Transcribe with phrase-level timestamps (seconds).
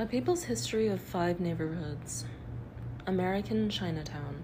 [0.00, 2.24] A People's History of Five Neighborhoods
[3.06, 4.42] American Chinatown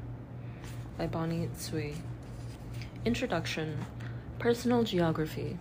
[0.98, 1.94] by Bonnie Tsui.
[3.06, 3.78] Introduction
[4.38, 5.56] Personal Geography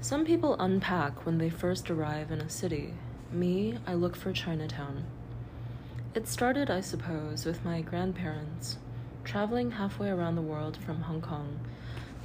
[0.00, 2.94] Some people unpack when they first arrive in a city.
[3.32, 5.02] Me, I look for Chinatown.
[6.14, 8.76] It started, I suppose, with my grandparents.
[9.24, 11.58] Traveling halfway around the world from Hong Kong,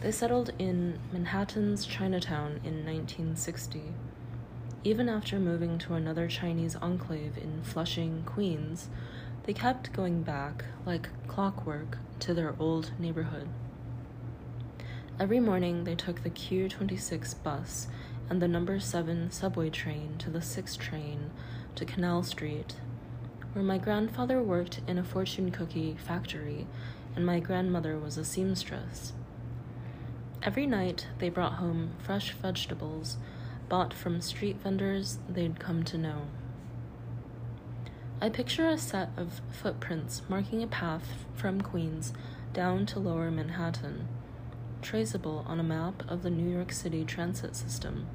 [0.02, 3.82] they settled in Manhattan's Chinatown in 1960.
[4.82, 8.90] Even after moving to another Chinese enclave in Flushing, Queens,
[9.44, 13.50] they kept going back, like clockwork, to their old neighborhood.
[15.20, 17.88] Every morning, they took the Q26 bus
[18.30, 21.32] and the number 7 subway train to the 6 train
[21.76, 22.76] to Canal Street,
[23.52, 26.68] where my grandfather worked in a fortune cookie factory
[27.18, 29.12] and my grandmother was a seamstress.
[30.42, 33.18] Every night, they brought home fresh vegetables
[33.70, 36.24] bought from street vendors they'd come to know.
[38.22, 42.12] I picture a set of footprints marking a path from Queens
[42.52, 44.08] down to lower Manhattan,
[44.82, 48.08] traceable on a map of the New York City transit system.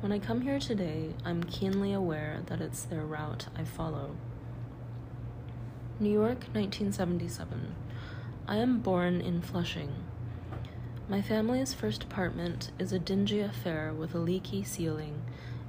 [0.00, 4.16] When I come here today, I'm keenly aware that it's their route I follow.
[5.98, 7.74] New York, 1977.
[8.46, 9.92] I am born in Flushing.
[11.10, 15.22] My family's first apartment is a dingy affair with a leaky ceiling,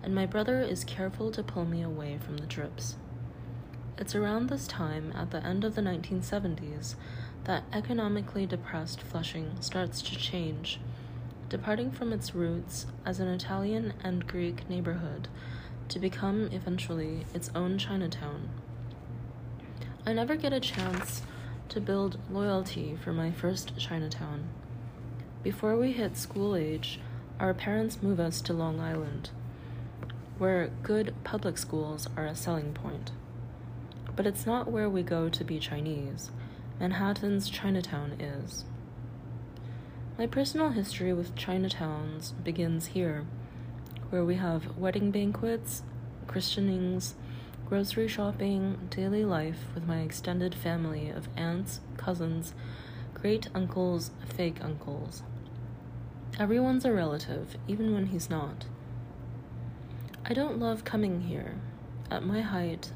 [0.04, 2.96] and my brother is careful to pull me away from the drips.
[3.98, 6.94] It's around this time, at the end of the 1970s,
[7.46, 10.80] that economically depressed Flushing starts to change,
[11.50, 15.28] departing from its roots as an Italian and Greek neighborhood
[15.90, 18.48] to become eventually its own Chinatown.
[20.06, 21.24] I never get a chance
[21.70, 24.48] to build loyalty for my first Chinatown.
[25.44, 27.00] Before we hit school age,
[27.40, 29.32] our parents move us to Long Island,
[30.38, 33.10] where good public schools are a selling point.
[34.16, 36.30] But it's not where we go to be Chinese.
[36.80, 38.66] Manhattan's Chinatown is.
[40.16, 43.26] My personal history with Chinatowns begins here,
[44.12, 45.82] where we have wedding banquets,
[46.28, 47.16] christenings,
[47.68, 52.54] grocery shopping, daily life with my extended family of aunts, cousins,
[53.16, 55.24] great uncles, fake uncles.
[56.40, 58.66] Everyone's a relative, even when he's not.
[60.26, 61.56] I don't love coming here.
[62.10, 62.94] At my height,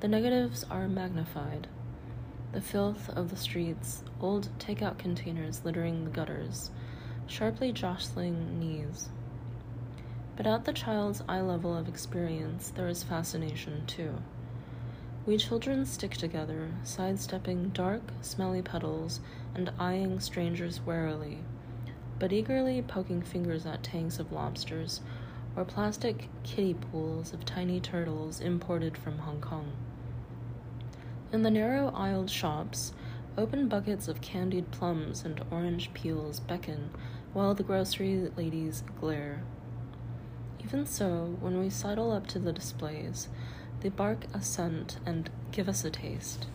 [0.00, 1.66] the negatives are magnified.
[2.52, 6.70] The filth of the streets, old takeout containers littering the gutters,
[7.26, 9.08] sharply jostling knees.
[10.36, 14.14] But at the child's eye level of experience, there is fascination too.
[15.24, 19.20] We children stick together, sidestepping dark, smelly puddles
[19.54, 21.38] and eyeing strangers warily
[22.22, 25.00] but eagerly poking fingers at tanks of lobsters
[25.56, 29.72] or plastic kiddie pools of tiny turtles imported from Hong Kong.
[31.32, 32.92] In the narrow aisled shops,
[33.36, 36.90] open buckets of candied plums and orange peels beckon
[37.32, 39.42] while the grocery ladies glare.
[40.62, 43.30] Even so, when we sidle up to the displays,
[43.80, 46.46] they bark assent and give us a taste.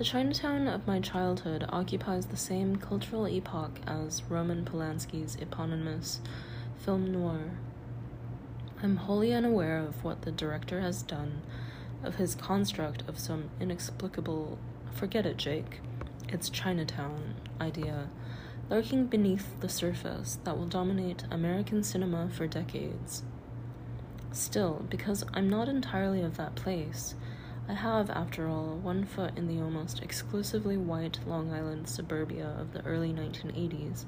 [0.00, 6.20] The Chinatown of my childhood occupies the same cultural epoch as Roman Polanski's eponymous
[6.78, 7.50] film noir.
[8.82, 11.42] I'm wholly unaware of what the director has done,
[12.02, 14.58] of his construct of some inexplicable,
[14.90, 15.82] forget it, Jake,
[16.30, 18.08] it's Chinatown idea
[18.70, 23.22] lurking beneath the surface that will dominate American cinema for decades.
[24.32, 27.14] Still, because I'm not entirely of that place,
[27.70, 32.72] I have, after all, one foot in the almost exclusively white Long Island suburbia of
[32.72, 34.06] the early 1980s.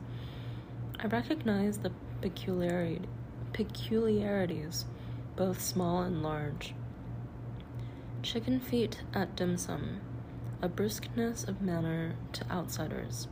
[0.98, 3.06] I recognize the peculiarities,
[5.36, 6.74] both small and large.
[8.24, 10.00] Chicken feet at dim sum,
[10.60, 13.28] a briskness of manner to outsiders,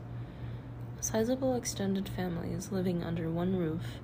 [1.00, 3.98] sizable extended families living under one roof,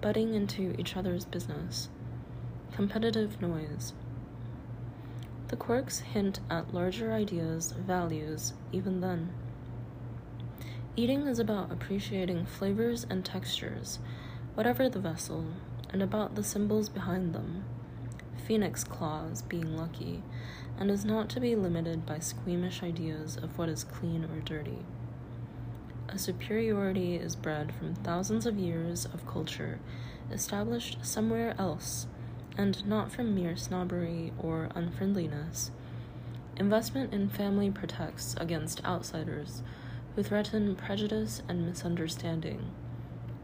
[0.00, 1.90] butting into each other's business,
[2.72, 3.92] competitive noise
[5.50, 9.32] the quirks hint at larger ideas, values, even then.
[10.94, 13.98] Eating is about appreciating flavors and textures,
[14.54, 15.44] whatever the vessel,
[15.92, 17.64] and about the symbols behind them.
[18.46, 20.22] Phoenix claws being lucky,
[20.78, 24.78] and is not to be limited by squeamish ideas of what is clean or dirty.
[26.08, 29.80] A superiority is bred from thousands of years of culture
[30.30, 32.06] established somewhere else
[32.60, 35.70] and not from mere snobbery or unfriendliness.
[36.58, 39.62] Investment in family protects against outsiders
[40.14, 42.70] who threaten prejudice and misunderstanding,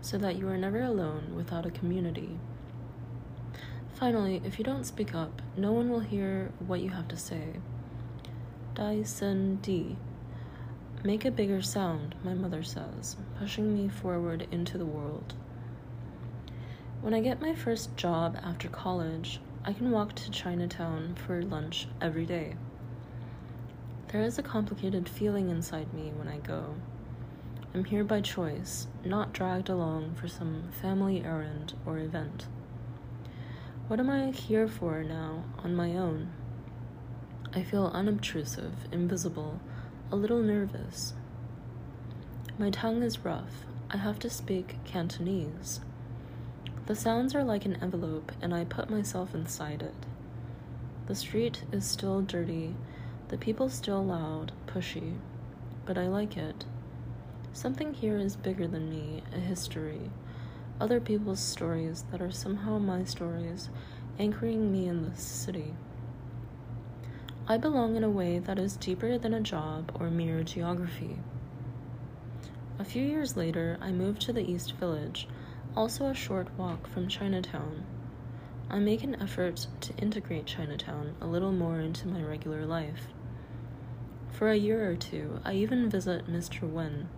[0.03, 2.39] so that you are never alone without a community.
[3.95, 7.55] Finally, if you don't speak up, no one will hear what you have to say.
[8.75, 9.97] Dai Sen Di.
[11.03, 15.33] Make a bigger sound, my mother says, pushing me forward into the world.
[17.07, 21.87] When I get my first job after college, I can walk to Chinatown for lunch
[22.01, 22.57] every day.
[24.09, 26.75] There is a complicated feeling inside me when I go.
[27.73, 32.49] I'm here by choice, not dragged along for some family errand or event.
[33.87, 36.33] What am I here for now, on my own?
[37.55, 39.61] I feel unobtrusive, invisible,
[40.11, 41.15] a little nervous.
[42.59, 43.65] My tongue is rough.
[43.91, 45.83] I have to speak Cantonese.
[46.87, 50.07] The sounds are like an envelope, and I put myself inside it.
[51.07, 52.77] The street is still dirty,
[53.29, 55.15] the people still loud, pushy,
[55.85, 56.65] but I like it.
[57.53, 60.11] Something here is bigger than me, a history,
[60.81, 63.69] other people's stories that are somehow my stories,
[64.21, 65.75] anchoring me in this city.
[67.49, 71.19] I belong in a way that is deeper than a job or mere geography.
[72.79, 75.27] A few years later, I moved to the East Village,
[75.77, 77.85] also a short walk from Chinatown.
[78.71, 83.09] I make an effort to integrate Chinatown a little more into my regular life.
[84.33, 86.63] For a year or two, I even visit Mr.
[86.69, 87.09] Wen,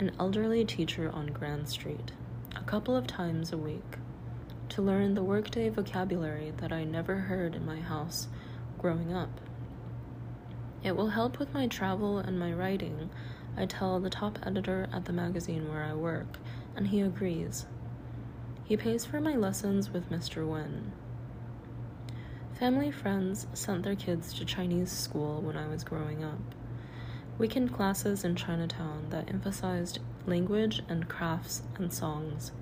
[0.00, 2.12] an elderly teacher on Grand Street
[2.56, 3.98] a couple of times a week
[4.70, 8.28] to learn the workday vocabulary that I never heard in my house
[8.78, 9.40] growing up.
[10.82, 13.10] It will help with my travel and my writing,
[13.56, 16.38] I tell the top editor at the magazine where I work,
[16.74, 17.66] and he agrees.
[18.64, 20.48] He pays for my lessons with Mr.
[20.48, 20.92] Wen.
[22.54, 26.40] Family friends sent their kids to Chinese school when I was growing up.
[27.36, 32.52] Weekend classes in Chinatown that emphasized language and crafts and songs.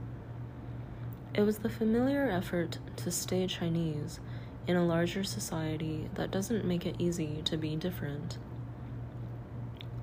[1.35, 4.19] It was the familiar effort to stay Chinese
[4.67, 8.39] in a larger society that doesn't make it easy to be different.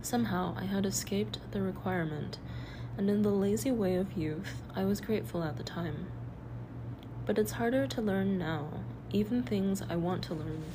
[0.01, 2.38] Somehow I had escaped the requirement,
[3.00, 6.07] and in the lazy way of youth, I was grateful at the time.
[7.25, 8.72] But it's harder to learn now,
[9.10, 10.66] even things I want to learn.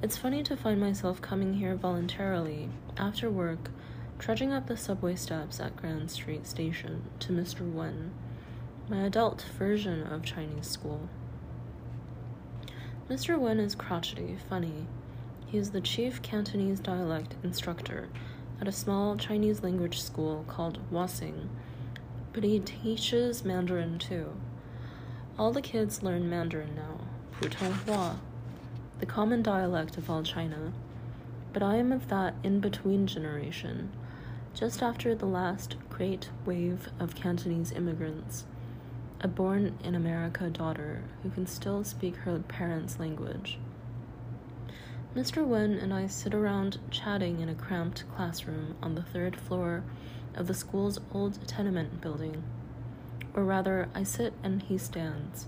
[0.00, 3.70] It's funny to find myself coming here voluntarily, after work,
[4.18, 7.70] trudging up the subway steps at Grand Street Station to Mr.
[7.70, 8.12] Wen,
[8.88, 11.10] my adult version of Chinese school.
[13.10, 13.38] Mr.
[13.38, 14.86] Wen is crotchety, funny.
[15.44, 18.08] He is the chief Cantonese dialect instructor
[18.60, 21.48] at a small Chinese language school called Wasing,
[22.32, 24.32] but he teaches Mandarin too.
[25.38, 27.00] All the kids learn Mandarin now,
[27.40, 28.16] Putonghua,
[28.98, 30.72] the common dialect of all China,
[31.52, 33.90] but I am of that in between generation
[34.54, 38.44] just after the last great wave of Cantonese immigrants,
[39.20, 43.58] a born in America daughter who can still speak her parents' language.
[45.14, 45.44] Mr.
[45.44, 49.82] Wen and I sit around chatting in a cramped classroom on the third floor
[50.36, 52.44] of the school's old tenement building.
[53.34, 55.46] Or rather, I sit and he stands,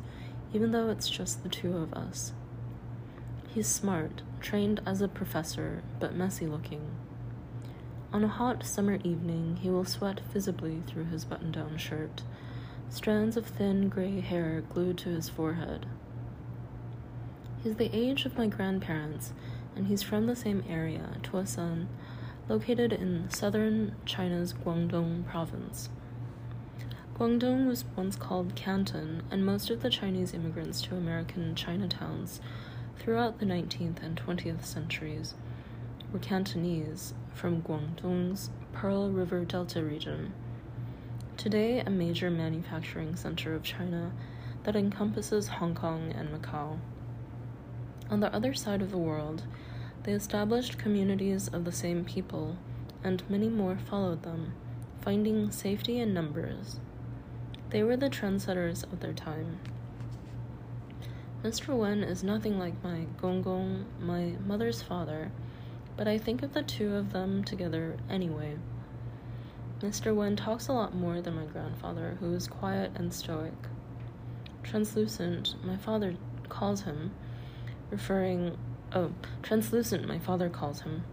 [0.52, 2.32] even though it's just the two of us.
[3.54, 6.90] He's smart, trained as a professor, but messy looking.
[8.12, 12.22] On a hot summer evening, he will sweat visibly through his button down shirt,
[12.90, 15.86] strands of thin gray hair glued to his forehead.
[17.62, 19.32] He's the age of my grandparents,
[19.76, 21.86] and he's from the same area, Toisan,
[22.48, 25.88] located in southern China's Guangdong province.
[27.18, 32.40] Guangdong was once called Canton, and most of the Chinese immigrants to American Chinatowns
[32.98, 35.34] throughout the 19th and 20th centuries
[36.12, 40.32] were Cantonese from Guangdong's Pearl River Delta region.
[41.36, 44.12] Today, a major manufacturing center of China
[44.64, 46.78] that encompasses Hong Kong and Macau.
[48.12, 49.44] On the other side of the world,
[50.02, 52.58] they established communities of the same people,
[53.02, 54.52] and many more followed them,
[55.00, 56.78] finding safety in numbers.
[57.70, 59.60] They were the trendsetters of their time.
[61.42, 61.74] Mr.
[61.74, 65.32] Wen is nothing like my Gong Gong, my mother's father,
[65.96, 68.58] but I think of the two of them together anyway.
[69.80, 70.14] Mr.
[70.14, 73.54] Wen talks a lot more than my grandfather, who is quiet and stoic.
[74.62, 76.14] Translucent, my father
[76.50, 77.12] calls him,
[77.92, 78.56] referring.
[78.94, 81.04] Oh, translucent, my father calls him,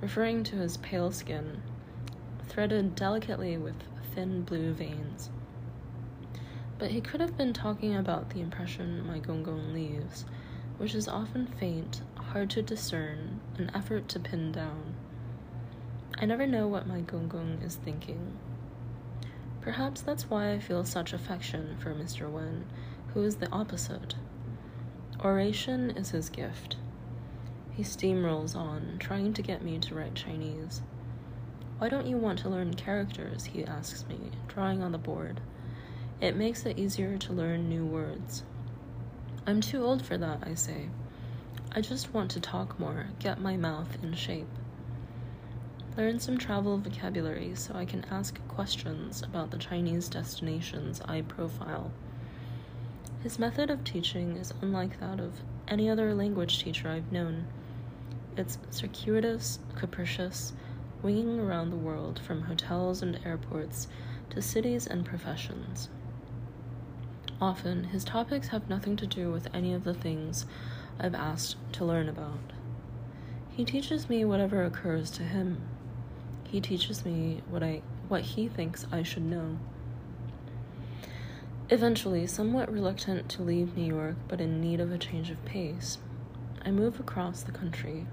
[0.00, 1.62] referring to his pale skin,
[2.46, 3.74] threaded delicately with
[4.14, 5.30] thin blue veins.
[6.78, 10.24] But he could have been talking about the impression my Gong Gong leaves,
[10.76, 14.94] which is often faint hard to discern, an effort to pin down.
[16.18, 18.36] I never know what my Gong Gong is thinking.
[19.60, 22.30] Perhaps that's why I feel such affection for Mr.
[22.30, 22.66] Wen,
[23.12, 24.16] who is the opposite,
[25.24, 26.76] Oration is his gift.
[27.70, 30.82] He steamrolls on, trying to get me to write Chinese.
[31.78, 33.46] Why don't you want to learn characters?
[33.46, 35.40] He asks me, drawing on the board.
[36.20, 38.42] It makes it easier to learn new words.
[39.46, 40.90] I'm too old for that, I say.
[41.72, 44.46] I just want to talk more, get my mouth in shape.
[45.96, 51.92] Learn some travel vocabulary so I can ask questions about the Chinese destinations I profile.
[53.24, 57.46] His method of teaching is unlike that of any other language teacher I've known.
[58.36, 60.52] It's circuitous, capricious,
[61.02, 63.88] winging around the world from hotels and airports
[64.28, 65.88] to cities and professions.
[67.40, 70.44] Often, his topics have nothing to do with any of the things
[71.00, 72.52] I've asked to learn about.
[73.48, 75.62] He teaches me whatever occurs to him.
[76.46, 79.56] He teaches me what I what he thinks I should know.
[81.70, 85.96] Eventually, somewhat reluctant to leave New York but in need of a change of pace,
[86.62, 88.06] I move across the country.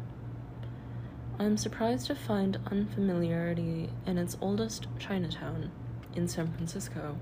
[1.37, 5.69] I am surprised to find unfamiliarity in its oldest Chinatown
[6.15, 7.17] in San Francisco.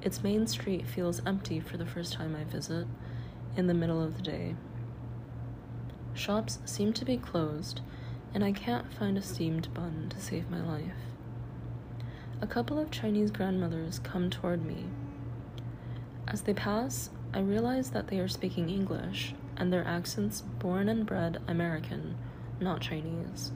[0.00, 2.86] Its main street feels empty for the first time I visit,
[3.56, 4.54] in the middle of the day.
[6.14, 7.82] Shops seem to be closed,
[8.32, 10.94] and I can't find a steamed bun to save my life.
[12.40, 14.86] A couple of Chinese grandmothers come toward me.
[16.32, 21.04] As they pass, I realize that they are speaking English, and their accents born and
[21.04, 22.14] bred American,
[22.60, 23.50] not Chinese.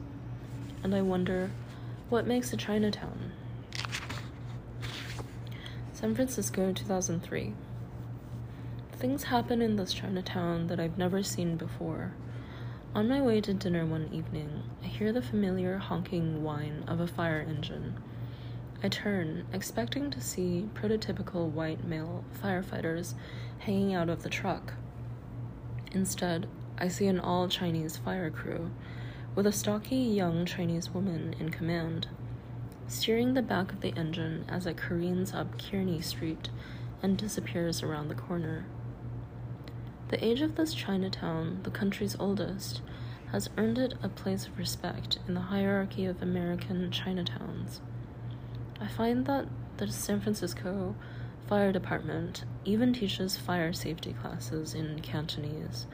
[0.83, 1.51] And I wonder
[2.09, 3.31] what makes a Chinatown?
[5.93, 7.53] San Francisco, 2003.
[8.91, 12.11] Things happen in this Chinatown that I've never seen before.
[12.93, 17.07] On my way to dinner one evening, I hear the familiar honking whine of a
[17.07, 17.95] fire engine.
[18.83, 23.13] I turn, expecting to see prototypical white male firefighters
[23.59, 24.73] hanging out of the truck.
[25.91, 28.71] Instead, I see an all Chinese fire crew,
[29.33, 32.07] with a stocky young Chinese woman in command
[32.87, 36.49] steering the back of the engine as it careens up Kearny Street
[37.01, 38.65] and disappears around the corner.
[40.09, 42.81] The age of this Chinatown, the country's oldest,
[43.31, 47.79] has earned it a place of respect in the hierarchy of American Chinatowns.
[48.79, 50.95] I find that the San Francisco
[51.47, 55.87] Fire Department even teaches fire safety classes in Cantonese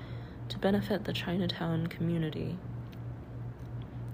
[0.49, 2.57] to benefit the Chinatown community.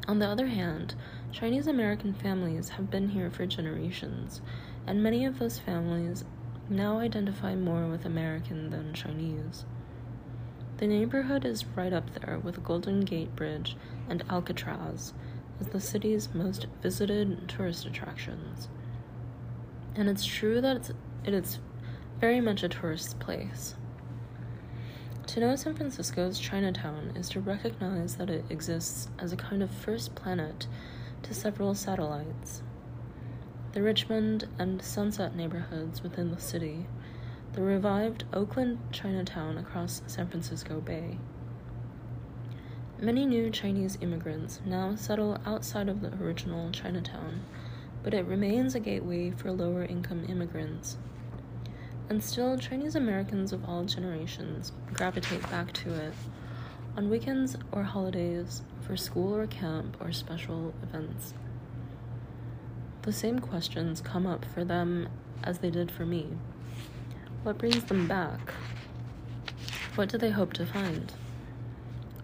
[0.07, 0.95] On the other hand,
[1.31, 4.41] Chinese American families have been here for generations,
[4.85, 6.25] and many of those families
[6.69, 9.65] now identify more with American than Chinese.
[10.77, 13.77] The neighborhood is right up there with Golden Gate Bridge
[14.09, 15.13] and Alcatraz
[15.59, 18.67] as the city's most visited tourist attractions.
[19.95, 20.91] And it's true that it's,
[21.23, 21.59] it is
[22.19, 23.75] very much a tourist place.
[25.27, 29.69] To know San Francisco's Chinatown is to recognize that it exists as a kind of
[29.69, 30.67] first planet
[31.23, 32.61] to several satellites.
[33.73, 36.87] The Richmond and Sunset neighborhoods within the city,
[37.53, 41.17] the revived Oakland Chinatown across San Francisco Bay.
[42.99, 47.41] Many new Chinese immigrants now settle outside of the original Chinatown,
[48.01, 50.97] but it remains a gateway for lower income immigrants.
[52.09, 56.13] And still, Chinese Americans of all generations gravitate back to it
[56.97, 61.35] on weekends or holidays, for school or camp or special events.
[63.03, 65.07] The same questions come up for them
[65.43, 66.29] as they did for me.
[67.43, 68.53] What brings them back?
[69.93, 71.13] What do they hope to find?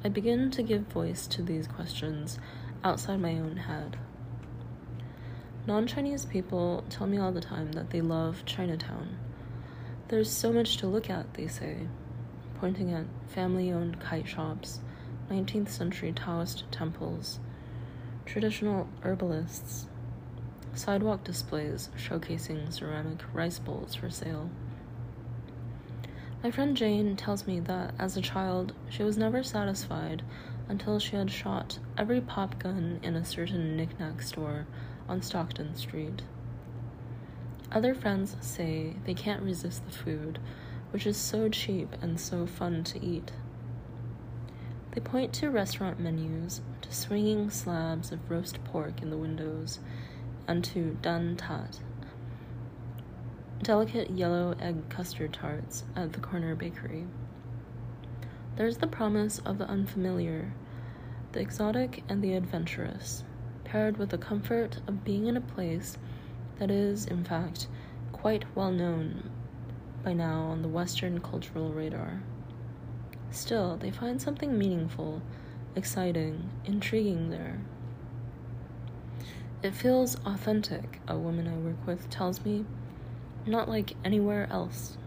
[0.05, 2.37] I begin to give voice to these questions
[2.83, 3.95] outside my own head.
[5.65, 9.17] Non Chinese people tell me all the time that they love Chinatown.
[10.09, 11.87] There's so much to look at, they say
[12.59, 14.79] pointing at family owned kite shops,
[15.31, 17.39] 19th century Taoist temples,
[18.25, 19.87] traditional herbalists,
[20.73, 24.49] sidewalk displays showcasing ceramic rice bowls for sale.
[26.43, 30.23] My friend Jane tells me that as a child, she was never satisfied
[30.67, 34.67] until she had shot every pop gun in a certain knickknack store
[35.07, 36.23] on Stockton Street.
[37.71, 40.37] Other friends say they can't resist the food
[40.91, 43.31] which is so cheap and so fun to eat.
[44.91, 49.79] They point to restaurant menus, to swinging slabs of roast pork in the windows,
[50.45, 51.79] and to dan tat,
[53.63, 57.05] delicate yellow egg custard tarts at the corner bakery.
[58.55, 60.53] There's the promise of the unfamiliar,
[61.31, 63.23] the exotic and the adventurous,
[63.63, 65.97] paired with the comfort of being in a place
[66.59, 67.67] that is, in fact,
[68.11, 69.29] quite well known
[70.03, 72.21] by now on the Western cultural radar.
[73.31, 75.21] Still, they find something meaningful,
[75.75, 77.61] exciting, intriguing there.
[79.63, 82.65] It feels authentic, a woman I work with tells me,
[83.45, 84.97] not like anywhere else.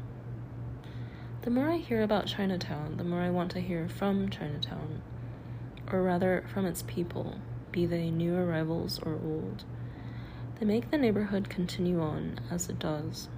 [1.43, 5.03] The more I hear about Chinatown, the more I want to hear from Chinatown,
[5.93, 7.37] or rather from its people,
[7.71, 9.65] be they new arrivals or old.
[10.59, 13.29] They make the neighborhood continue on as it does.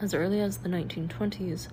[0.00, 1.68] As early as the 1920s,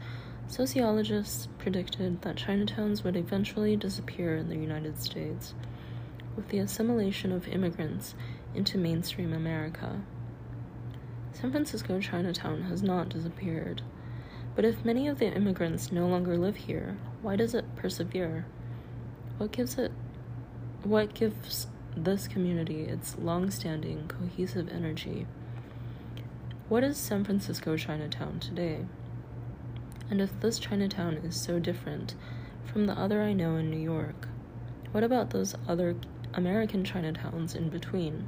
[0.48, 5.54] sociologists predicted that Chinatowns would eventually disappear in the United States
[6.36, 8.16] with the assimilation of immigrants
[8.54, 10.02] into mainstream America.
[11.34, 13.82] San Francisco Chinatown has not disappeared.
[14.56, 18.46] But if many of the immigrants no longer live here, why does it persevere?
[19.38, 19.92] What gives it
[20.84, 25.28] what gives this community its long-standing cohesive energy?
[26.70, 28.86] What is San Francisco Chinatown today?
[30.10, 32.16] And if this Chinatown is so different
[32.66, 34.28] from the other I know in New York,
[34.92, 35.96] what about those other
[36.34, 38.28] American Chinatowns in between?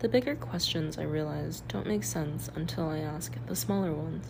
[0.00, 4.28] The bigger questions I realize don't make sense until I ask the smaller ones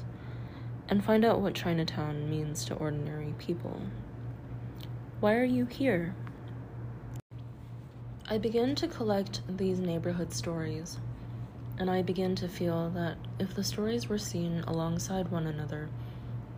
[0.88, 3.80] and find out what Chinatown means to ordinary people.
[5.20, 6.16] Why are you here?
[8.28, 10.98] I begin to collect these neighborhood stories,
[11.78, 15.88] and I begin to feel that if the stories were seen alongside one another,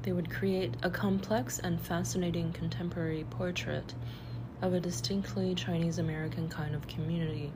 [0.05, 3.93] they would create a complex and fascinating contemporary portrait
[4.63, 7.53] of a distinctly Chinese American kind of community.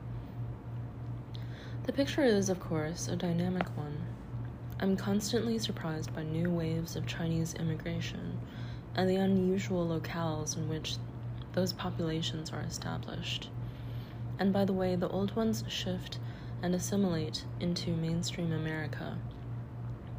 [1.87, 3.97] The picture is, of course, a dynamic one
[4.81, 8.39] I'm constantly surprised by new waves of Chinese immigration
[8.93, 10.97] and the unusual locales in which
[11.53, 13.49] those populations are established,
[14.37, 16.19] and by the way the old ones shift
[16.61, 19.17] and assimilate into mainstream America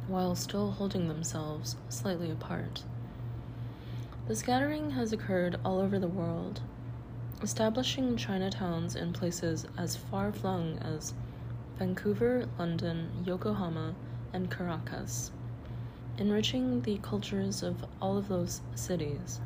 [0.07, 2.83] while still holding themselves slightly apart.
[4.27, 6.61] The scattering has occurred all over the world,
[7.43, 11.13] establishing Chinatowns in places as far flung as
[11.79, 13.95] Vancouver, London, Yokohama,
[14.33, 15.31] and Caracas,
[16.17, 19.39] enriching the cultures of all of those cities.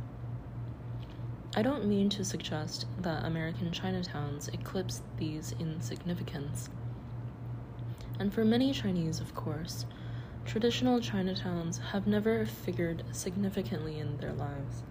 [1.56, 6.70] I don't mean to suggest that American Chinatowns eclipse these in significance.
[8.18, 9.86] And for many Chinese, of course,
[10.44, 14.82] traditional Chinatowns have never figured significantly in their lives.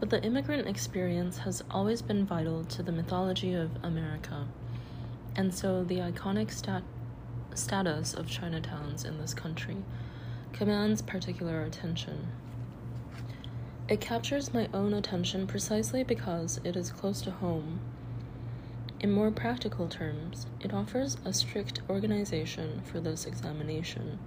[0.00, 4.48] But the immigrant experience has always been vital to the mythology of America,
[5.36, 6.82] and so the iconic stat-
[7.54, 9.76] status of Chinatowns in this country
[10.52, 12.26] commands particular attention.
[13.88, 17.78] It captures my own attention precisely because it is close to home.
[18.98, 24.18] In more practical terms, it offers a strict organization for this examination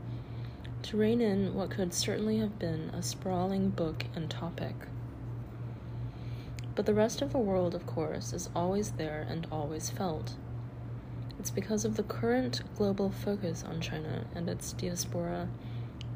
[0.83, 4.75] to rein in what could certainly have been a sprawling book and topic.
[6.75, 10.35] But the rest of the world, of course, is always there and always felt.
[11.39, 15.47] It's because of the current global focus on China and its diaspora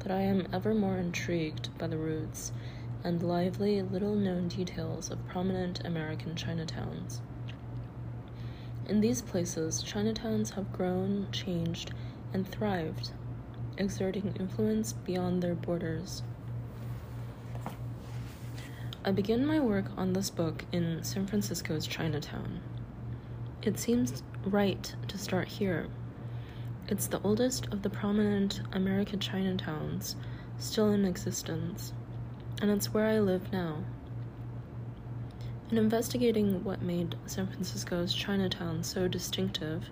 [0.00, 2.52] that I am ever more intrigued by the roots
[3.02, 7.20] and lively, little known details of prominent American Chinatowns.
[8.86, 11.92] In these places, Chinatowns have grown, changed,
[12.34, 13.12] and thrived,
[13.78, 16.22] exerting influence beyond their borders.
[19.06, 22.60] I begin my work on this book in San Francisco's Chinatown.
[23.62, 25.86] It seems right to start here.
[26.88, 30.16] It's the oldest of the prominent American Chinatowns
[30.58, 31.92] still in existence,
[32.60, 33.78] and it's where I live now.
[35.70, 39.88] In investigating what made San Francisco's Chinatown so distinctive,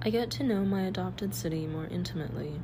[0.00, 2.60] I get to know my adopted city more intimately.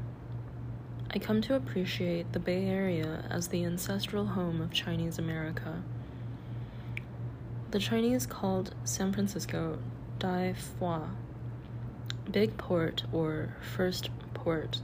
[1.13, 5.83] I come to appreciate the Bay Area as the ancestral home of Chinese America.
[7.71, 9.79] The Chinese called San Francisco
[10.21, 10.55] Dai
[12.31, 14.83] Big Port or First Port.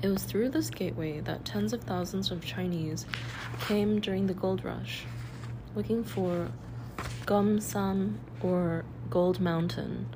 [0.00, 3.06] It was through this gateway that tens of thousands of Chinese
[3.62, 5.04] came during the gold rush,
[5.74, 6.52] looking for
[7.26, 10.14] Gum Sam or Gold Mountain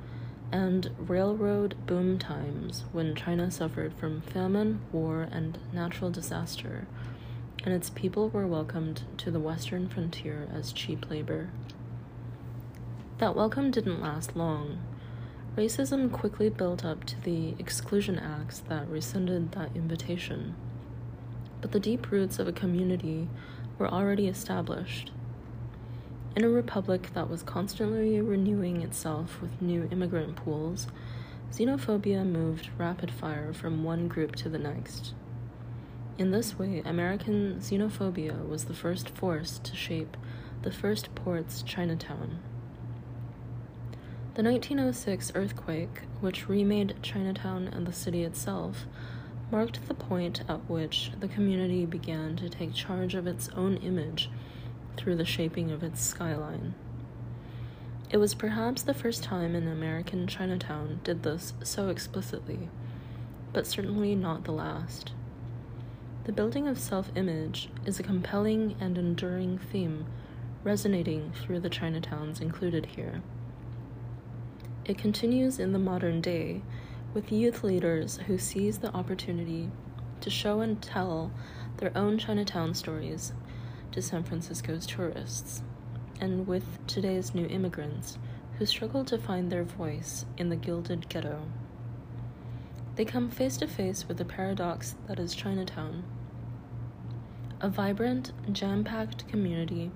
[0.52, 6.86] and railroad boom times when China suffered from famine, war, and natural disaster
[7.64, 11.48] and its people were welcomed to the western frontier as cheap labor.
[13.18, 14.78] That welcome didn't last long.
[15.56, 20.54] Racism quickly built up to the exclusion acts that rescinded that invitation.
[21.62, 23.28] But the deep roots of a community
[23.78, 25.12] were already established.
[26.36, 30.86] In a republic that was constantly renewing itself with new immigrant pools,
[31.50, 35.14] xenophobia moved rapid fire from one group to the next.
[36.18, 40.18] In this way, American xenophobia was the first force to shape
[40.60, 42.40] the first port's Chinatown.
[44.36, 48.84] The 1906 earthquake, which remade Chinatown and the city itself,
[49.50, 54.28] marked the point at which the community began to take charge of its own image
[54.98, 56.74] through the shaping of its skyline.
[58.10, 62.68] It was perhaps the first time an American Chinatown did this so explicitly,
[63.54, 65.12] but certainly not the last.
[66.24, 70.04] The building of self image is a compelling and enduring theme
[70.62, 73.22] resonating through the Chinatowns included here.
[74.86, 76.62] It continues in the modern day
[77.12, 79.68] with youth leaders who seize the opportunity
[80.20, 81.32] to show and tell
[81.78, 83.32] their own Chinatown stories
[83.90, 85.64] to San Francisco's tourists,
[86.20, 88.16] and with today's new immigrants
[88.58, 91.42] who struggle to find their voice in the gilded ghetto.
[92.94, 96.04] They come face to face with the paradox that is Chinatown
[97.60, 99.90] a vibrant, jam packed community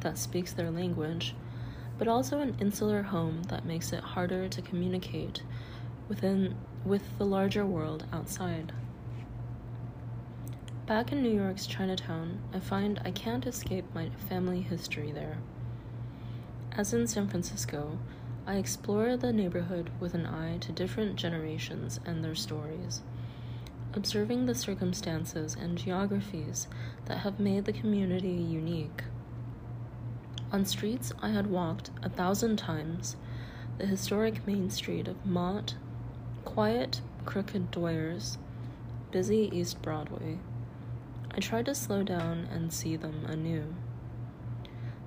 [0.00, 1.34] that speaks their language,
[2.00, 5.42] but also an insular home that makes it harder to communicate
[6.08, 8.72] within with the larger world outside.
[10.86, 15.36] Back in New York's Chinatown, I find I can't escape my family history there.
[16.72, 17.98] As in San Francisco,
[18.46, 23.02] I explore the neighborhood with an eye to different generations and their stories
[23.92, 26.68] observing the circumstances and geographies
[27.06, 29.02] that have made the community unique.
[30.52, 33.16] On streets I had walked a thousand times,
[33.78, 35.76] the historic main street of Mott,
[36.44, 38.36] quiet, crooked Doyers,
[39.12, 40.38] busy East Broadway.
[41.30, 43.76] I tried to slow down and see them anew.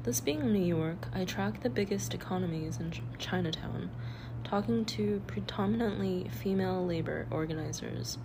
[0.04, 3.90] This being New York, I track the biggest economies in Chinatown,
[4.46, 8.18] talking to predominantly female labor organizers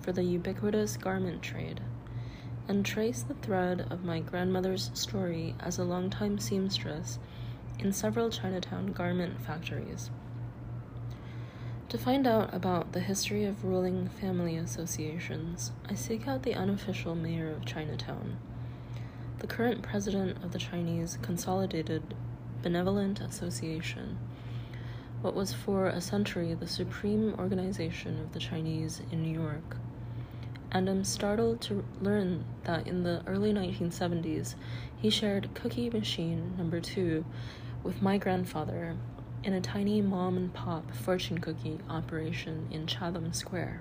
[0.00, 1.80] for the ubiquitous garment trade,
[2.70, 7.18] and trace the thread of my grandmother's story as a longtime seamstress
[7.80, 10.08] in several Chinatown garment factories.
[11.88, 17.16] To find out about the history of ruling family associations, I seek out the unofficial
[17.16, 18.38] mayor of Chinatown,
[19.40, 22.14] the current president of the Chinese Consolidated
[22.62, 24.16] Benevolent Association,
[25.22, 29.76] what was for a century the supreme organization of the Chinese in New York
[30.72, 34.54] and am startled to learn that in the early 1970s
[34.96, 37.24] he shared Cookie Machine number 2
[37.82, 38.96] with my grandfather
[39.42, 43.80] in a tiny mom and pop fortune cookie operation in Chatham Square.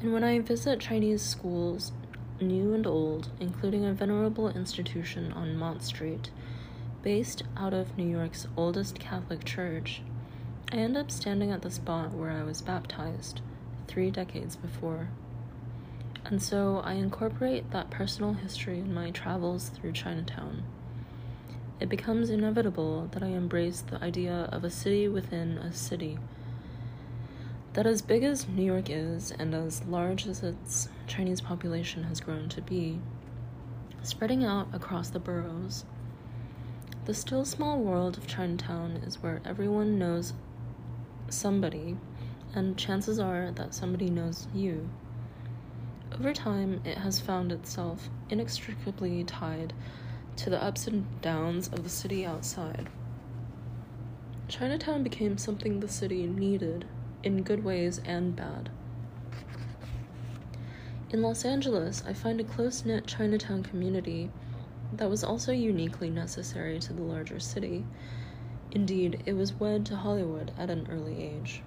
[0.00, 1.92] And when I visit Chinese schools,
[2.40, 6.30] new and old, including a venerable institution on Mott Street,
[7.02, 10.02] based out of New York's oldest Catholic church,
[10.72, 13.40] I end up standing at the spot where I was baptized
[13.90, 15.08] three decades before.
[16.24, 20.62] And so I incorporate that personal history in my travels through Chinatown.
[21.80, 26.18] It becomes inevitable that I embrace the idea of a city within a city.
[27.72, 32.20] That, as big as New York is, and as large as its Chinese population has
[32.20, 33.00] grown to be,
[34.02, 35.84] spreading out across the boroughs,
[37.06, 40.32] the still small world of Chinatown is where everyone knows
[41.28, 41.96] somebody
[42.54, 44.88] and chances are that somebody knows you.
[46.12, 49.72] Over time, it has found itself inextricably tied
[50.36, 52.88] to the ups and downs of the city outside.
[54.48, 56.84] Chinatown became something the city needed,
[57.22, 58.70] in good ways and bad.
[61.10, 64.30] In Los Angeles, I find a close knit Chinatown community
[64.92, 67.84] that was also uniquely necessary to the larger city.
[68.72, 71.62] Indeed, it was wed to Hollywood at an early age.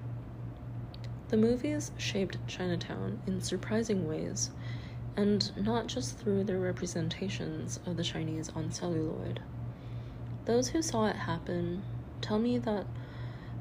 [1.33, 4.51] The movies shaped Chinatown in surprising ways,
[5.17, 9.39] and not just through their representations of the Chinese on celluloid.
[10.45, 11.81] Those who saw it happen
[12.21, 12.85] tell me that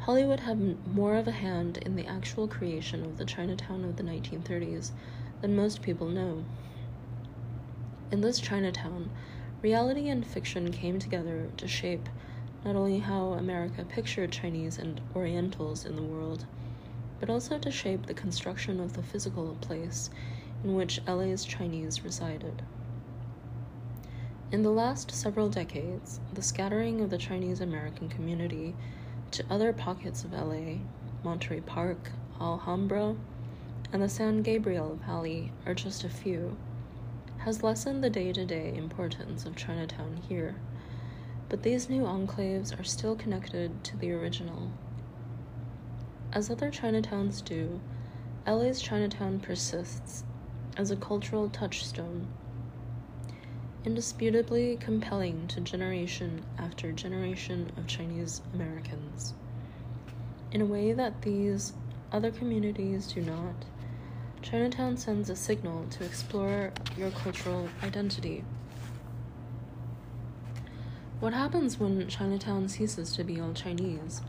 [0.01, 4.03] Hollywood had more of a hand in the actual creation of the Chinatown of the
[4.03, 4.91] 1930s
[5.41, 6.45] than most people know.
[8.11, 9.09] In this Chinatown,
[9.63, 12.11] reality and fiction came together to shape
[12.67, 16.45] not only how America pictured Chinese and Orientals in the world
[17.23, 20.11] but also to shape the construction of the physical place
[20.65, 22.63] in which LA's Chinese resided.
[24.51, 28.75] In the last several decades, the scattering of the Chinese American community
[29.31, 30.79] to other pockets of LA,
[31.23, 33.15] Monterey Park, Alhambra,
[33.93, 36.57] and the San Gabriel Valley are just a few,
[37.39, 40.57] has lessened the day to day importance of Chinatown here,
[41.49, 44.73] but these new enclaves are still connected to the original
[46.33, 47.81] as other Chinatowns do,
[48.47, 50.25] LA's Chinatown persists,
[50.77, 52.27] as a cultural touchstone,
[53.85, 59.35] indisputably compelling to generation after generation of Chinese Americans.
[60.51, 61.75] In a way that these
[62.11, 63.55] other communities do not,
[64.41, 68.45] Chinatown sends a signal to explore your cultural identity.
[71.21, 74.23] What happens when Chinatown ceases to be all Chinese?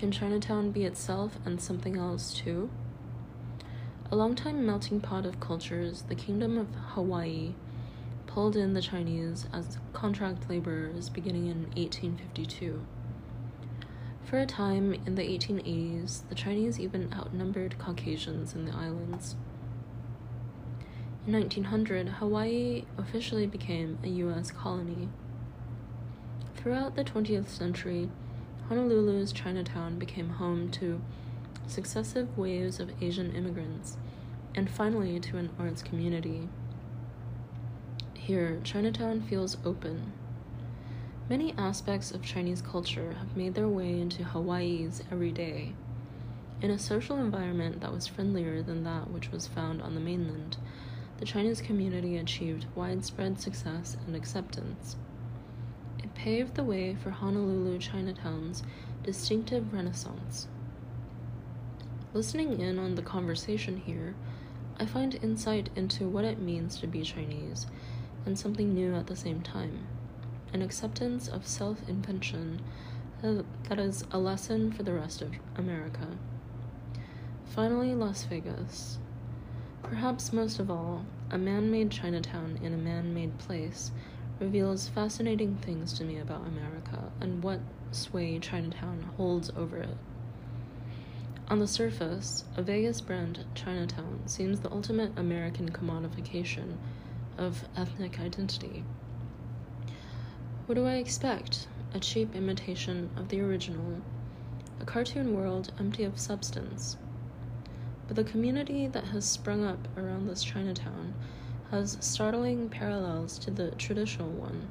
[0.00, 2.70] Can Chinatown be itself and something else too?
[4.10, 7.52] A long-time melting pot of cultures, the Kingdom of Hawaii
[8.26, 12.82] pulled in the Chinese as contract laborers beginning in 1852.
[14.24, 19.36] For a time in the 1880s, the Chinese even outnumbered Caucasians in the islands.
[21.26, 24.50] In 1900, Hawaii officially became a U.S.
[24.50, 25.10] colony.
[26.56, 28.08] Throughout the 20th century,
[28.70, 31.00] Honolulu's Chinatown became home to
[31.66, 33.96] successive waves of Asian immigrants,
[34.54, 36.48] and finally to an arts community.
[38.14, 40.12] Here, Chinatown feels open.
[41.28, 45.72] Many aspects of Chinese culture have made their way into Hawaii's everyday.
[46.62, 50.58] In a social environment that was friendlier than that which was found on the mainland,
[51.18, 54.94] the Chinese community achieved widespread success and acceptance
[56.22, 58.62] paved the way for Honolulu Chinatown's
[59.02, 60.48] distinctive renaissance.
[62.12, 64.14] Listening in on the conversation here,
[64.78, 67.66] I find insight into what it means to be Chinese
[68.26, 69.86] and something new at the same time
[70.52, 72.60] an acceptance of self invention
[73.24, 76.06] uh, that is a lesson for the rest of America.
[77.46, 78.98] Finally, Las Vegas.
[79.82, 83.90] Perhaps most of all, a man made Chinatown in a man made place
[84.40, 87.60] reveals fascinating things to me about America and what
[87.92, 89.96] sway Chinatown holds over it.
[91.48, 96.76] On the surface, a Vegas brand Chinatown seems the ultimate American commodification
[97.36, 98.84] of ethnic identity.
[100.66, 101.66] What do I expect?
[101.92, 104.00] A cheap imitation of the original,
[104.80, 106.96] a cartoon world empty of substance.
[108.06, 111.14] But the community that has sprung up around this Chinatown
[111.70, 114.68] has startling parallels to the traditional one,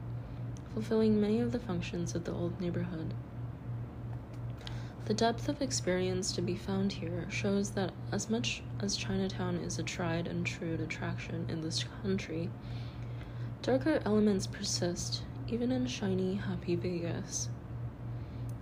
[0.74, 3.14] fulfilling many of the functions of the old neighborhood.
[5.06, 9.80] The depth of experience to be found here shows that as much as Chinatown is
[9.80, 12.50] a tried and true attraction in this country,
[13.62, 17.50] darker elements persist even in shiny, happy Vegas.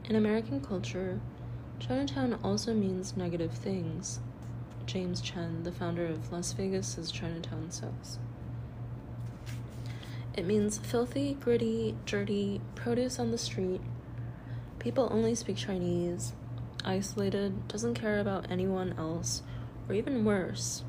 [0.06, 1.20] In American culture,
[1.80, 4.20] Chinatown also means negative things.
[4.86, 8.20] James Chen, the founder of Las Vegas's Chinatown, says.
[10.38, 13.82] It means filthy, gritty, dirty, produce on the street.
[14.78, 16.34] People only speak Chinese,
[16.86, 19.42] isolated, doesn't care about anyone else,
[19.90, 20.84] or even worse,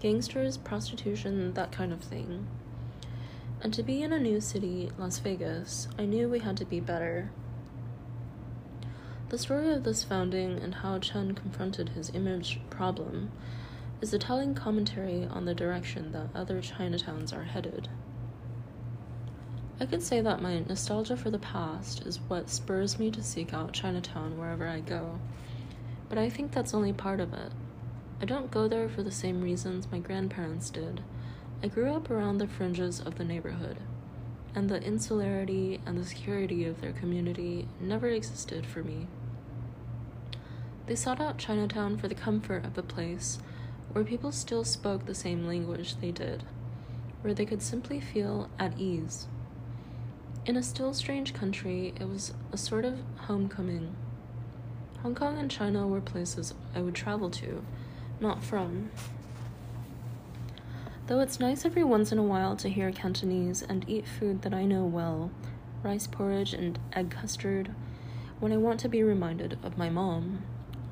[0.00, 2.46] gangsters, prostitution, that kind of thing.
[3.62, 6.78] And to be in a new city, Las Vegas, I knew we had to be
[6.78, 7.30] better.
[9.30, 13.32] The story of this founding and how Chen confronted his image problem
[14.02, 17.88] is a telling commentary on the direction that other Chinatowns are headed.
[19.82, 23.52] I could say that my nostalgia for the past is what spurs me to seek
[23.52, 25.18] out Chinatown wherever I go,
[26.08, 27.50] but I think that's only part of it.
[28.20, 31.02] I don't go there for the same reasons my grandparents did.
[31.64, 33.78] I grew up around the fringes of the neighborhood,
[34.54, 39.08] and the insularity and the security of their community never existed for me.
[40.86, 43.40] They sought out Chinatown for the comfort of a place
[43.90, 46.44] where people still spoke the same language they did,
[47.22, 49.26] where they could simply feel at ease.
[50.44, 53.94] In a still strange country, it was a sort of homecoming.
[55.02, 57.64] Hong Kong and China were places I would travel to,
[58.18, 58.90] not from.
[61.06, 64.52] Though it's nice every once in a while to hear Cantonese and eat food that
[64.52, 65.30] I know well
[65.84, 67.72] rice porridge and egg custard
[68.40, 70.42] when I want to be reminded of my mom,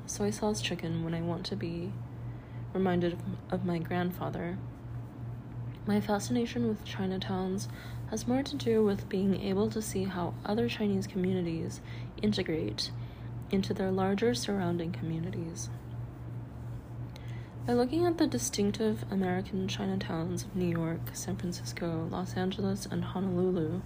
[0.05, 1.91] soy sauce chicken when I want to be
[2.73, 3.17] reminded
[3.49, 4.57] of my grandfather.
[5.85, 7.67] My fascination with Chinatowns
[8.11, 11.79] has more to do with being able to see how other Chinese communities
[12.21, 12.91] integrate
[13.49, 15.69] into their larger surrounding communities.
[17.65, 23.05] By looking at the distinctive American Chinatowns of New York, San Francisco, Los Angeles, and
[23.05, 23.81] Honolulu,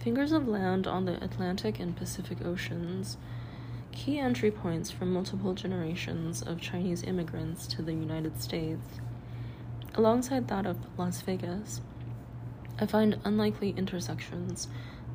[0.00, 3.16] fingers of land on the Atlantic and Pacific Oceans,
[3.92, 8.98] key entry points for multiple generations of Chinese immigrants to the United States,
[9.94, 11.80] alongside that of Las Vegas,
[12.78, 14.68] I find unlikely intersections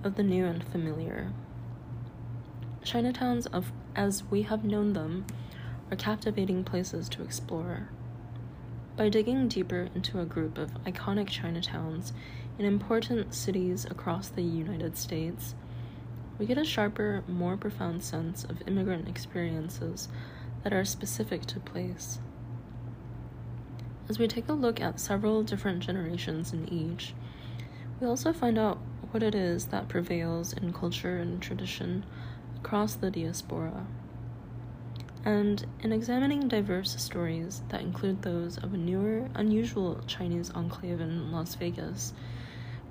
[0.04, 1.32] of the new and familiar.
[2.84, 5.26] Chinatowns, of, as we have known them,
[5.92, 7.90] are captivating places to explore.
[8.98, 12.14] By digging deeper into a group of iconic Chinatowns
[12.58, 15.54] in important cities across the United States,
[16.40, 20.08] we get a sharper, more profound sense of immigrant experiences
[20.64, 22.18] that are specific to place.
[24.10, 27.14] As we take a look at several different generations in each,
[28.02, 28.80] we also find out
[29.12, 32.04] what it is that prevails in culture and tradition
[32.58, 33.86] across the diaspora.
[35.24, 41.32] And in examining diverse stories that include those of a newer, unusual Chinese enclave in
[41.32, 42.14] Las Vegas,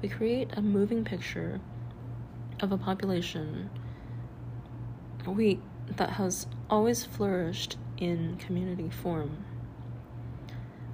[0.01, 1.61] we create a moving picture
[2.61, 3.69] of a population
[5.27, 5.61] we
[5.97, 9.45] that has always flourished in community form.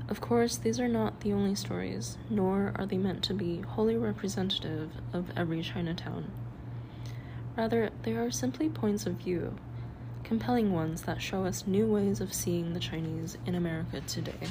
[0.08, 3.96] Of course, these are not the only stories, nor are they meant to be wholly
[3.96, 6.30] representative of every Chinatown.
[7.56, 9.56] Rather, they are simply points of view,
[10.22, 14.48] compelling ones that show us new ways of seeing the Chinese in America today.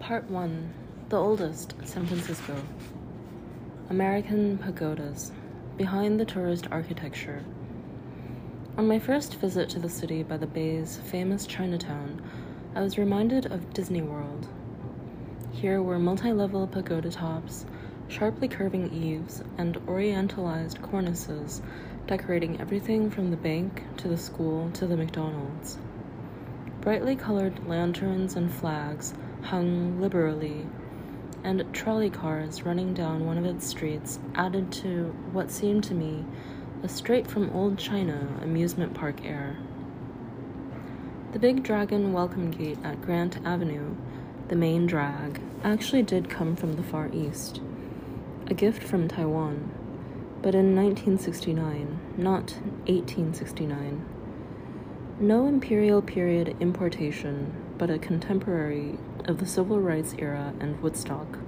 [0.00, 0.74] Part 1
[1.10, 2.56] The Oldest, San Francisco.
[3.88, 5.30] American Pagodas,
[5.76, 7.44] behind the tourist architecture.
[8.78, 12.22] On my first visit to the city by the Bay's famous Chinatown,
[12.76, 14.46] I was reminded of Disney World.
[15.50, 17.66] Here were multi level pagoda tops,
[18.06, 21.60] sharply curving eaves, and orientalized cornices
[22.06, 25.76] decorating everything from the bank to the school to the McDonald's.
[26.80, 29.12] Brightly colored lanterns and flags
[29.42, 30.68] hung liberally,
[31.42, 36.24] and trolley cars running down one of its streets added to what seemed to me
[36.82, 39.56] a straight from old China amusement park air.
[41.32, 43.96] The big dragon welcome gate at Grant Avenue,
[44.46, 47.60] the main drag, actually did come from the Far East,
[48.46, 49.70] a gift from Taiwan,
[50.40, 52.52] but in 1969, not
[52.86, 54.04] 1869.
[55.18, 61.38] No imperial period importation, but a contemporary of the civil rights era and Woodstock.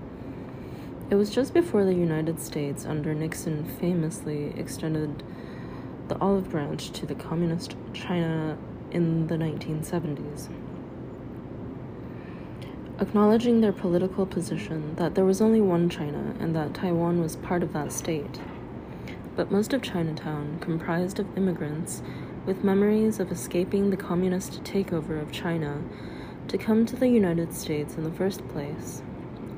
[1.11, 5.25] It was just before the United States under Nixon famously extended
[6.07, 8.57] the olive branch to the communist China
[8.93, 10.49] in the 1970s.
[13.01, 17.65] Acknowledging their political position that there was only one China and that Taiwan was part
[17.65, 18.39] of that state.
[19.35, 22.05] But most of Chinatown comprised of immigrants
[22.47, 25.83] with memories of escaping the communist takeover of China
[26.47, 29.03] to come to the United States in the first place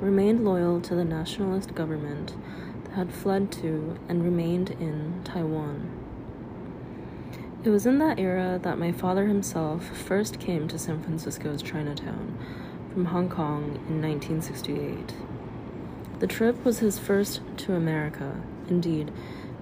[0.03, 2.35] remained loyal to the nationalist government
[2.85, 5.89] that had fled to and remained in Taiwan.
[7.63, 12.37] It was in that era that my father himself first came to San Francisco's Chinatown
[12.93, 15.15] from Hong Kong in 1968.
[16.19, 19.13] The trip was his first to America, indeed,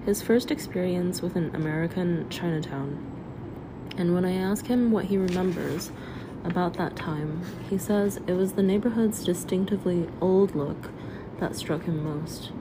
[0.05, 2.97] his first experience with an American Chinatown.
[3.95, 5.91] And when I ask him what he remembers,
[6.43, 10.89] about that time, he says it was the neighborhood's distinctively old look
[11.39, 12.51] that struck him most.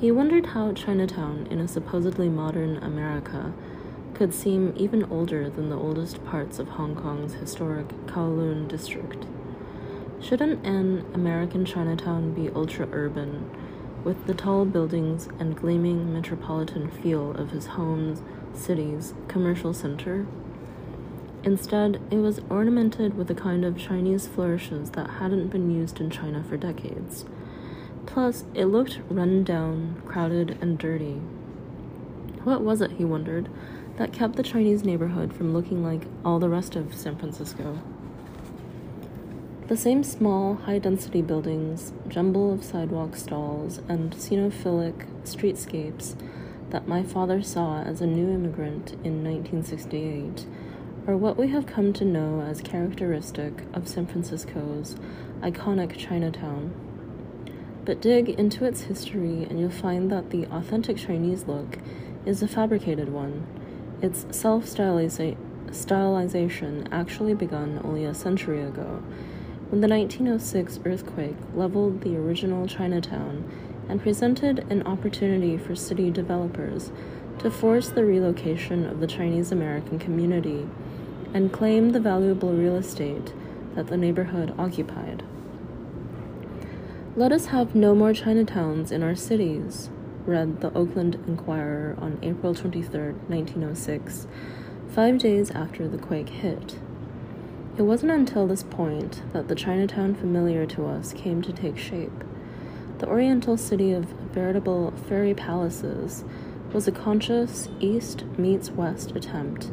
[0.00, 3.52] He wondered how Chinatown, in a supposedly modern America,
[4.14, 9.26] could seem even older than the oldest parts of Hong Kong's historic Kowloon district.
[10.20, 13.50] Shouldn't an American Chinatown be ultra urban,
[14.04, 18.22] with the tall buildings and gleaming metropolitan feel of his home's,
[18.54, 20.26] city's, commercial center?
[21.42, 26.10] Instead, it was ornamented with a kind of Chinese flourishes that hadn't been used in
[26.10, 27.24] China for decades.
[28.04, 31.20] Plus, it looked run down, crowded, and dirty.
[32.44, 33.48] What was it, he wondered,
[33.96, 37.80] that kept the Chinese neighborhood from looking like all the rest of San Francisco?
[39.68, 46.16] The same small, high density buildings, jumble of sidewalk stalls, and xenophilic streetscapes
[46.70, 50.46] that my father saw as a new immigrant in 1968
[51.06, 54.96] are what we have come to know as characteristic of San Francisco's
[55.40, 56.72] iconic Chinatown.
[57.84, 61.78] But dig into its history and you'll find that the authentic Chinese look
[62.26, 63.46] is a fabricated one.
[64.02, 65.28] Its self stylization
[66.92, 69.02] actually begun only a century ago,
[69.70, 73.44] when the 1906 earthquake leveled the original Chinatown
[73.88, 76.92] and presented an opportunity for city developers
[77.40, 80.68] to force the relocation of the Chinese American community
[81.32, 83.32] and claim the valuable real estate
[83.74, 85.22] that the neighborhood occupied.
[87.16, 89.88] Let us have no more Chinatowns in our cities,
[90.26, 94.26] read the Oakland Inquirer on April 23, 1906,
[94.90, 96.78] five days after the quake hit.
[97.78, 102.12] It wasn't until this point that the Chinatown familiar to us came to take shape.
[102.98, 106.22] The oriental city of veritable fairy palaces
[106.72, 109.70] was a conscious east meets west attempt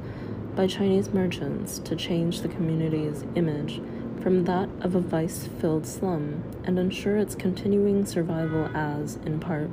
[0.56, 3.80] by Chinese merchants to change the community's image
[4.22, 9.70] from that of a vice filled slum and ensure its continuing survival as, in part,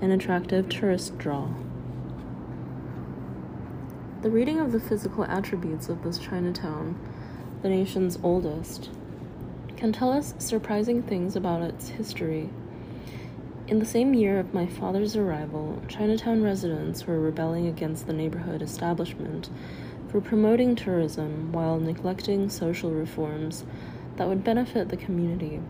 [0.00, 1.48] an attractive tourist draw.
[4.22, 6.98] The reading of the physical attributes of this Chinatown,
[7.60, 8.88] the nation's oldest,
[9.76, 12.48] can tell us surprising things about its history.
[13.66, 18.60] In the same year of my father's arrival, Chinatown residents were rebelling against the neighborhood
[18.60, 19.48] establishment
[20.08, 23.64] for promoting tourism while neglecting social reforms
[24.16, 25.62] that would benefit the community.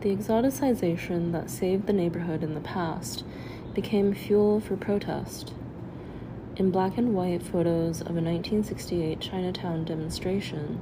[0.00, 3.24] The exoticization that saved the neighborhood in the past
[3.72, 5.54] became fuel for protest.
[6.56, 10.80] In black and white photos of a 1968 Chinatown demonstration,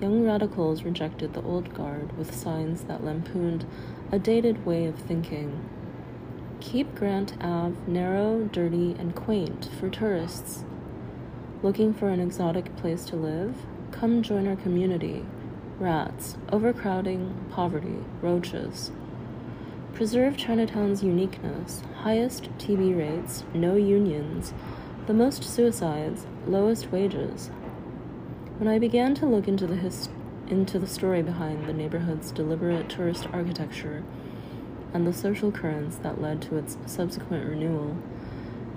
[0.00, 3.66] young radicals rejected the old guard with signs that lampooned
[4.14, 5.68] a dated way of thinking.
[6.60, 10.62] Keep Grant Ave narrow, dirty, and quaint for tourists.
[11.64, 13.56] Looking for an exotic place to live?
[13.90, 15.26] Come join our community.
[15.80, 18.92] Rats, overcrowding, poverty, roaches.
[19.94, 24.54] Preserve Chinatown's uniqueness, highest TB rates, no unions,
[25.08, 27.48] the most suicides, lowest wages.
[28.58, 30.08] When I began to look into the his-
[30.48, 34.02] into the story behind the neighborhood's deliberate tourist architecture
[34.92, 37.96] and the social currents that led to its subsequent renewal,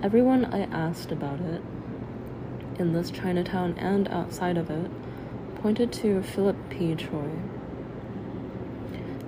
[0.02, 1.62] everyone I asked about it
[2.78, 4.90] in this Chinatown and outside of it
[5.56, 6.94] pointed to Philip P.
[6.94, 7.30] Choy.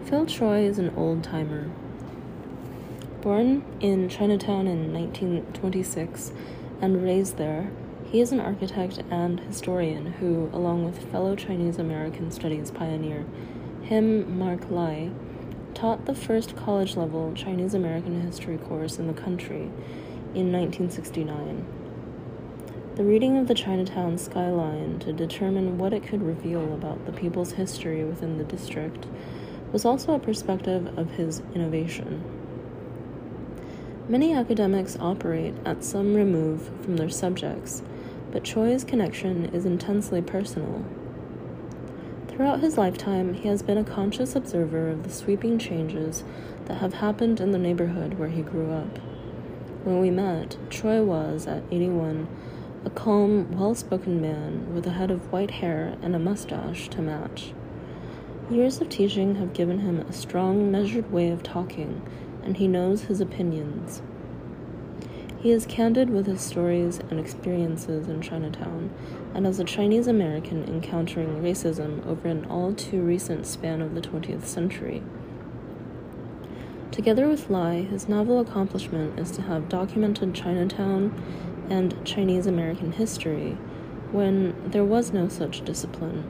[0.05, 1.71] Phil Choy is an old timer.
[3.21, 6.33] Born in Chinatown in 1926
[6.81, 7.71] and raised there,
[8.11, 13.25] he is an architect and historian who, along with fellow Chinese American studies pioneer
[13.83, 15.11] Him Mark Lai,
[15.75, 19.71] taught the first college level Chinese American history course in the country
[20.35, 21.67] in 1969
[23.01, 27.53] the reading of the Chinatown skyline to determine what it could reveal about the people's
[27.53, 29.07] history within the district
[29.73, 32.23] was also a perspective of his innovation.
[34.07, 37.83] Many academics operate at some remove from their subjects,
[38.33, 40.85] but Choy's connection is intensely personal.
[42.29, 46.25] Throughout his lifetime, he has been a conscious observer of the sweeping changes
[46.67, 48.99] that have happened in the neighborhood where he grew up.
[49.85, 52.29] When we met, Choy was, at 81,
[52.85, 57.03] a calm, well spoken man with a head of white hair and a mustache to
[57.03, 57.53] match.
[58.51, 62.03] Years of teaching have given him a strong, measured way of talking,
[62.43, 64.03] and he knows his opinions.
[65.41, 68.91] He is candid with his stories and experiences in Chinatown,
[69.35, 74.03] and as a Chinese American encountering racism over an all too recent span of the
[74.03, 75.03] 20th century.
[76.91, 81.11] Together with Lai, his novel accomplishment is to have documented Chinatown
[81.71, 83.57] and Chinese American history
[84.13, 86.23] when there was no such discipline.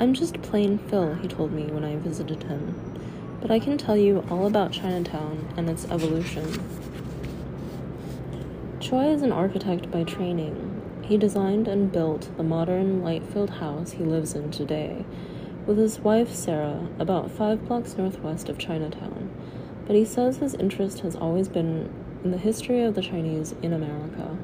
[0.00, 2.74] I'm just plain Phil, he told me when I visited him,
[3.40, 6.89] but I can tell you all about Chinatown and its evolution.
[8.80, 10.80] Choy is an architect by training.
[11.02, 15.04] He designed and built the modern light filled house he lives in today,
[15.66, 19.30] with his wife Sarah, about five blocks northwest of Chinatown.
[19.86, 21.92] But he says his interest has always been
[22.24, 24.38] in the history of the Chinese in America.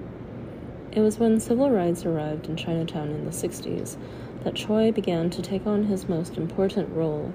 [0.93, 3.97] It was when civil rights arrived in Chinatown in the 60s
[4.45, 7.33] that Choy began to take on his most important role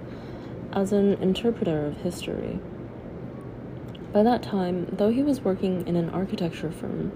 [0.71, 2.59] as an interpreter of history.
[4.13, 7.11] By that time, though he was working in an architecture firm,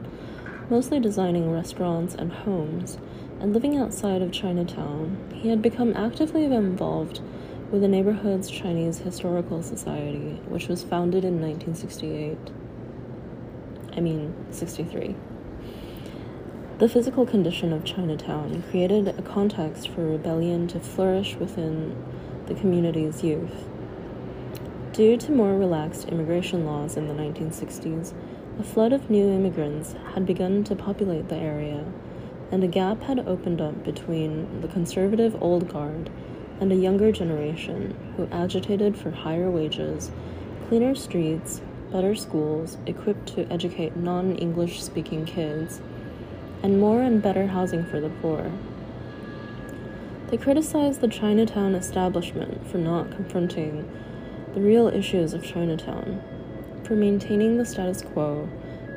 [0.70, 2.98] mostly designing restaurants and homes,
[3.40, 7.20] and living outside of Chinatown, he had become actively involved
[7.70, 12.38] with the neighborhood's Chinese Historical Society, which was founded in 1968.
[13.98, 15.16] I mean 63.
[16.78, 21.96] The physical condition of Chinatown created a context for rebellion to flourish within
[22.48, 23.68] the community's youth.
[24.96, 28.14] Due to more relaxed immigration laws in the 1960s,
[28.58, 31.84] a flood of new immigrants had begun to populate the area,
[32.50, 36.10] and a gap had opened up between the conservative old guard
[36.62, 40.12] and a younger generation who agitated for higher wages,
[40.70, 41.60] cleaner streets,
[41.92, 45.82] better schools equipped to educate non English speaking kids,
[46.64, 48.50] and more and better housing for the poor.
[50.30, 53.92] They criticized the Chinatown establishment for not confronting
[54.56, 56.22] the real issues of Chinatown,
[56.86, 58.50] for maintaining the status quo,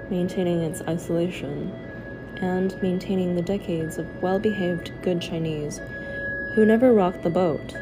[0.09, 1.73] maintaining its isolation,
[2.41, 5.81] and maintaining the decades of well behaved good Chinese
[6.55, 7.75] who never rocked the boat,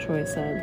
[0.00, 0.62] Choy said.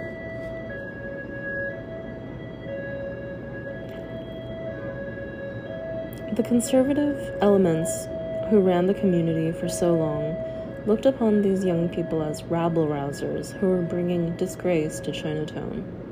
[6.37, 8.07] The conservative elements
[8.49, 10.37] who ran the community for so long,
[10.85, 16.04] looked upon these young people as rabble rousers who were bringing disgrace to Chinatown.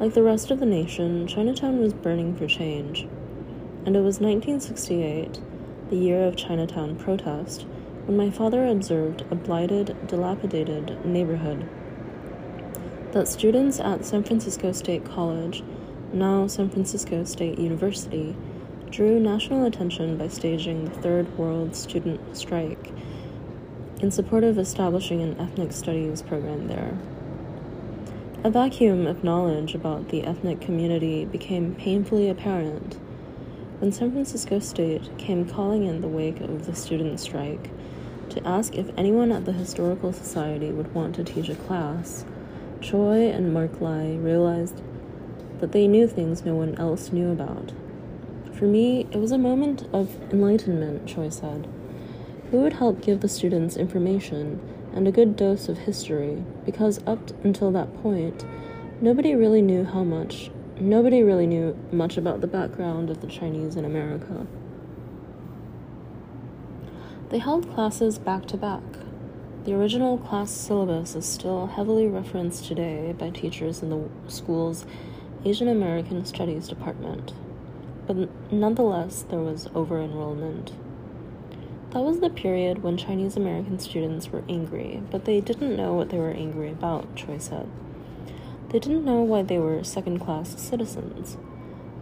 [0.00, 3.08] Like the rest of the nation, Chinatown was burning for change,
[3.84, 5.40] and it was 1968,
[5.90, 7.66] the year of Chinatown protest,
[8.06, 11.68] when my father observed a blighted, dilapidated neighborhood.
[13.10, 15.64] That students at San Francisco State College,
[16.12, 18.36] now San Francisco State University,
[18.90, 22.92] drew national attention by staging the Third World Student Strike
[24.00, 26.96] in support of establishing an ethnic studies program there.
[28.44, 32.96] A vacuum of knowledge about the ethnic community became painfully apparent
[33.80, 37.68] when San Francisco State came calling in the wake of the student strike
[38.30, 42.24] to ask if anyone at the Historical Society would want to teach a class.
[42.80, 44.82] Choy and Mark Lai realized
[45.58, 47.72] that they knew things no one else knew about.
[48.52, 51.66] For me, it was a moment of enlightenment, Choy said.
[52.52, 54.60] We would help give the students information
[54.94, 58.44] and a good dose of history, because up until that point,
[59.00, 63.76] nobody really knew how much, nobody really knew much about the background of the Chinese
[63.76, 64.46] in America.
[67.30, 68.82] They held classes back to back.
[69.64, 74.86] The original class syllabus is still heavily referenced today by teachers in the school's
[75.44, 77.32] Asian American Studies department
[78.08, 78.16] but
[78.50, 80.72] nonetheless, there was over enrollment.
[81.92, 86.10] That was the period when Chinese American students were angry, but they didn't know what
[86.10, 87.66] they were angry about, Choy said.
[88.68, 91.38] They didn't know why they were second class citizens.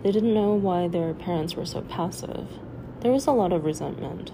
[0.02, 2.48] They didn't know why their parents were so passive.
[3.00, 4.32] There was a lot of resentment.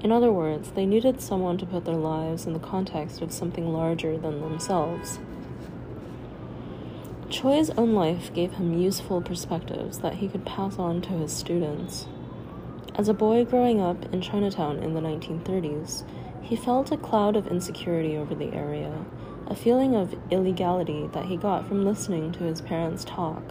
[0.00, 3.72] In other words, they needed someone to put their lives in the context of something
[3.72, 5.20] larger than themselves.
[7.28, 12.08] Choy's own life gave him useful perspectives that he could pass on to his students.
[12.96, 16.04] As a boy growing up in Chinatown in the 1930s,
[16.40, 19.04] he felt a cloud of insecurity over the area,
[19.48, 23.42] a feeling of illegality that he got from listening to his parents talk.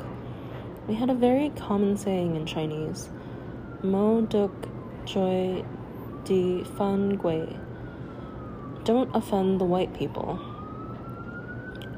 [0.88, 3.10] We had a very common saying in Chinese
[3.82, 4.70] Mo duk
[5.04, 5.66] joy
[6.24, 7.58] di fan gui.
[8.86, 10.36] Don't offend the white people.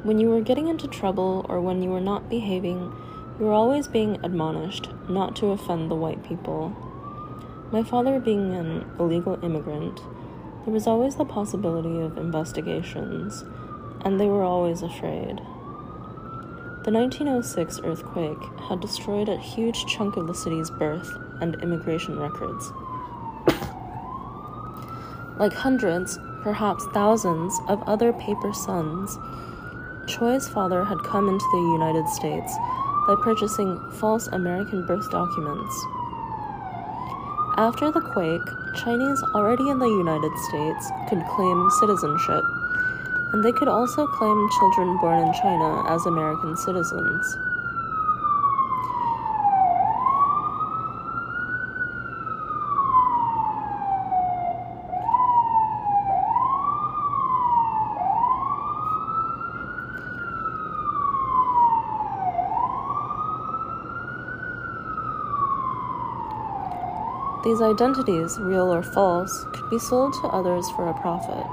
[0.02, 2.92] When you were getting into trouble or when you were not behaving,
[3.40, 6.76] you were always being admonished not to offend the white people.
[7.72, 10.02] My father being an illegal immigrant,
[10.64, 13.44] there was always the possibility of investigations,
[14.02, 15.42] and they were always afraid.
[16.84, 21.12] The 1906 earthquake had destroyed a huge chunk of the city's birth
[21.42, 22.72] and immigration records.
[25.40, 29.18] Like hundreds, perhaps thousands, of other paper sons,
[30.08, 32.56] Choy's father had come into the United States
[33.08, 35.86] by purchasing false American birth documents.
[37.58, 38.44] After the quake,
[38.74, 42.44] Chinese already in the United States could claim citizenship,
[43.32, 47.38] and they could also claim children born in China as American citizens.
[67.46, 71.46] These identities, real or false, could be sold to others for a profit.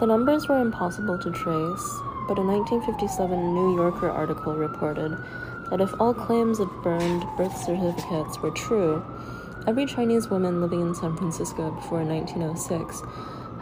[0.00, 1.98] The numbers were impossible to trace,
[2.28, 5.16] but a 1957 New Yorker article reported
[5.70, 9.02] that if all claims of burned birth certificates were true,
[9.66, 13.02] every Chinese woman living in San Francisco before 1906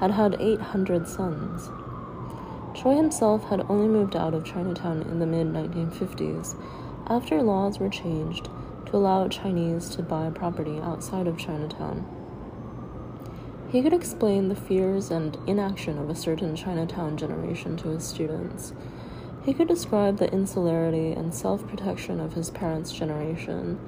[0.00, 1.70] had had 800 sons.
[2.74, 6.60] Choy himself had only moved out of Chinatown in the mid 1950s
[7.06, 8.48] after laws were changed
[8.86, 12.06] to allow Chinese to buy property outside of Chinatown.
[13.70, 18.72] He could explain the fears and inaction of a certain Chinatown generation to his students.
[19.44, 23.78] He could describe the insularity and self protection of his parents' generation,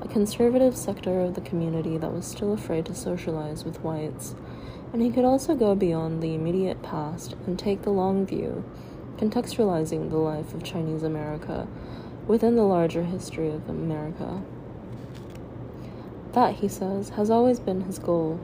[0.00, 4.34] a conservative sector of the community that was still afraid to socialize with whites.
[4.92, 8.64] And he could also go beyond the immediate past and take the long view,
[9.18, 11.68] contextualizing the life of Chinese America
[12.26, 14.42] within the larger history of America.
[16.32, 18.40] That, he says, has always been his goal.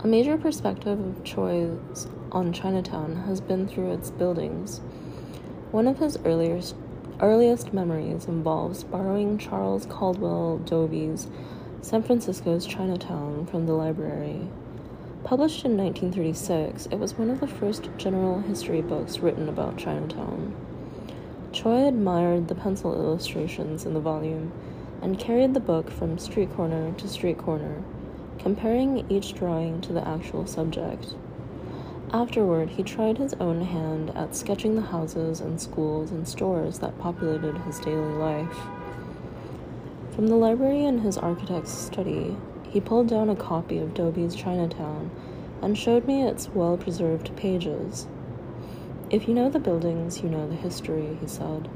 [0.00, 4.78] A major perspective of Choy's on Chinatown has been through its buildings.
[5.72, 6.76] One of his earliest,
[7.20, 11.26] earliest memories involves borrowing Charles Caldwell Dobie's
[11.82, 14.48] San Francisco's Chinatown from the library.
[15.24, 20.54] Published in 1936, it was one of the first general history books written about Chinatown.
[21.56, 24.52] Choy admired the pencil illustrations in the volume,
[25.00, 27.82] and carried the book from street corner to street corner,
[28.38, 31.14] comparing each drawing to the actual subject.
[32.12, 36.98] Afterward, he tried his own hand at sketching the houses and schools and stores that
[36.98, 38.58] populated his daily life.
[40.10, 42.36] From the library in his architect's study,
[42.68, 45.10] he pulled down a copy of Dobie's Chinatown
[45.62, 48.08] and showed me its well preserved pages.
[49.08, 51.68] If you know the buildings, you know the history, he said,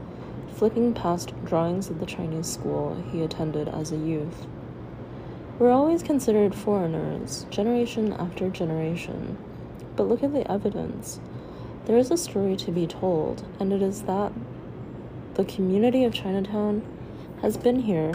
[0.57, 4.49] flipping past drawings of the Chinese school he attended as a youth.
[5.57, 9.39] We're always considered foreigners, generation after generation.
[9.95, 11.21] But look at the evidence.
[11.85, 14.33] There is a story to be told, and it is that
[15.35, 16.83] the community of Chinatown
[17.43, 18.15] has been here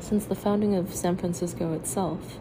[0.00, 2.38] since the founding of San Francisco itself.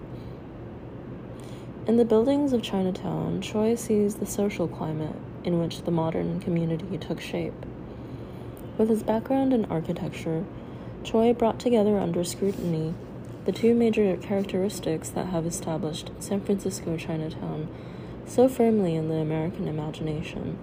[1.86, 6.98] In the buildings of Chinatown, Choy sees the social climate in which the modern community
[6.98, 7.66] took shape.
[8.78, 10.44] With his background in architecture,
[11.04, 12.94] Choy brought together under scrutiny
[13.46, 17.68] the two major characteristics that have established San Francisco Chinatown
[18.26, 20.58] so firmly in the American imagination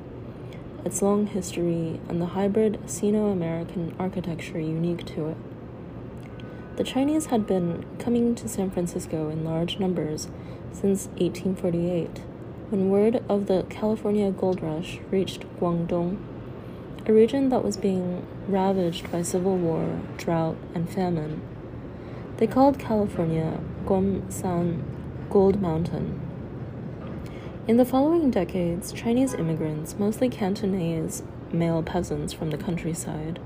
[0.84, 5.36] its long history and the hybrid Sino American architecture unique to it.
[6.76, 10.28] The Chinese had been coming to San Francisco in large numbers
[10.72, 12.22] since 1848,
[12.70, 16.16] when word of the California gold rush reached Guangdong,
[17.04, 21.42] a region that was being ravaged by civil war, drought, and famine.
[22.36, 24.84] They called California Guamsan
[25.30, 26.20] Gold Mountain.
[27.66, 33.40] In the following decades, Chinese immigrants, mostly Cantonese male peasants from the countryside,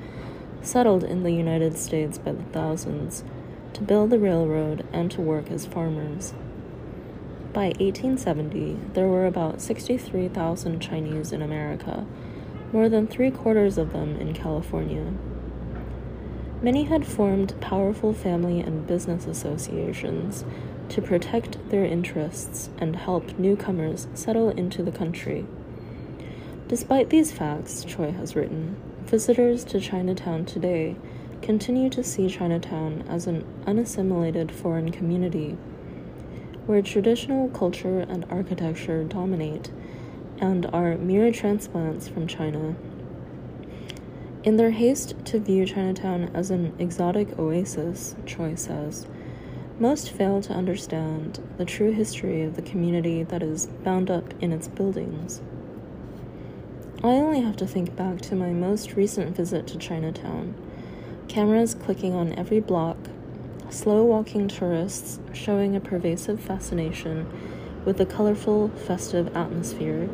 [0.61, 3.25] settled in the United States by the thousands
[3.72, 6.35] to build the railroad and to work as farmers.
[7.55, 12.05] By 1870, there were about 63,000 Chinese in America,
[12.72, 15.12] more than three quarters of them in California.
[16.61, 20.44] Many had formed powerful family and business associations
[20.88, 25.46] to protect their interests and help newcomers settle into the country.
[26.66, 28.74] Despite these facts, Choy has written,
[29.05, 30.96] visitors to Chinatown today
[31.40, 35.57] continue to see Chinatown as an unassimilated foreign community
[36.66, 39.70] where traditional culture and architecture dominate
[40.40, 42.74] and are mere transplants from China.
[44.42, 49.06] In their haste to view Chinatown as an exotic oasis, Choy says,
[49.78, 54.52] most fail to understand the true history of the community that is bound up in
[54.52, 55.40] its buildings.
[57.02, 60.54] I only have to think back to my most recent visit to Chinatown.
[61.26, 62.96] Cameras clicking on every block,
[63.75, 67.27] slow walking tourists showing a pervasive fascination
[67.85, 70.09] with the colorful, festive atmosphere,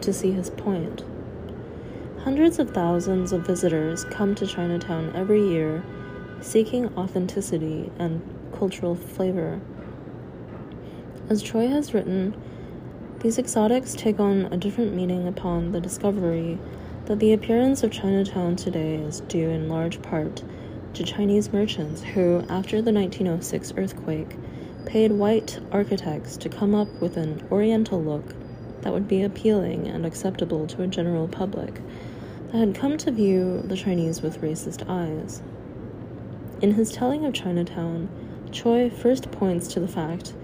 [0.00, 1.04] to see his point.
[2.20, 5.82] Hundreds of thousands of visitors come to Chinatown every year
[6.40, 8.22] seeking authenticity and
[8.56, 9.60] cultural flavor.
[11.28, 12.34] As Choy has written,
[13.20, 16.58] these exotics take on a different meaning upon the discovery
[17.06, 20.42] that the appearance of Chinatown today is due in large part
[20.94, 24.36] to Chinese merchants who, after the 1906 earthquake,
[24.86, 28.34] paid white architects to come up with an oriental look
[28.82, 31.80] that would be appealing and acceptable to a general public
[32.50, 35.42] that had come to view the Chinese with racist eyes.
[36.60, 38.08] In his telling of Chinatown,
[38.50, 40.34] Choy first points to the fact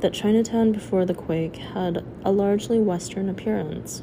[0.00, 4.02] that Chinatown before the quake had a largely Western appearance.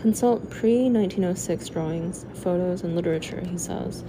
[0.00, 4.04] Consult pre 1906 drawings, photos, and literature, he says,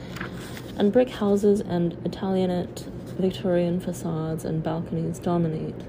[0.81, 2.87] and brick houses and Italianate
[3.19, 5.79] Victorian facades and balconies dominate.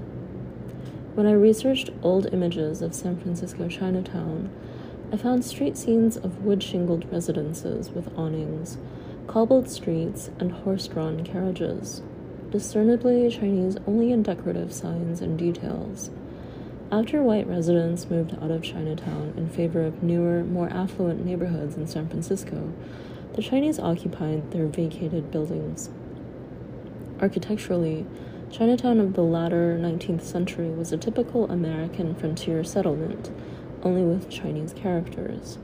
[1.15, 4.51] When I researched old images of San Francisco Chinatown,
[5.11, 8.77] I found street scenes of wood shingled residences with awnings,
[9.25, 12.03] cobbled streets, and horse drawn carriages
[12.51, 16.11] discernibly Chinese only in decorative signs and details.
[16.91, 21.87] After white residents moved out of Chinatown in favor of newer, more affluent neighborhoods in
[21.87, 22.71] San Francisco,
[23.33, 25.89] the Chinese occupied their vacated buildings.
[27.19, 28.05] Architecturally,
[28.51, 33.31] Chinatown of the latter 19th century was a typical American frontier settlement,
[33.81, 35.57] only with Chinese characters.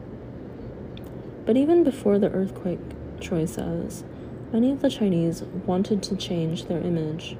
[1.45, 2.79] But even before the earthquake,
[3.19, 4.03] Choy says,
[4.51, 7.37] Many of the Chinese wanted to change their image.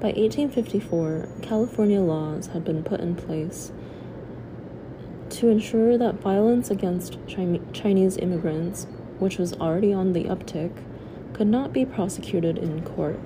[0.00, 3.70] By 1854, California laws had been put in place
[5.30, 7.18] to ensure that violence against
[7.72, 8.86] Chinese immigrants,
[9.18, 10.72] which was already on the uptick,
[11.32, 13.18] could not be prosecuted in court.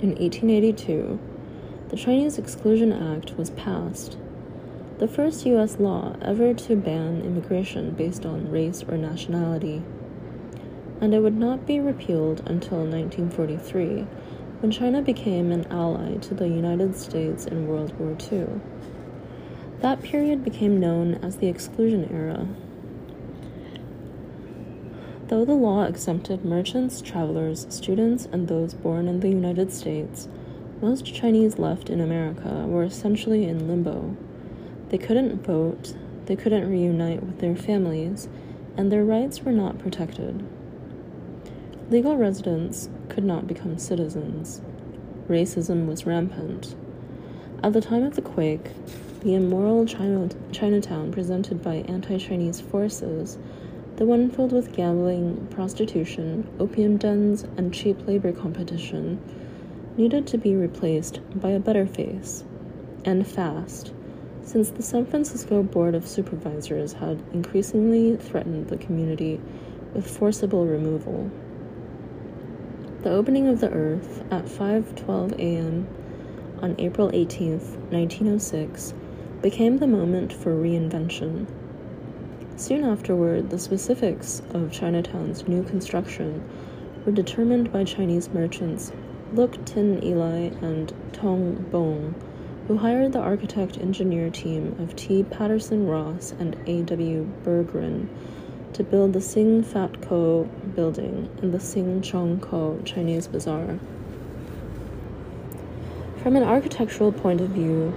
[0.00, 1.18] In 1882,
[1.88, 4.16] the Chinese Exclusion Act was passed,
[4.98, 5.78] the first U.S.
[5.78, 9.82] law ever to ban immigration based on race or nationality.
[11.00, 14.06] and it would not be repealed until 1943,
[14.60, 18.46] when China became an ally to the United States in World War II.
[19.82, 22.46] That period became known as the Exclusion Era.
[25.26, 30.28] Though the law exempted merchants, travelers, students, and those born in the United States,
[30.80, 34.16] most Chinese left in America were essentially in limbo.
[34.90, 35.94] They couldn't vote,
[36.26, 38.28] they couldn't reunite with their families,
[38.76, 40.46] and their rights were not protected.
[41.90, 44.62] Legal residents could not become citizens.
[45.26, 46.76] Racism was rampant.
[47.64, 48.70] At the time of the quake,
[49.22, 53.38] the immoral China- Chinatown presented by anti Chinese forces
[53.96, 59.20] the one filled with gambling, prostitution, opium dens, and cheap labor competition,
[59.96, 62.42] needed to be replaced by a better face,
[63.04, 63.92] and fast,
[64.42, 69.40] since the San Francisco Board of Supervisors had increasingly threatened the community
[69.94, 71.30] with forcible removal.
[73.02, 75.86] The opening of the earth at 5:12 a.m.
[76.60, 77.58] on April 18,
[77.90, 78.94] 1906,
[79.42, 81.46] became the moment for reinvention.
[82.56, 86.48] Soon afterward, the specifics of Chinatown's new construction
[87.04, 88.92] were determined by Chinese merchants
[89.34, 92.14] Luk Tin Eli and Tong Bong,
[92.68, 95.24] who hired the architect engineer team of T.
[95.24, 96.82] Patterson Ross and A.
[96.82, 97.28] W.
[97.42, 98.08] Berggren
[98.74, 100.44] to build the Sing Fat Ko
[100.76, 103.80] building in the Sing Chong Ko Chinese Bazaar.
[106.22, 107.92] From an architectural point of view,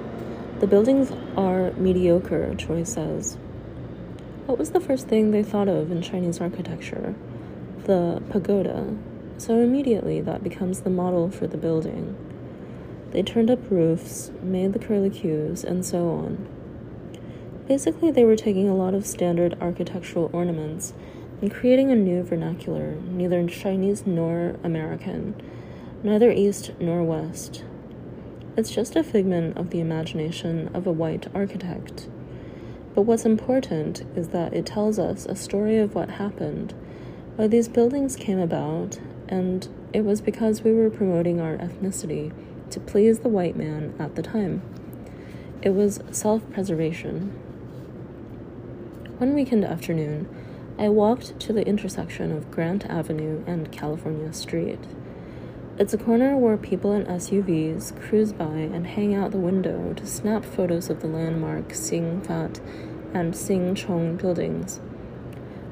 [0.59, 3.37] the buildings are mediocre, Choy says.
[4.45, 7.13] What was the first thing they thought of in Chinese architecture?
[7.83, 8.95] The pagoda.
[9.37, 12.15] So immediately that becomes the model for the building.
[13.11, 16.47] They turned up roofs, made the curlicues, and so on.
[17.67, 20.93] Basically, they were taking a lot of standard architectural ornaments
[21.41, 25.35] and creating a new vernacular, neither Chinese nor American,
[26.01, 27.63] neither East nor West.
[28.57, 32.07] It's just a figment of the imagination of a white architect.
[32.93, 36.73] But what's important is that it tells us a story of what happened,
[37.35, 38.97] why these buildings came about,
[39.27, 42.31] and it was because we were promoting our ethnicity
[42.69, 44.61] to please the white man at the time.
[45.61, 47.31] It was self preservation.
[49.17, 50.29] One weekend afternoon,
[50.79, 54.79] I walked to the intersection of Grant Avenue and California Street.
[55.77, 60.07] It's a corner where people in SUVs cruise by and hang out the window to
[60.07, 62.61] snap photos of the landmark Sing Fat
[63.13, 64.79] and Sing Chong buildings.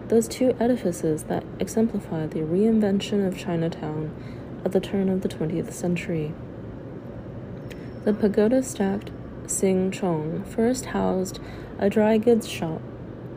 [0.10, 4.14] Those two edifices that exemplify the reinvention of Chinatown
[4.66, 6.34] at the turn of the 20th century.
[8.04, 9.10] The pagoda stacked
[9.48, 11.40] Sing Chong first housed
[11.80, 12.82] a dry goods shop.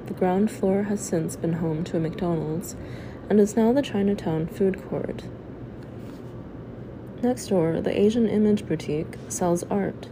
[0.07, 2.75] The ground floor has since been home to a McDonald's
[3.31, 5.23] and is now the Chinatown food court.
[7.23, 10.09] Next door, the Asian Image Boutique sells art.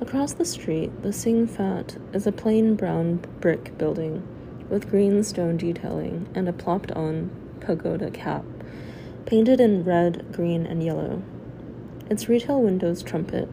[0.00, 4.26] Across the street, the Sing Fat is a plain brown brick building
[4.68, 7.30] with green stone detailing and a plopped on
[7.60, 8.44] pagoda cap,
[9.26, 11.22] painted in red, green, and yellow.
[12.10, 13.48] Its retail windows trumpet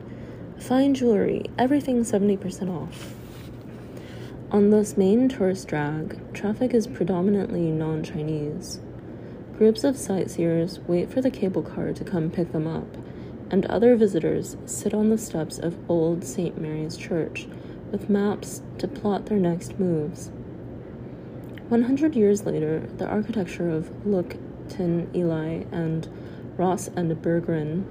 [0.58, 3.14] fine jewelry, everything 70% off.
[4.52, 8.80] On this main tourist drag, traffic is predominantly non Chinese.
[9.60, 12.96] Groups of sightseers wait for the cable car to come pick them up,
[13.52, 16.58] and other visitors sit on the steps of old St.
[16.58, 17.46] Mary's Church
[17.92, 20.32] with maps to plot their next moves.
[21.68, 24.38] 100 years later, the architecture of Luk
[24.70, 26.08] Tin Eli and
[26.56, 27.84] Ross and Berggren,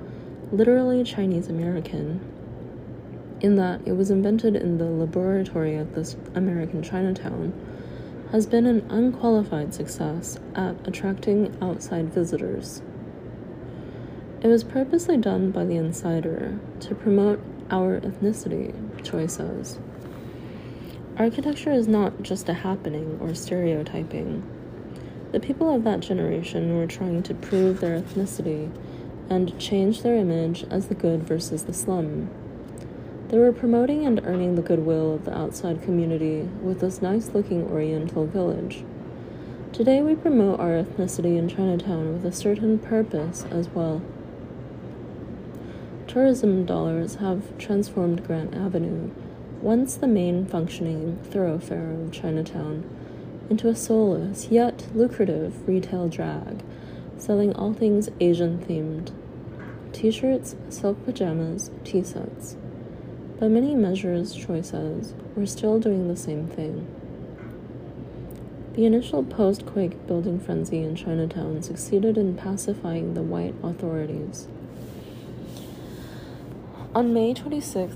[0.50, 2.18] literally Chinese American,
[3.42, 7.52] in that it was invented in the laboratory of this American Chinatown,
[8.32, 12.82] has been an unqualified success at attracting outside visitors.
[14.42, 18.72] It was purposely done by the insider to promote our ethnicity,
[19.02, 19.78] Choy says.
[21.16, 24.44] Architecture is not just a happening or stereotyping.
[25.32, 28.70] The people of that generation were trying to prove their ethnicity
[29.28, 32.30] and change their image as the good versus the slum.
[33.28, 37.64] They were promoting and earning the goodwill of the outside community with this nice looking
[37.70, 38.84] Oriental village.
[39.70, 44.00] Today, we promote our ethnicity in Chinatown with a certain purpose as well.
[46.06, 49.10] Tourism dollars have transformed Grant Avenue,
[49.60, 52.82] once the main functioning thoroughfare of Chinatown,
[53.50, 56.62] into a soulless yet lucrative retail drag,
[57.18, 59.10] selling all things Asian themed
[59.92, 62.56] t shirts, silk pajamas, tea sets.
[63.40, 66.88] By many measures, Choy says, we're still doing the same thing.
[68.74, 74.48] The initial post quake building frenzy in Chinatown succeeded in pacifying the white authorities.
[76.96, 77.94] On May 26,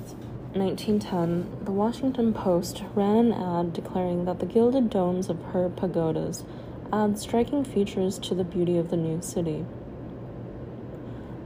[0.55, 6.45] 1910, the Washington Post ran an ad declaring that the gilded domes of her pagodas
[6.93, 9.65] add striking features to the beauty of the new city.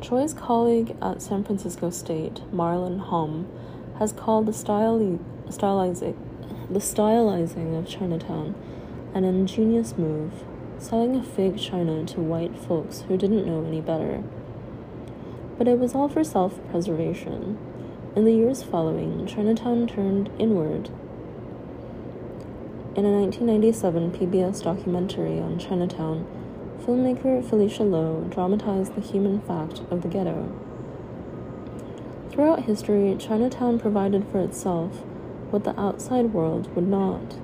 [0.00, 3.46] Choy's colleague at San Francisco State, Marlon Hom,
[3.98, 5.18] has called the, styli-
[5.48, 6.16] stylizing,
[6.70, 8.54] the stylizing of Chinatown
[9.16, 10.44] an ingenious move,
[10.78, 14.22] selling a fake china to white folks who didn't know any better.
[15.56, 17.58] But it was all for self preservation.
[18.14, 20.90] In the years following, Chinatown turned inward.
[22.94, 26.26] In a 1997 PBS documentary on Chinatown,
[26.82, 30.65] filmmaker Felicia Lowe dramatized the human fact of the ghetto.
[32.36, 35.02] Throughout history, Chinatown provided for itself
[35.48, 37.34] what the outside world would not.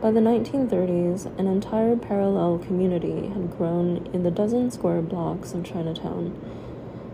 [0.00, 5.62] By the 1930s, an entire parallel community had grown in the dozen square blocks of
[5.62, 6.34] Chinatown,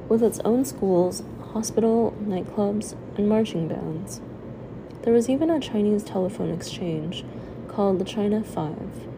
[0.09, 4.21] with its own schools, hospital, nightclubs, and marching bands.
[5.03, 7.25] There was even a Chinese telephone exchange
[7.67, 9.09] called the China Five.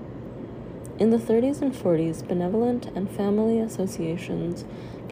[0.99, 4.65] In the 30s and 40s, benevolent and family associations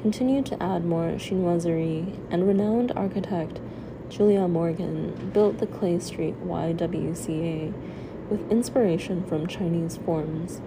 [0.05, 3.59] continued to add more chinoiserie, and renowned architect
[4.11, 7.73] Julia Morgan built the Clay Street YWCA
[8.29, 10.61] with inspiration from Chinese forms.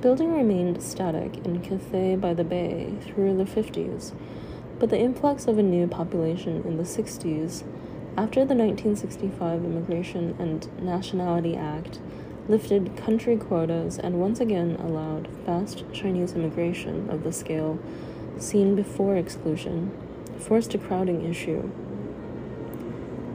[0.00, 4.14] Building remained static in Cathay by the Bay through the 50s,
[4.78, 7.64] but the influx of a new population in the 60s,
[8.16, 12.00] after the 1965 Immigration and Nationality Act,
[12.50, 17.78] lifted country quotas and once again allowed fast Chinese immigration of the scale
[18.38, 19.90] seen before exclusion,
[20.38, 21.70] forced a crowding issue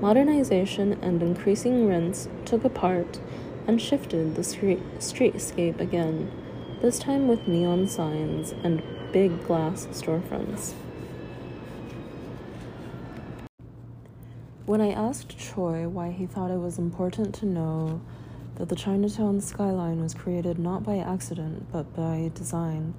[0.01, 3.19] Modernization and increasing rents took apart
[3.65, 6.29] and shifted the street- streetscape again,
[6.81, 10.73] this time with neon signs and big glass storefronts.
[14.65, 18.01] When I asked Choi why he thought it was important to know
[18.55, 22.93] that the Chinatown skyline was created not by accident but by design,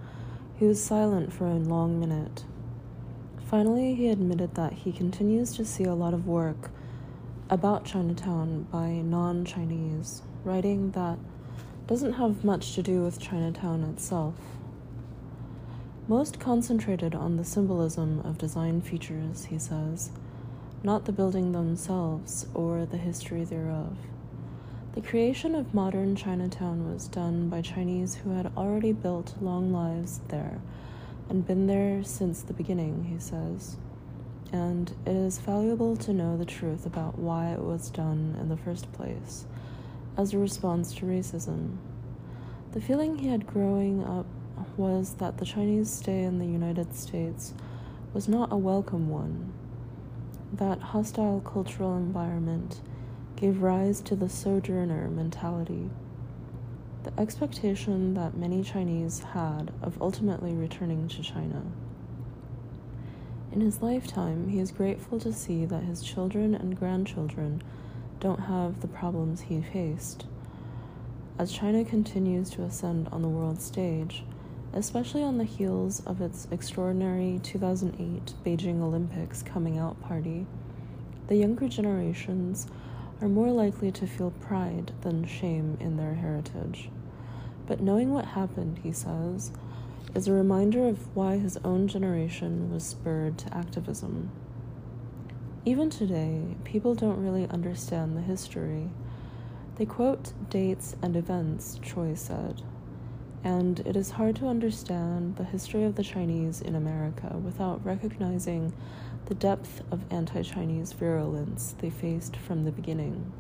[0.59, 2.45] he was silent for a long minute.
[3.49, 6.71] Finally, he admitted that he continues to see a lot of work
[7.49, 11.19] about Chinatown by non Chinese, writing that
[11.87, 14.35] doesn't have much to do with Chinatown itself.
[16.09, 20.11] Most concentrated on the symbolism of design features, he says,
[20.83, 23.97] not the building themselves or the history thereof.
[24.97, 30.21] The creation of modern Chinatown was done by Chinese who had already built long lives
[30.29, 30.59] there
[31.29, 33.77] and been there since the beginning, he says
[34.53, 38.57] and it is valuable to know the truth about why it was done in the
[38.57, 39.45] first place,
[40.17, 41.77] as a response to racism.
[42.73, 44.27] The feeling he had growing up
[44.77, 47.55] was that the Chinese stay in the United States
[48.15, 49.53] was not a welcome one.
[50.53, 52.81] That hostile cultural environment
[53.37, 55.91] gave rise to the sojourner mentality.
[57.05, 61.63] The expectation that many Chinese had of ultimately returning to China.
[63.53, 67.63] In his lifetime, he is grateful to see that his children and grandchildren
[68.21, 70.27] don't have the problems he faced.
[71.39, 74.25] As China continues to ascend on the world stage,
[74.73, 80.47] especially on the heels of its extraordinary 2008 Beijing Olympics coming out party,
[81.29, 82.67] the younger generations
[83.21, 86.91] are more likely to feel pride than shame in their heritage.
[87.67, 89.53] But knowing what happened, he says,
[90.15, 94.31] is a reminder of why his own generation was spurred to activism.
[95.65, 98.89] Even today, people don't really understand the history.
[99.77, 102.63] They quote dates and events, Choy said,
[103.43, 108.73] and it is hard to understand the history of the Chinese in America without recognizing
[109.27, 113.33] the depth of anti Chinese virulence they faced from the beginning.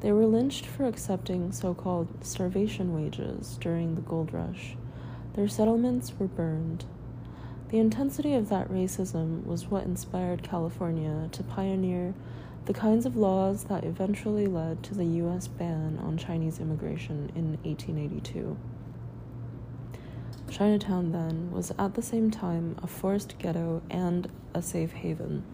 [0.00, 4.76] They were lynched for accepting so called starvation wages during the gold rush
[5.38, 6.84] their settlements were burned.
[7.68, 12.12] The intensity of that racism was what inspired California to pioneer
[12.64, 15.46] the kinds of laws that eventually led to the U.S.
[15.46, 18.56] ban on Chinese immigration in 1882.
[20.50, 25.44] Chinatown, then, was at the same time a forced ghetto and a safe haven.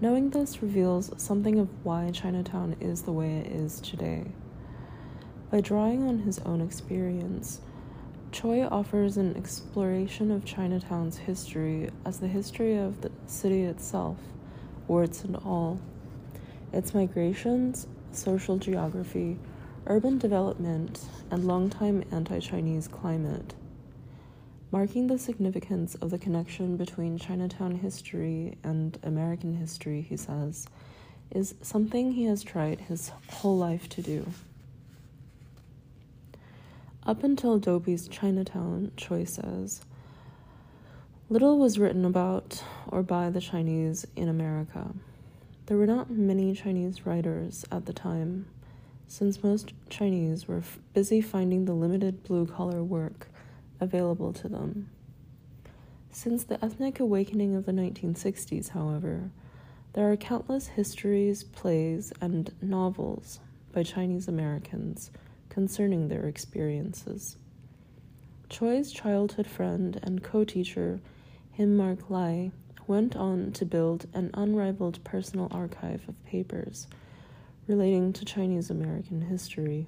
[0.00, 4.24] Knowing this reveals something of why Chinatown is the way it is today.
[5.50, 7.60] By drawing on his own experience,
[8.32, 14.16] Choy offers an exploration of Chinatown's history as the history of the city itself,
[14.88, 15.78] warts and all,
[16.72, 19.38] its migrations, social geography,
[19.86, 23.54] urban development, and longtime anti Chinese climate.
[24.72, 30.66] Marking the significance of the connection between Chinatown history and American history, he says,
[31.30, 34.26] is something he has tried his whole life to do.
[37.04, 39.82] Up until Dobie's Chinatown, Choy says,
[41.28, 44.94] little was written about or by the Chinese in America.
[45.66, 48.46] There were not many Chinese writers at the time,
[49.06, 53.28] since most Chinese were f- busy finding the limited blue collar work
[53.82, 54.88] available to them.
[56.10, 59.30] Since the ethnic awakening of the 1960s, however,
[59.94, 63.40] there are countless histories, plays, and novels
[63.72, 65.10] by Chinese Americans
[65.48, 67.36] concerning their experiences.
[68.48, 71.00] Choy's childhood friend and co teacher,
[71.52, 72.52] Him Mark Lai,
[72.86, 76.86] went on to build an unrivaled personal archive of papers
[77.66, 79.86] relating to Chinese American history.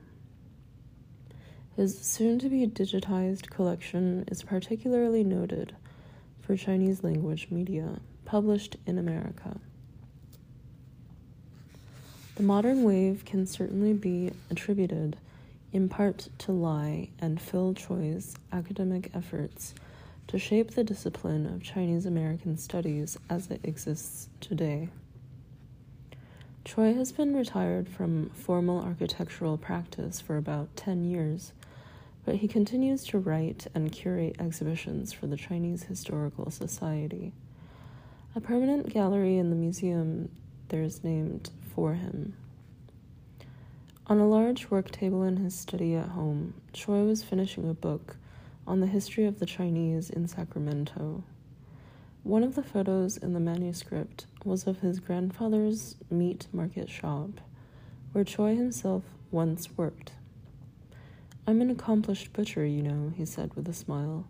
[1.76, 5.74] His soon to be digitized collection is particularly noted
[6.40, 9.58] for Chinese language media published in America.
[12.36, 15.16] The modern wave can certainly be attributed
[15.72, 19.74] in part to Lai and Phil Choy's academic efforts
[20.28, 24.88] to shape the discipline of Chinese American studies as it exists today.
[26.64, 31.52] Choy has been retired from formal architectural practice for about 10 years,
[32.24, 37.34] but he continues to write and curate exhibitions for the Chinese Historical Society.
[38.34, 40.30] A permanent gallery in the museum
[40.68, 42.34] there is named for him.
[44.06, 48.16] On a large work table in his study at home, Choy was finishing a book
[48.66, 51.24] on the history of the Chinese in Sacramento.
[52.24, 57.38] One of the photos in the manuscript was of his grandfather's meat market shop,
[58.12, 60.12] where Choy himself once worked.
[61.46, 64.26] I'm an accomplished butcher, you know, he said with a smile.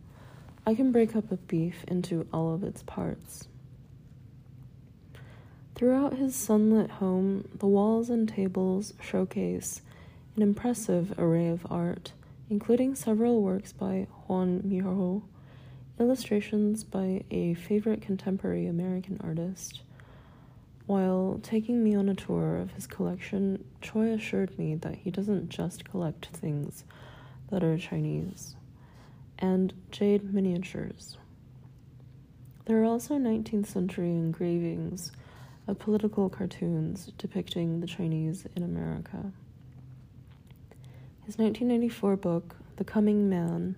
[0.67, 3.47] I can break up a beef into all of its parts.
[5.77, 9.83] Throughout his sunlit home, the walls and tables showcase
[10.35, 12.11] an impressive array of art,
[12.51, 15.23] including several works by Juan Miró,
[15.99, 19.83] illustrations by a favorite contemporary American artist.
[20.87, 25.49] While taking me on a tour of his collection, Choy assured me that he doesn't
[25.49, 26.85] just collect things
[27.51, 28.57] that are Chinese,
[29.39, 31.17] and jade miniatures.
[32.67, 35.13] There are also 19th century engravings
[35.67, 39.33] of political cartoons depicting the Chinese in America.
[41.25, 43.77] His 1994 book, The Coming Man,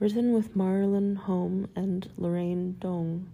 [0.00, 3.28] written with Marlon Hom and Lorraine Dong,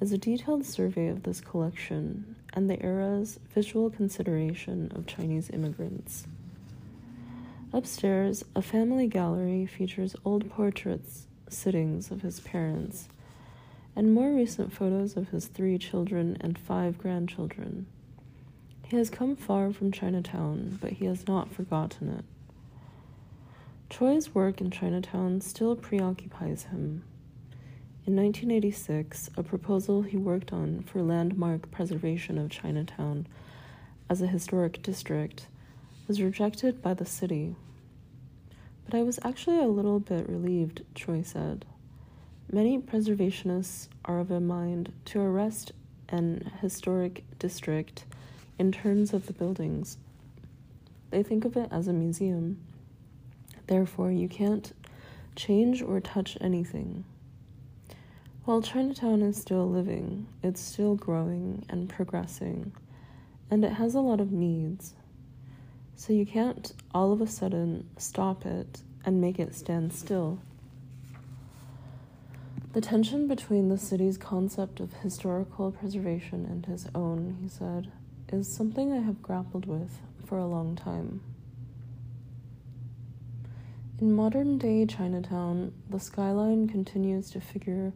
[0.00, 6.26] is a detailed survey of this collection and the era's visual consideration of Chinese immigrants.
[7.74, 13.08] Upstairs, a family gallery features old portraits, sittings of his parents,
[13.94, 17.86] and more recent photos of his three children and five grandchildren.
[18.86, 22.24] He has come far from Chinatown, but he has not forgotten it.
[23.90, 27.04] Choy's work in Chinatown still preoccupies him.
[28.06, 33.26] In 1986, a proposal he worked on for landmark preservation of Chinatown
[34.10, 35.46] as a historic district
[36.06, 37.56] was rejected by the city.
[38.84, 41.64] But I was actually a little bit relieved, Choi said.
[42.50, 45.72] Many preservationists are of a mind to arrest
[46.08, 48.04] an historic district
[48.58, 49.98] in terms of the buildings.
[51.10, 52.58] They think of it as a museum.
[53.68, 54.72] Therefore, you can't
[55.36, 57.04] change or touch anything.
[58.44, 62.72] While Chinatown is still living, it's still growing and progressing,
[63.50, 64.94] and it has a lot of needs.
[65.96, 70.40] So you can't all of a sudden stop it and make it stand still.
[72.72, 77.92] The tension between the city's concept of historical preservation and his own, he said,
[78.32, 81.20] is something I have grappled with for a long time.
[84.00, 87.92] In modern day Chinatown, the skyline continues to figure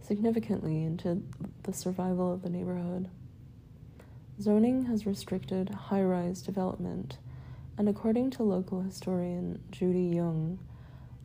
[0.00, 1.24] significantly into
[1.64, 3.08] the survival of the neighborhood.
[4.40, 7.18] Zoning has restricted high rise development,
[7.76, 10.60] and according to local historian Judy Yung,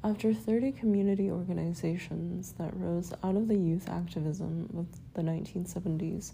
[0.04, 6.32] after 30 community organizations that rose out of the youth activism of the 1970s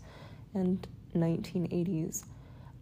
[0.53, 2.23] and 1980s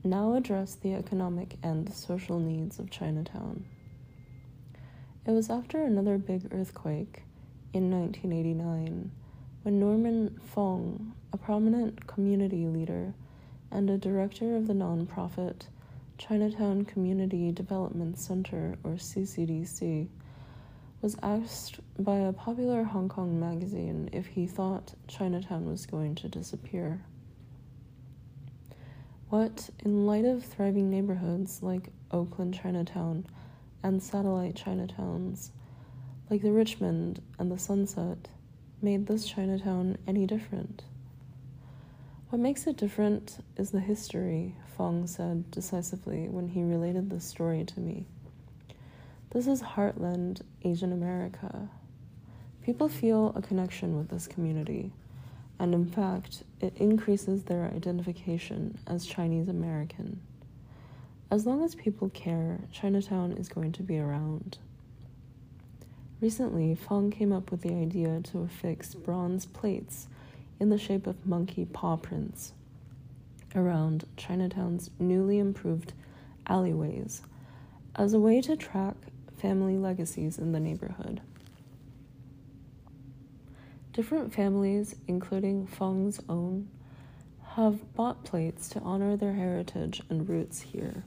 [0.03, 3.65] now address the economic and social needs of Chinatown.
[5.29, 7.21] It was after another big earthquake
[7.71, 9.11] in 1989
[9.61, 13.13] when Norman Fong, a prominent community leader
[13.69, 15.67] and a director of the nonprofit
[16.17, 20.07] Chinatown Community Development Center, or CCDC,
[21.03, 26.27] was asked by a popular Hong Kong magazine if he thought Chinatown was going to
[26.27, 27.03] disappear.
[29.29, 33.27] What, in light of thriving neighborhoods like Oakland Chinatown
[33.83, 35.49] and satellite Chinatowns,
[36.29, 38.29] like the Richmond and the Sunset,
[38.81, 40.83] made this Chinatown any different?
[42.29, 47.65] What makes it different is the history, Fong said decisively when he related the story
[47.65, 48.05] to me.
[49.31, 51.69] This is Heartland Asian America.
[52.61, 54.91] People feel a connection with this community,
[55.57, 60.21] and in fact, it increases their identification as Chinese American.
[61.31, 64.57] As long as people care, Chinatown is going to be around.
[66.21, 70.07] Recently, Fong came up with the idea to affix bronze plates
[70.59, 72.53] in the shape of monkey paw prints
[73.55, 75.93] around Chinatown's newly improved
[76.47, 77.21] alleyways
[77.95, 78.95] as a way to track
[79.37, 81.21] family legacies in the neighborhood.
[83.93, 86.69] Different families, including Fong's own,
[87.55, 91.03] have bought plates to honor their heritage and roots here.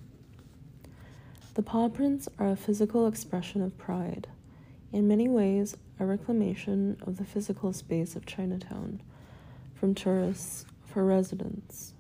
[1.55, 4.27] The paw prints are a physical expression of pride,
[4.91, 9.03] in many ways, a reclamation of the physical space of Chinatown
[9.75, 11.93] from tourists for residents.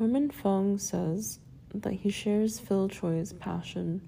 [0.00, 1.38] Norman Fong says
[1.72, 4.00] that he shares Phil Choy's passion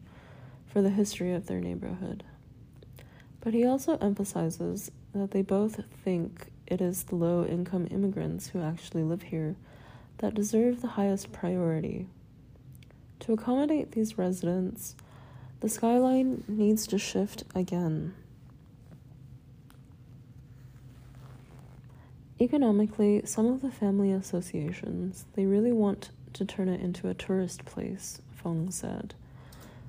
[0.67, 2.25] for the history of their neighborhood.
[3.41, 8.61] But he also emphasizes that they both think it is the low income immigrants who
[8.61, 9.55] actually live here
[10.19, 12.09] that deserve the highest priority.
[13.21, 14.97] To accommodate these residents,
[15.61, 18.15] the skyline needs to shift again.
[22.41, 27.65] Economically, some of the family associations, they really want to turn it into a tourist
[27.65, 29.15] place, Fong said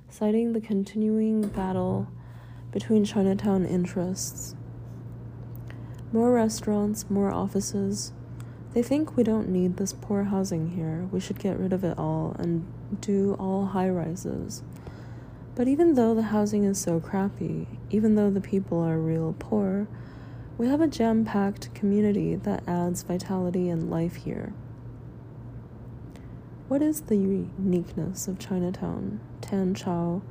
[0.10, 2.08] citing the continuing battle
[2.72, 4.56] between Chinatown interests.
[6.12, 8.14] More restaurants, more offices.
[8.74, 11.08] They think we don't need this poor housing here.
[11.12, 12.66] We should get rid of it all and
[13.02, 14.64] do all high rises.
[15.56, 19.88] But even though the housing is so crappy, even though the people are real poor,
[20.58, 24.54] we have a jam packed community that adds vitality and life here.
[26.68, 29.20] What is the uniqueness of Chinatown?
[29.42, 30.22] Tan Chao,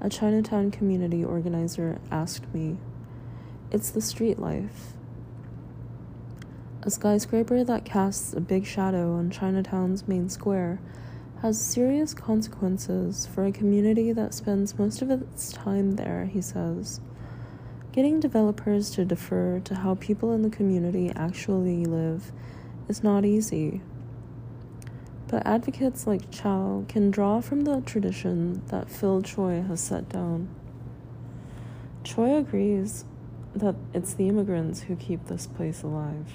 [0.00, 2.78] a Chinatown community organizer, asked me.
[3.70, 4.94] It's the street life.
[6.82, 10.80] A skyscraper that casts a big shadow on Chinatown's main square
[11.44, 17.00] has serious consequences for a community that spends most of its time there, he says.
[17.92, 22.32] Getting developers to defer to how people in the community actually live
[22.88, 23.82] is not easy
[25.34, 30.48] but advocates like Chow can draw from the tradition that Phil Choy has set down.
[32.04, 33.04] Choy agrees
[33.52, 36.34] that it's the immigrants who keep this place alive.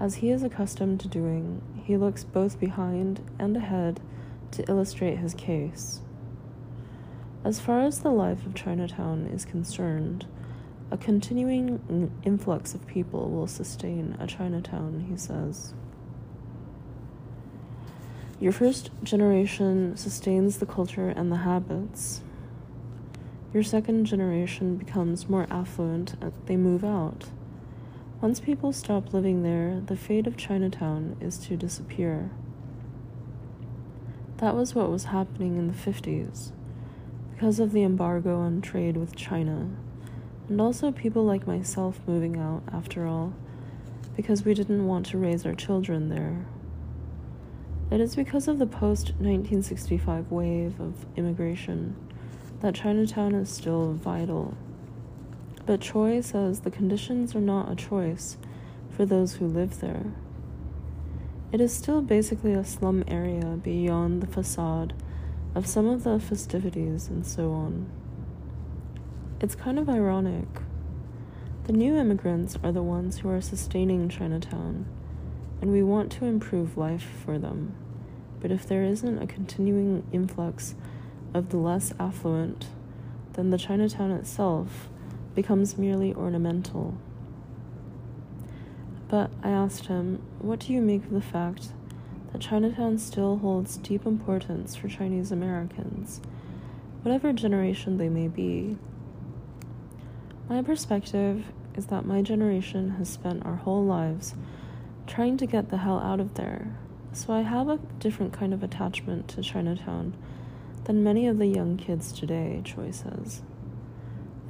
[0.00, 4.00] As he is accustomed to doing, he looks both behind and ahead
[4.52, 6.00] to illustrate his case.
[7.44, 10.26] As far as the life of Chinatown is concerned,
[10.90, 15.72] a continuing influx of people will sustain a Chinatown, he says.
[18.40, 22.22] Your first generation sustains the culture and the habits.
[23.52, 27.26] Your second generation becomes more affluent, as they move out.
[28.20, 32.30] Once people stop living there, the fate of Chinatown is to disappear.
[34.36, 36.52] That was what was happening in the 50s
[37.32, 39.70] because of the embargo on trade with China,
[40.50, 43.32] and also people like myself moving out, after all,
[44.14, 46.44] because we didn't want to raise our children there.
[47.90, 51.96] It is because of the post 1965 wave of immigration
[52.60, 54.58] that Chinatown is still vital.
[55.70, 58.36] But Choy says the conditions are not a choice
[58.90, 60.06] for those who live there.
[61.52, 64.94] It is still basically a slum area beyond the facade
[65.54, 67.88] of some of the festivities and so on.
[69.40, 70.48] It's kind of ironic.
[71.68, 74.86] The new immigrants are the ones who are sustaining Chinatown
[75.62, 77.76] and we want to improve life for them.
[78.40, 80.74] But if there isn't a continuing influx
[81.32, 82.66] of the less affluent,
[83.34, 84.89] then the Chinatown itself
[85.34, 86.94] becomes merely ornamental.
[89.08, 91.68] But I asked him, What do you make of the fact
[92.32, 96.20] that Chinatown still holds deep importance for Chinese Americans,
[97.02, 98.76] whatever generation they may be?
[100.48, 101.44] My perspective
[101.76, 104.34] is that my generation has spent our whole lives
[105.06, 106.74] trying to get the hell out of there,
[107.12, 110.14] so I have a different kind of attachment to Chinatown
[110.84, 113.42] than many of the young kids today, Choy says.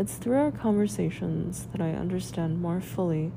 [0.01, 3.33] It's through our conversations that I understand more fully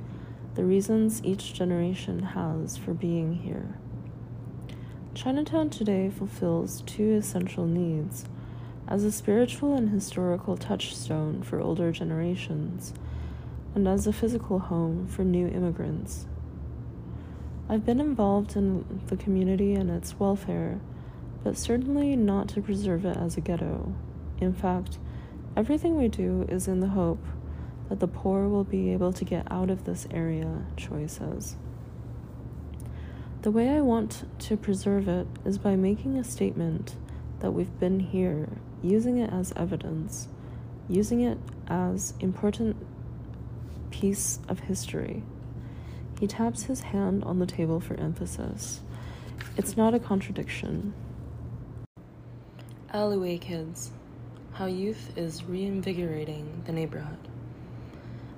[0.56, 3.76] the reasons each generation has for being here.
[5.14, 8.24] Chinatown today fulfills two essential needs
[8.88, 12.94] as a spiritual and historical touchstone for older generations,
[13.76, 16.28] and as a physical home for new immigrants.
[17.68, 20.80] I've been involved in the community and its welfare,
[21.44, 23.94] but certainly not to preserve it as a ghetto.
[24.40, 24.98] In fact,
[25.56, 27.24] everything we do is in the hope
[27.90, 31.56] that the poor will be able to get out of this area, Choy says.
[33.44, 36.96] The way I want to preserve it is by making a statement
[37.40, 38.48] that we've been here,
[38.82, 40.30] using it as evidence,
[40.88, 42.78] using it as important
[43.92, 45.24] piece of history.
[46.20, 48.82] He taps his hand on the table for emphasis.
[49.58, 50.94] It's not a contradiction.
[52.94, 53.92] Alleyway Kids
[54.54, 57.18] How Youth is Reinvigorating the Neighborhood.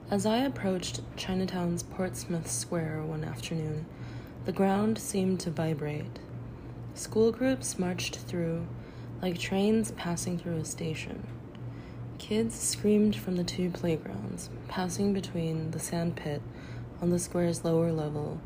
[0.10, 3.86] As I approached Chinatown's Portsmouth Square one afternoon,
[4.46, 6.20] the ground seemed to vibrate.
[6.94, 8.66] School groups marched through
[9.22, 11.28] like trains passing through a station.
[12.18, 16.42] Kids screamed from the two playgrounds, passing between the sand pit
[17.02, 18.40] on the square's lower level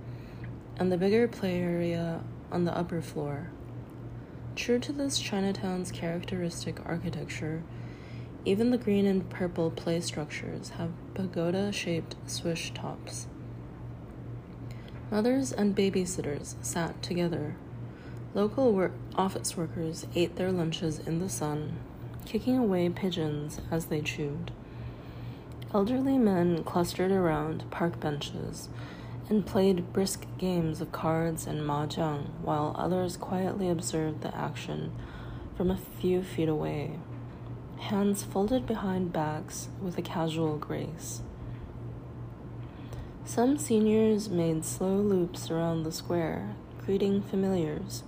[0.77, 2.21] and the bigger play area
[2.51, 3.51] on the upper floor.
[4.59, 7.63] True to this Chinatown's characteristic architecture,
[8.43, 13.27] even the green and purple play structures have pagoda shaped swish tops.
[15.09, 17.55] Mothers and babysitters sat together.
[18.33, 21.77] Local work- office workers ate their lunches in the sun,
[22.25, 24.51] kicking away pigeons as they chewed.
[25.73, 28.67] Elderly men clustered around park benches
[29.29, 34.91] and played brisk games of cards and mahjong while others quietly observed the action
[35.55, 36.97] from a few feet away,
[37.77, 41.21] hands folded behind backs with a casual grace.
[43.23, 48.03] Some seniors made slow loops around the square, greeting familiars.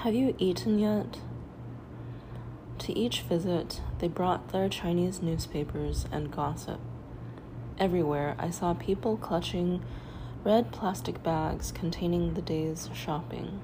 [0.00, 1.20] Have you eaten yet?
[2.80, 6.80] To each visit, they brought their Chinese newspapers and gossip.
[7.78, 9.82] Everywhere, I saw people clutching
[10.44, 13.60] red plastic bags containing the day's shopping.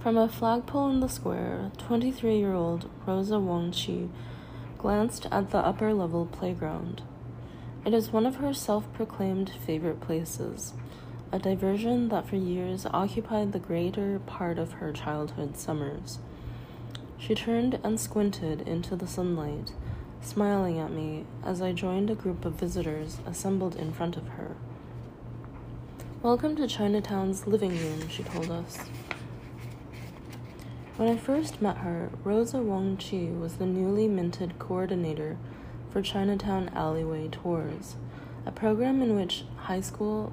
[0.00, 4.08] From a flagpole in the square, 23 year old Rosa Wong-Chie
[4.78, 7.02] glanced at the upper level playground.
[7.84, 10.74] It is one of her self proclaimed favorite places,
[11.32, 16.20] a diversion that for years occupied the greater part of her childhood summers.
[17.18, 19.72] She turned and squinted into the sunlight,
[20.20, 24.54] smiling at me as I joined a group of visitors assembled in front of her.
[26.20, 28.78] Welcome to Chinatown's living room, she told us.
[30.96, 35.38] When I first met her, Rosa Wong-Chie was the newly minted coordinator
[35.92, 37.94] for Chinatown Alleyway Tours,
[38.44, 40.32] a program in which high school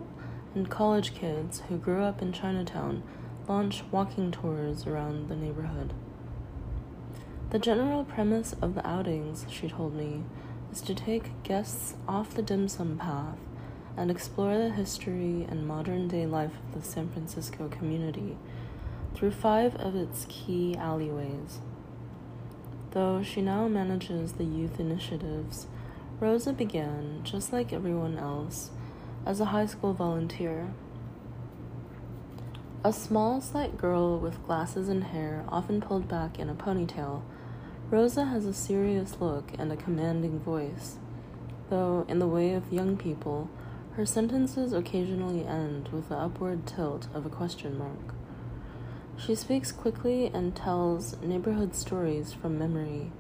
[0.56, 3.04] and college kids who grew up in Chinatown
[3.48, 5.94] launch walking tours around the neighborhood.
[7.52, 10.24] The general premise of the outings, she told me,
[10.72, 13.38] is to take guests off the dim sum path
[13.98, 18.38] and explore the history and modern day life of the San Francisco community
[19.14, 21.60] through five of its key alleyways.
[22.92, 25.68] Though she now manages the youth initiatives,
[26.20, 28.72] Rosa began, just like everyone else,
[29.26, 30.74] as a high school volunteer.
[32.84, 37.24] A small, slight girl with glasses and hair often pulled back in a ponytail
[37.92, 40.98] Rosa has a serious look and a commanding voice,
[41.70, 43.48] though, in the way of young people,
[43.96, 48.14] her sentences occasionally end with the upward tilt of a question mark.
[49.18, 53.14] She speaks quickly and tells neighborhood stories from memory.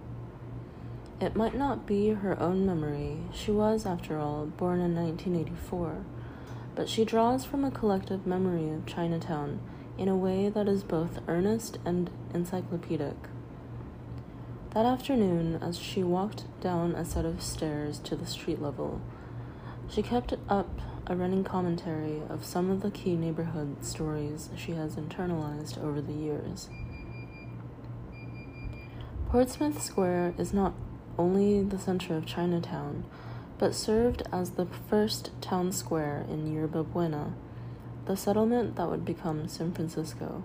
[1.21, 6.03] It might not be her own memory, she was, after all, born in 1984,
[6.75, 9.61] but she draws from a collective memory of Chinatown
[9.97, 13.15] in a way that is both earnest and encyclopedic.
[14.71, 18.99] That afternoon, as she walked down a set of stairs to the street level,
[19.89, 24.95] she kept up a running commentary of some of the key neighborhood stories she has
[24.95, 26.69] internalized over the years.
[29.29, 30.73] Portsmouth Square is not
[31.17, 33.05] only the center of Chinatown,
[33.57, 37.33] but served as the first town square in Yerba Buena,
[38.05, 40.43] the settlement that would become San Francisco.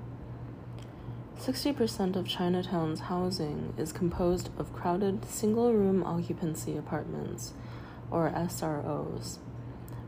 [1.39, 7.55] 60% of Chinatown's housing is composed of crowded single room occupancy apartments,
[8.11, 9.39] or SROs,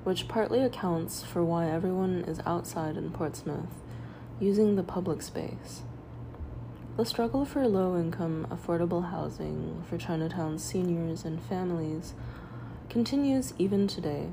[0.05, 3.83] which partly accounts for why everyone is outside in Portsmouth,
[4.41, 5.83] using the public space.
[6.97, 12.13] The struggle for low income, affordable housing for Chinatown's seniors and families
[12.91, 14.29] continues even today,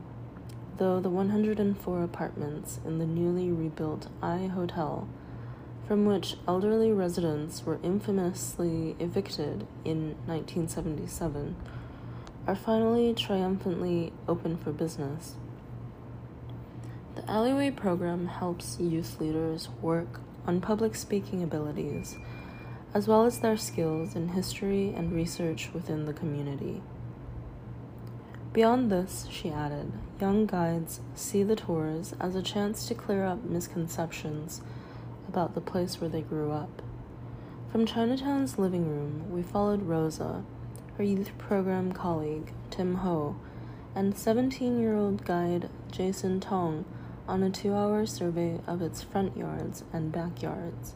[0.78, 5.08] though the 104 apartments in the newly rebuilt I Hotel,
[5.88, 11.56] from which elderly residents were infamously evicted in 1977,
[12.50, 15.36] are finally triumphantly open for business.
[17.14, 22.18] The Alleyway program helps youth leaders work on public speaking abilities,
[22.92, 26.82] as well as their skills in history and research within the community.
[28.52, 33.44] Beyond this, she added, young guides see the tours as a chance to clear up
[33.44, 34.62] misconceptions
[35.28, 36.82] about the place where they grew up.
[37.72, 40.44] From Chinatown's living room, we followed Rosa,
[41.00, 43.38] her youth program colleague, Tim Ho,
[43.96, 46.84] and 17 year old guide Jason Tong
[47.26, 50.96] on a two hour survey of its front yards and backyards.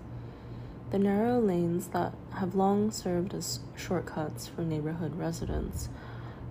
[0.92, 5.88] The narrow lanes that have long served as shortcuts for neighborhood residents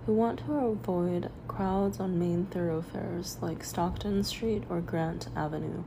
[0.07, 5.83] who want to avoid crowds on main thoroughfares like Stockton Street or Grant Avenue.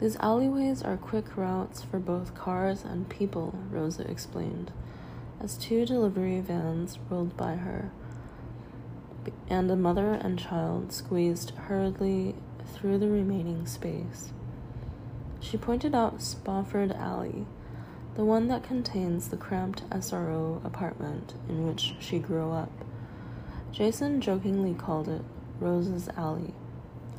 [0.00, 4.72] These alleyways are quick routes for both cars and people, Rosa explained,
[5.40, 7.90] as two delivery vans rolled by her
[9.48, 12.34] and a mother and child squeezed hurriedly
[12.74, 14.32] through the remaining space.
[15.40, 17.46] She pointed out Spofford Alley,
[18.14, 22.72] the one that contains the cramped SRO apartment in which she grew up.
[23.72, 25.22] Jason jokingly called it
[25.60, 26.54] Rose's Alley.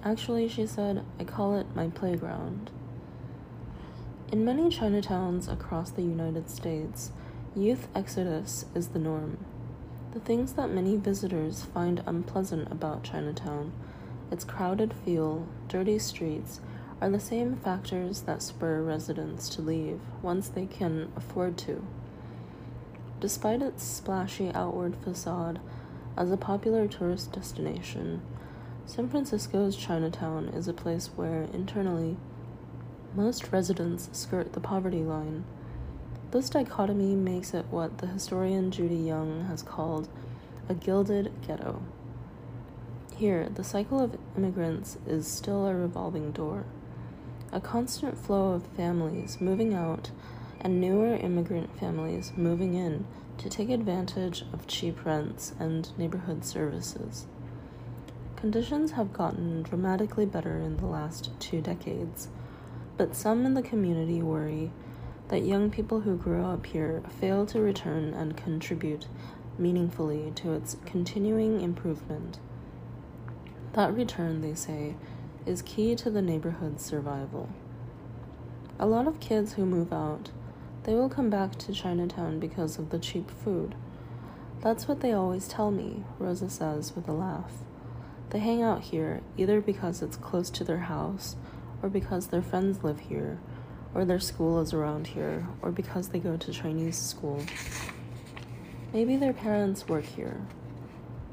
[0.04, 2.70] Actually, she said, I call it my playground.
[4.32, 7.12] In many Chinatowns across the United States,
[7.60, 9.38] youth exodus is the norm.
[10.14, 13.74] The things that many visitors find unpleasant about Chinatown,
[14.32, 16.62] its crowded feel, dirty streets,
[17.02, 21.86] are the same factors that spur residents to leave once they can afford to.
[23.20, 25.60] Despite its splashy outward facade
[26.16, 28.22] as a popular tourist destination,
[28.86, 32.16] San Francisco's Chinatown is a place where, internally,
[33.14, 35.44] most residents skirt the poverty line
[36.32, 40.08] this dichotomy makes it what the historian Judy Yung has called
[40.68, 41.82] a gilded ghetto.
[43.16, 46.66] Here, the cycle of immigrants is still a revolving door,
[47.52, 50.12] a constant flow of families moving out
[50.62, 53.06] and newer immigrant families moving in
[53.40, 57.26] to take advantage of cheap rents and neighborhood services.
[58.36, 62.28] Conditions have gotten dramatically better in the last two decades,
[62.98, 64.72] but some in the community worry
[65.30, 69.08] that young people who grew up here fail to return and contribute
[69.58, 72.40] meaningfully to its continuing improvement.
[73.74, 74.96] That return, they say,
[75.46, 77.50] is key to the neighborhood's survival.
[78.80, 80.32] A lot of kids who move out,
[80.84, 83.76] they will come back to Chinatown because of the cheap food.
[84.62, 87.54] That's what they always tell me, Rosa says with a laugh.
[88.32, 91.36] They hang out here either because it's close to their house
[91.84, 93.40] or because their friends live here
[93.94, 97.44] or their school is around here, or because they go to Chinese school.
[98.94, 100.42] Maybe their parents work here.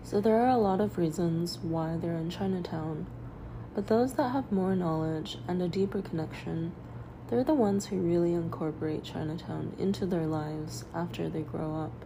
[0.02, 3.06] So there are a lot of reasons why they're in Chinatown,
[3.74, 6.72] but those that have more knowledge and a deeper connection,
[7.28, 12.04] they're the ones who really incorporate Chinatown into their lives after they grow up.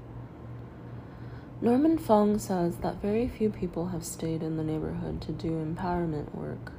[1.62, 6.34] Norman Fong says that very few people have stayed in the neighborhood to do empowerment
[6.34, 6.72] work.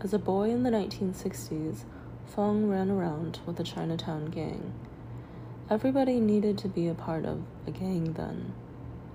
[0.00, 1.84] As a boy in the 1960s,
[2.30, 4.72] Fong ran around with the Chinatown gang.
[5.68, 8.52] Everybody needed to be a part of a gang then.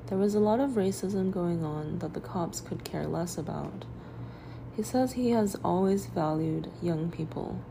[0.07, 3.85] There was a lot of racism going on that the cops could care less about.
[4.75, 7.61] He says he has always valued young people.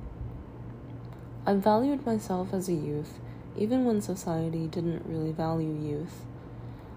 [1.45, 3.19] I valued myself as a youth,
[3.55, 6.25] even when society didn't really value youth.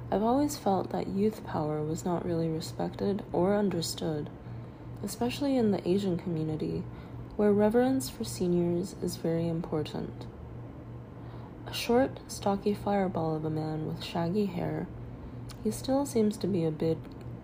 [0.10, 4.30] I've always felt that youth power was not really respected or understood,
[5.03, 6.84] especially in the Asian community
[7.38, 10.26] where reverence for seniors is very important.
[11.68, 14.88] A short, stocky fireball of a man with shaggy hair,
[15.64, 16.97] he still seems to be a big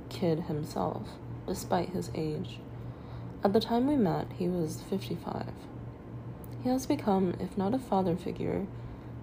[0.09, 1.09] kid himself,
[1.47, 2.57] despite his age.
[3.43, 5.51] At the time we met, he was 55.
[6.63, 8.65] He has become, if not a father figure,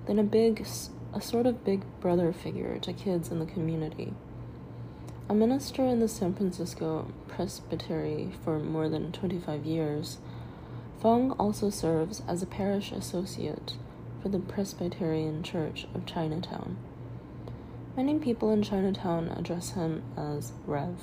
[0.07, 0.65] then a big,
[1.13, 4.15] a sort of big brother figure to kids in the community.
[5.29, 10.19] A minister in the San Francisco Presbytery for more than 25 years,
[11.01, 13.75] Fong also serves as a parish associate
[14.23, 16.77] for the Presbyterian Church of Chinatown.
[17.97, 20.97] Many people in Chinatown address him as Rev.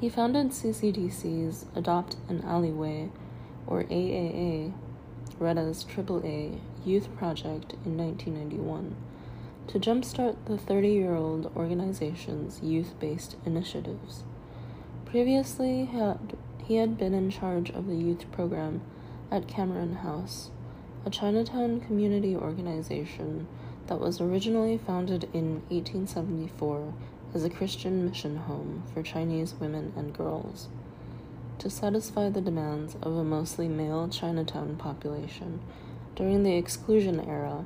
[0.00, 3.10] He founded CCDC's Adopt an Alleyway,
[3.66, 4.72] or AAA,
[5.38, 8.96] read as AAA, youth project in 1991
[9.68, 14.24] to jumpstart the 30 year old organization's youth based initiatives.
[15.04, 16.36] Previously, had,
[16.66, 18.80] he had been in charge of the youth program
[19.30, 20.50] at Cameron House,
[21.04, 23.46] a Chinatown community organization
[23.86, 26.92] that was originally founded in 1874
[27.34, 30.68] as a Christian mission home for Chinese women and girls.
[31.60, 35.60] To satisfy the demands of a mostly male Chinatown population
[36.16, 37.64] during the exclusion era,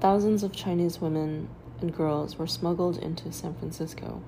[0.00, 1.48] thousands of Chinese women
[1.80, 4.22] and girls were smuggled into San Francisco.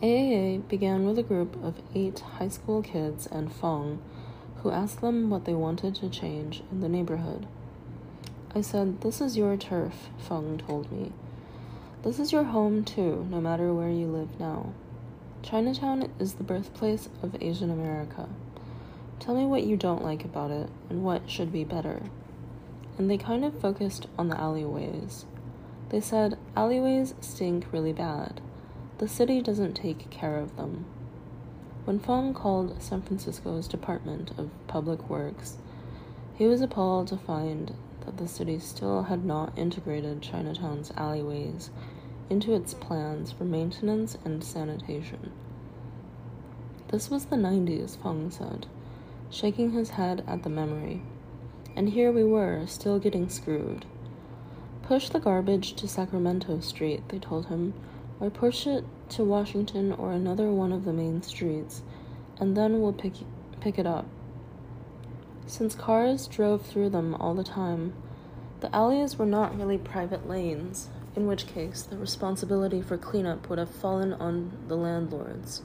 [0.00, 4.00] AAA began with a group of eight high school kids and Fong
[4.62, 7.46] who asked them what they wanted to change in the neighborhood.
[8.54, 11.12] I said, This is your turf, Fong told me.
[12.02, 14.72] This is your home, too, no matter where you live now.
[15.42, 18.28] Chinatown is the birthplace of Asian America.
[19.18, 22.02] Tell me what you don't like about it and what should be better.
[22.98, 25.24] And they kind of focused on the alleyways.
[25.88, 28.40] They said, Alleyways stink really bad.
[28.98, 30.84] The city doesn't take care of them.
[31.84, 35.56] When Fong called San Francisco's Department of Public Works,
[36.34, 41.70] he was appalled to find that the city still had not integrated Chinatown's alleyways
[42.28, 45.30] into its plans for maintenance and sanitation.
[46.88, 48.66] This was the 90s, Fong said,
[49.30, 51.02] shaking his head at the memory.
[51.76, 53.84] And here we were, still getting screwed.
[54.82, 57.74] Push the garbage to Sacramento Street, they told him,
[58.20, 61.82] or push it to Washington or another one of the main streets,
[62.40, 63.14] and then we'll pick,
[63.60, 64.06] pick it up.
[65.46, 67.94] Since cars drove through them all the time,
[68.60, 73.58] the alleys were not really private lanes, in which case the responsibility for cleanup would
[73.58, 75.62] have fallen on the landlords.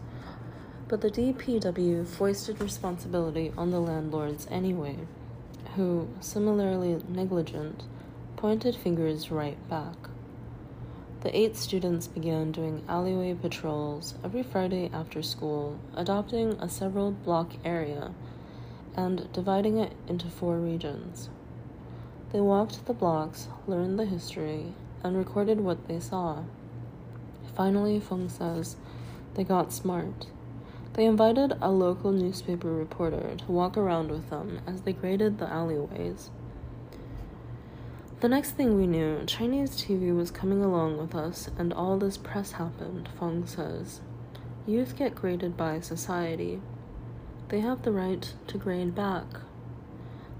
[0.87, 4.99] But the DPW foisted responsibility on the landlords anyway,
[5.75, 7.83] who, similarly negligent,
[8.35, 9.95] pointed fingers right back.
[11.23, 17.53] The eight students began doing alleyway patrols every Friday after school, adopting a several block
[17.63, 18.11] area
[18.97, 21.29] and dividing it into four regions.
[22.33, 26.43] They walked the blocks, learned the history, and recorded what they saw.
[27.55, 28.75] Finally, Fong says
[29.35, 30.27] they got smart.
[30.91, 35.49] They invited a local newspaper reporter to walk around with them as they graded the
[35.49, 36.31] alleyways.
[38.23, 42.15] The next thing we knew, Chinese TV was coming along with us, and all this
[42.15, 43.99] press happened, Fong says.
[44.65, 46.61] Youth get graded by society,
[47.49, 49.25] they have the right to grade back.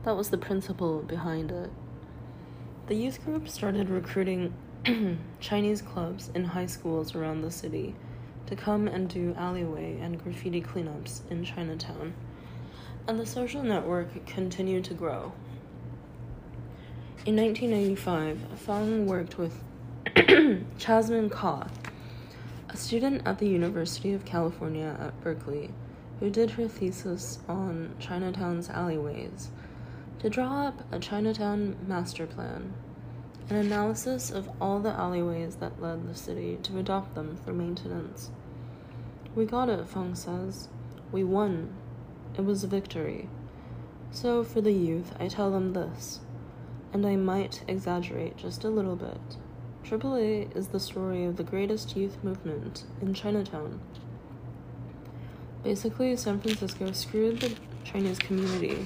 [0.04, 1.72] That was the principle behind it.
[2.88, 4.54] The youth group started recruiting
[5.42, 7.96] Chinese clubs in high schools around the city
[8.46, 12.14] to come and do alleyway and graffiti cleanups in Chinatown,
[13.10, 15.34] and the social network continued to grow.
[17.26, 19.64] In 1995, Fong worked with
[20.78, 21.68] Chasmin Ka,
[22.70, 25.70] a student at the University of California at Berkeley
[26.20, 29.50] who did her thesis on Chinatown's alleyways,
[30.20, 32.74] to draw up a Chinatown master plan,
[33.50, 38.32] an analysis of all the alleyways that led the city to adopt them for maintenance.
[39.36, 40.70] We got it, Fong says.
[41.12, 41.74] We won.
[42.38, 43.28] It was a victory.
[44.12, 46.20] So, for the youth, I tell them this,
[46.94, 49.20] and I might exaggerate just a little bit.
[49.84, 53.82] AAA is the story of the greatest youth movement in Chinatown.
[55.64, 58.86] Basically, San Francisco screwed the Chinese community,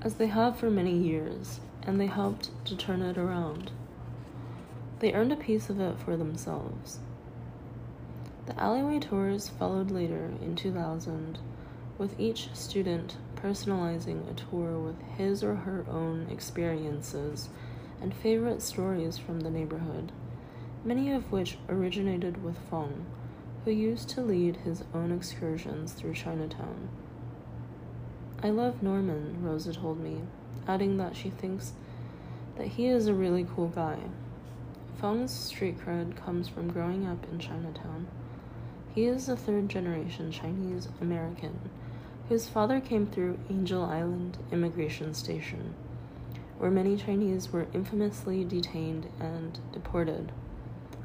[0.00, 3.70] as they have for many years, and they helped to turn it around.
[5.00, 7.00] They earned a piece of it for themselves.
[8.46, 11.38] The alleyway tours followed later in 2000,
[11.98, 17.48] with each student personalizing a tour with his or her own experiences
[18.00, 20.12] and favorite stories from the neighborhood,
[20.84, 23.06] many of which originated with Fong
[23.64, 26.88] who used to lead his own excursions through Chinatown.
[28.42, 30.20] I love Norman, Rosa told me,
[30.68, 31.72] adding that she thinks
[32.56, 33.96] that he is a really cool guy.
[35.00, 38.06] Fong's street cred comes from growing up in Chinatown.
[38.94, 41.58] He is a third generation Chinese American
[42.28, 45.74] whose father came through Angel Island Immigration Station,
[46.58, 50.32] where many Chinese were infamously detained and deported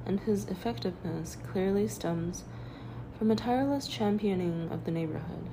[0.10, 2.44] and his effectiveness clearly stems
[3.18, 5.48] from a tireless championing of the neighborhood.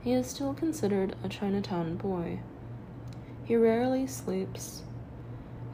[0.00, 2.38] He is still considered a Chinatown boy.
[3.44, 4.82] He rarely sleeps.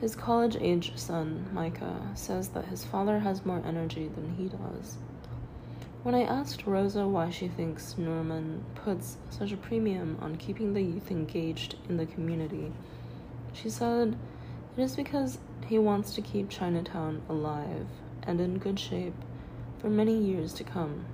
[0.01, 4.97] His college age son, Micah, says that his father has more energy than he does.
[6.03, 10.83] When I asked Rosa why she thinks Norman puts such a premium on keeping the
[10.83, 12.73] youth engaged in the community,
[13.53, 14.16] she said
[14.77, 15.39] it is because
[15.69, 17.87] he wants to keep Chinatown alive
[18.24, 19.15] and in good shape
[19.79, 21.05] for many years to come.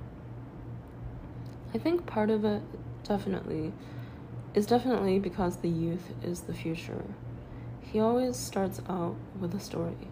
[1.74, 2.62] I think part of it
[3.04, 3.74] definitely
[4.54, 7.04] is definitely because the youth is the future.
[7.82, 10.08] He always starts out with a story.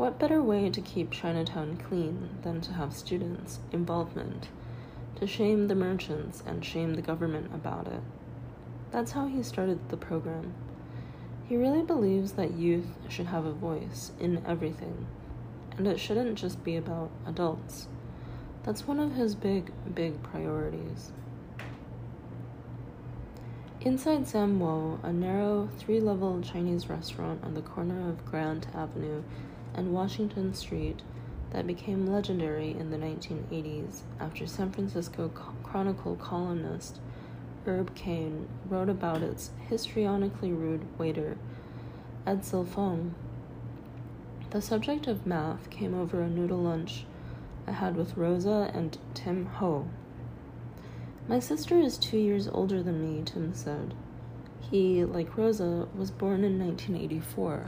[0.00, 4.48] What better way to keep Chinatown clean than to have students' involvement,
[5.16, 8.00] to shame the merchants and shame the government about it?
[8.92, 10.54] That's how he started the program.
[11.46, 15.06] He really believes that youth should have a voice in everything,
[15.76, 17.86] and it shouldn't just be about adults.
[18.62, 21.12] That's one of his big, big priorities.
[23.82, 29.22] Inside Sam Samwo, a narrow, three level Chinese restaurant on the corner of Grant Avenue
[29.74, 31.02] and Washington Street
[31.52, 35.28] that became legendary in the 1980s after San Francisco
[35.62, 37.00] Chronicle columnist
[37.66, 41.36] Herb Caen wrote about its histrionically rude waiter,
[42.26, 43.14] Edsel Fong.
[44.50, 47.04] The subject of math came over a noodle lunch
[47.66, 49.88] I had with Rosa and Tim Ho.
[51.28, 53.94] My sister is two years older than me, Tim said.
[54.60, 57.66] He, like Rosa, was born in 1984.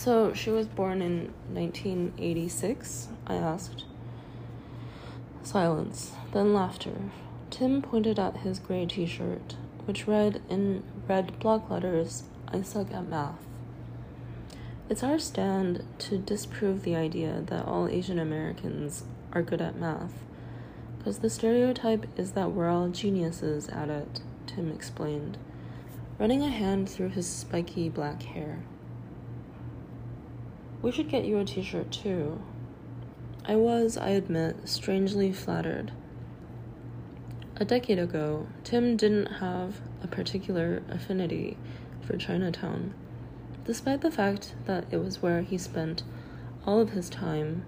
[0.00, 3.08] So she was born in 1986?
[3.26, 3.84] I asked.
[5.42, 7.10] Silence, then laughter.
[7.50, 9.56] Tim pointed at his gray t shirt,
[9.86, 13.44] which read in red block letters, I suck at math.
[14.88, 19.02] It's our stand to disprove the idea that all Asian Americans
[19.32, 20.22] are good at math,
[20.96, 25.38] because the stereotype is that we're all geniuses at it, Tim explained,
[26.20, 28.60] running a hand through his spiky black hair.
[30.80, 32.40] We should get you a t shirt too.
[33.44, 35.90] I was, I admit, strangely flattered.
[37.56, 41.56] A decade ago, Tim didn't have a particular affinity
[42.00, 42.94] for Chinatown,
[43.64, 46.04] despite the fact that it was where he spent
[46.64, 47.64] all of his time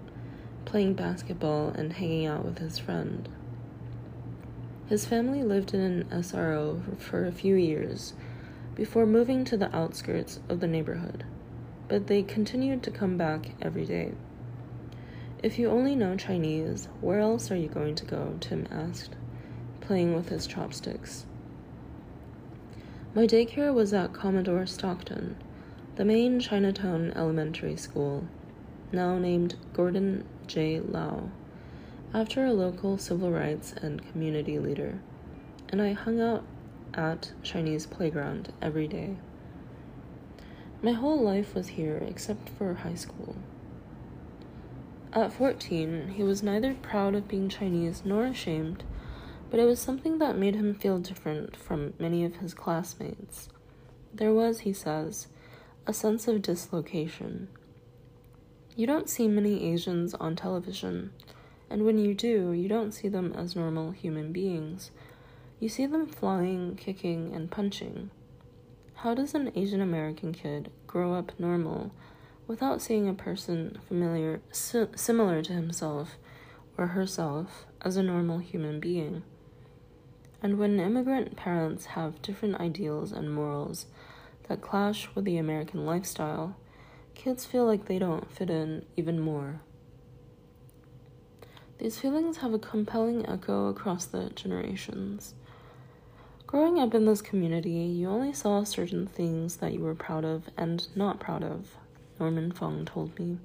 [0.63, 3.27] playing basketball and hanging out with his friend.
[4.87, 8.13] His family lived in an SRO for a few years
[8.73, 11.25] before moving to the outskirts of the neighborhood
[11.91, 14.13] but they continued to come back every day.
[15.43, 18.37] If you only know Chinese, where else are you going to go?
[18.39, 19.17] Tim asked,
[19.81, 21.25] playing with his chopsticks.
[23.13, 25.35] My daycare was at Commodore Stockton,
[25.97, 28.25] the main Chinatown elementary school,
[28.93, 30.79] now named Gordon J.
[30.79, 31.29] Lau,
[32.13, 35.01] after a local civil rights and community leader,
[35.67, 36.45] and I hung out
[36.93, 39.17] at Chinese playground every day.
[40.83, 43.35] My whole life was here except for high school.
[45.13, 48.83] At 14, he was neither proud of being Chinese nor ashamed,
[49.51, 53.49] but it was something that made him feel different from many of his classmates.
[54.11, 55.27] There was, he says,
[55.85, 57.49] a sense of dislocation.
[58.75, 61.11] You don't see many Asians on television,
[61.69, 64.89] and when you do, you don't see them as normal human beings.
[65.59, 68.09] You see them flying, kicking, and punching.
[69.01, 71.89] How does an Asian American kid grow up normal
[72.45, 76.17] without seeing a person familiar si- similar to himself
[76.77, 79.23] or herself as a normal human being?
[80.43, 83.87] And when immigrant parents have different ideals and morals
[84.47, 86.55] that clash with the American lifestyle,
[87.15, 89.61] kids feel like they don't fit in even more.
[91.79, 95.33] These feelings have a compelling echo across the generations.
[96.51, 100.49] Growing up in this community, you only saw certain things that you were proud of
[100.57, 101.77] and not proud of,
[102.19, 103.37] Norman Fong told me.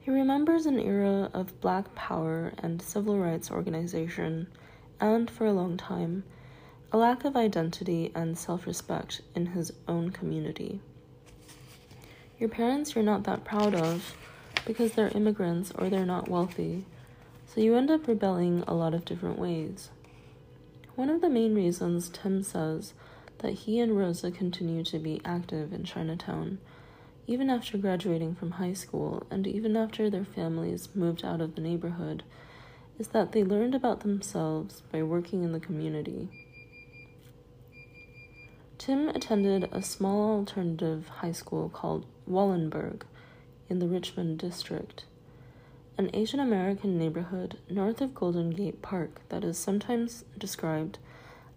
[0.00, 4.48] He remembers an era of black power and civil rights organization,
[5.00, 6.24] and for a long time,
[6.90, 10.80] a lack of identity and self respect in his own community.
[12.40, 14.16] Your parents you're not that proud of
[14.66, 16.86] because they're immigrants or they're not wealthy,
[17.46, 19.90] so you end up rebelling a lot of different ways.
[20.94, 22.92] One of the main reasons Tim says
[23.38, 26.58] that he and Rosa continue to be active in Chinatown,
[27.26, 31.62] even after graduating from high school and even after their families moved out of the
[31.62, 32.24] neighborhood,
[32.98, 36.28] is that they learned about themselves by working in the community.
[38.76, 43.02] Tim attended a small alternative high school called Wallenberg
[43.70, 45.04] in the Richmond district
[45.98, 50.98] an Asian American neighborhood north of Golden Gate Park that is sometimes described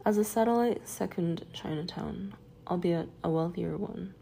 [0.06, 2.34] as a satellite second Chinatown,
[2.68, 4.14] albeit a wealthier one.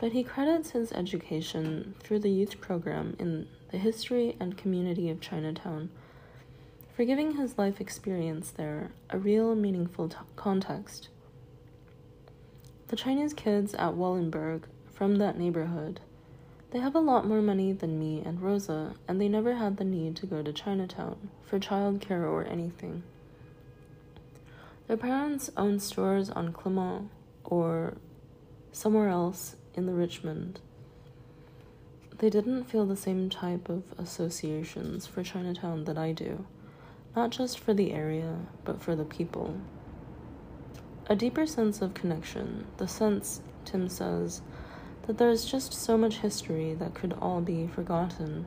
[0.00, 5.20] But he credits his education through the youth program in the history and community of
[5.20, 5.90] Chinatown,
[6.94, 11.08] for giving his life experience there a real, meaningful t- context.
[12.86, 14.62] The Chinese kids at Wallenberg
[14.92, 16.00] from that neighborhood
[16.70, 19.84] they have a lot more money than me and Rosa, and they never had the
[19.84, 23.02] need to go to Chinatown for childcare or anything.
[24.86, 27.10] Their parents owned stores on Clement
[27.44, 27.94] or
[28.72, 30.60] somewhere else in the Richmond.
[32.18, 36.46] They didn't feel the same type of associations for Chinatown that I do,
[37.14, 39.58] not just for the area, but for the people.
[41.06, 44.42] A deeper sense of connection, the sense, Tim says,
[45.08, 48.46] that there is just so much history that could all be forgotten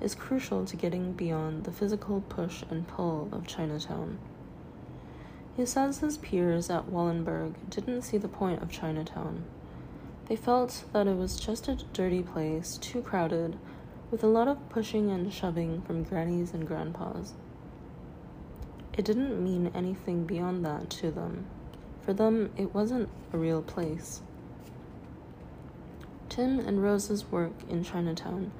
[0.00, 4.16] is crucial to getting beyond the physical push and pull of Chinatown.
[5.56, 9.42] He says his peers at Wallenberg didn't see the point of Chinatown.
[10.28, 13.58] They felt that it was just a dirty place, too crowded,
[14.12, 17.32] with a lot of pushing and shoving from grannies and grandpas.
[18.96, 21.46] It didn't mean anything beyond that to them.
[22.02, 24.20] For them, it wasn't a real place.
[26.28, 28.52] Tim and Rose's work in Chinatown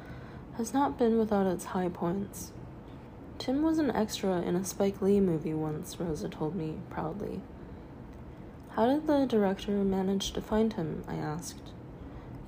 [0.57, 2.53] has not been without its high points.
[3.39, 7.43] Tim was an extra in a Spike Lee movie once, Rosa told me proudly.
[8.71, 11.05] How did the director manage to find him?
[11.07, 11.73] I asked.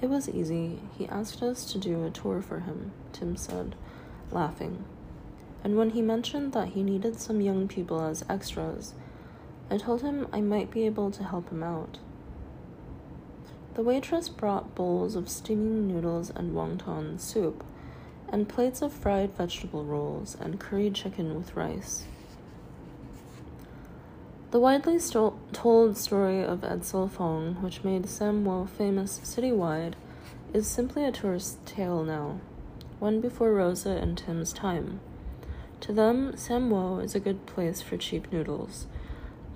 [0.00, 0.80] It was easy.
[0.96, 3.74] He asked us to do a tour for him, Tim said,
[4.30, 4.84] laughing.
[5.64, 8.94] And when he mentioned that he needed some young people as extras,
[9.70, 11.98] I told him I might be able to help him out.
[13.78, 17.62] The waitress brought bowls of steaming noodles and wonton soup,
[18.28, 22.04] and plates of fried vegetable rolls and curried chicken with rice.
[24.50, 29.94] The widely sto- told story of Edsel Fong, which made Sam Wo famous citywide,
[30.52, 32.40] is simply a tourist tale now,
[32.98, 34.98] one before Rosa and Tim's time.
[35.82, 38.88] To them, Sam Wo is a good place for cheap noodles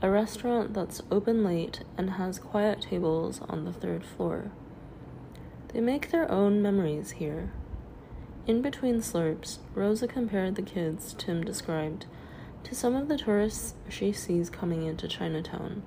[0.02, 4.50] a restaurant that's open late and has quiet tables on the third floor.
[5.68, 7.52] They make their own memories here.
[8.48, 12.06] In between slurps, Rosa compared the kids Tim described
[12.64, 15.84] to some of the tourists she sees coming into Chinatown,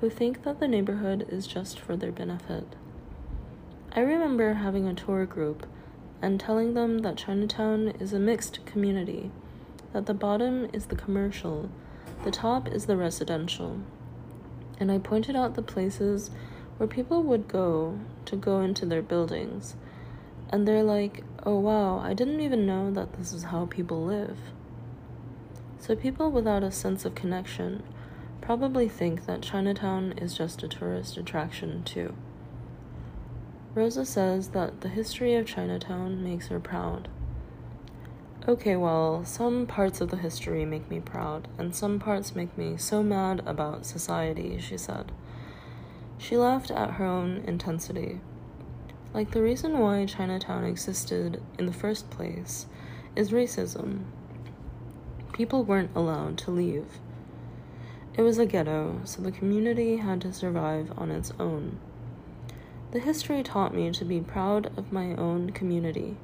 [0.00, 2.64] who think that the neighborhood is just for their benefit.
[3.92, 5.66] I remember having a tour group
[6.22, 9.30] and telling them that Chinatown is a mixed community,
[9.92, 11.68] that the bottom is the commercial
[12.24, 13.80] the top is the residential.
[14.78, 16.30] And I pointed out the places
[16.76, 19.74] where people would go to go into their buildings.
[20.50, 24.38] And they're like, oh wow, I didn't even know that this is how people live.
[25.78, 27.82] So people without a sense of connection
[28.40, 32.14] probably think that Chinatown is just a tourist attraction too.
[33.74, 37.08] Rosa says that the history of Chinatown makes her proud.
[38.50, 42.76] Okay, well, some parts of the history make me proud, and some parts make me
[42.76, 45.12] so mad about society, she said.
[46.18, 48.18] She laughed at her own intensity.
[49.14, 52.66] Like the reason why Chinatown existed in the first place
[53.14, 54.00] is racism.
[55.32, 56.98] People weren't allowed to leave.
[58.14, 61.78] It was a ghetto, so the community had to survive on its own.
[62.90, 66.16] The history taught me to be proud of my own community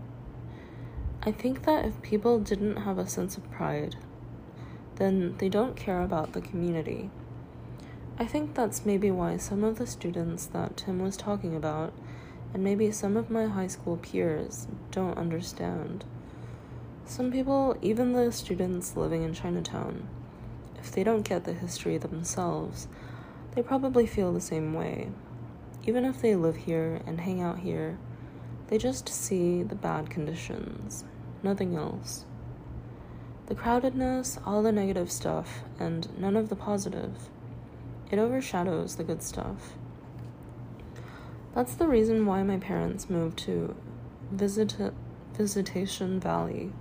[1.26, 3.96] I think that if people didn't have a sense of pride,
[4.94, 7.10] then they don't care about the community.
[8.16, 11.92] I think that's maybe why some of the students that Tim was talking about,
[12.54, 16.04] and maybe some of my high school peers, don't understand.
[17.06, 20.08] Some people, even the students living in Chinatown,
[20.78, 22.86] if they don't get the history themselves,
[23.56, 25.08] they probably feel the same way.
[25.88, 27.98] Even if they live here and hang out here,
[28.68, 31.04] they just see the bad conditions
[31.46, 32.24] nothing else.
[33.46, 37.28] The crowdedness, all the negative stuff, and none of the positive.
[38.10, 39.74] It overshadows the good stuff.
[41.54, 43.76] That's the reason why my parents moved to
[44.32, 44.92] Visit-
[45.34, 46.72] Visitation Valley,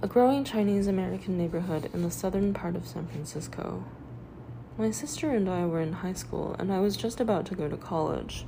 [0.00, 3.84] a growing Chinese American neighborhood in the southern part of San Francisco.
[4.78, 7.68] My sister and I were in high school, and I was just about to go
[7.68, 8.46] to college.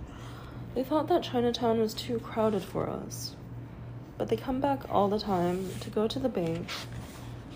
[0.77, 3.35] They thought that Chinatown was too crowded for us
[4.19, 6.69] but they come back all the time to go to the bank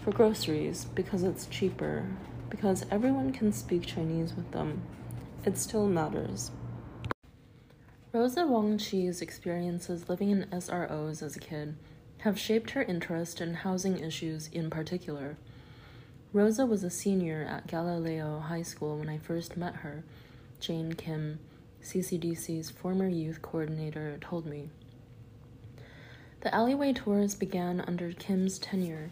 [0.04, 2.06] for groceries because it's cheaper,
[2.48, 4.82] because everyone can speak Chinese with them.
[5.44, 6.50] It still matters.
[8.12, 11.76] Rosa Wong-Chie's experiences living in SROs as a kid
[12.18, 15.36] have shaped her interest in housing issues in particular.
[16.32, 20.04] Rosa was a senior at Galileo High School when I first met her,
[20.60, 21.38] Jane Kim,
[21.82, 24.70] CCDC's former youth coordinator, told me.
[26.40, 29.10] The alleyway tours began under Kim's tenure.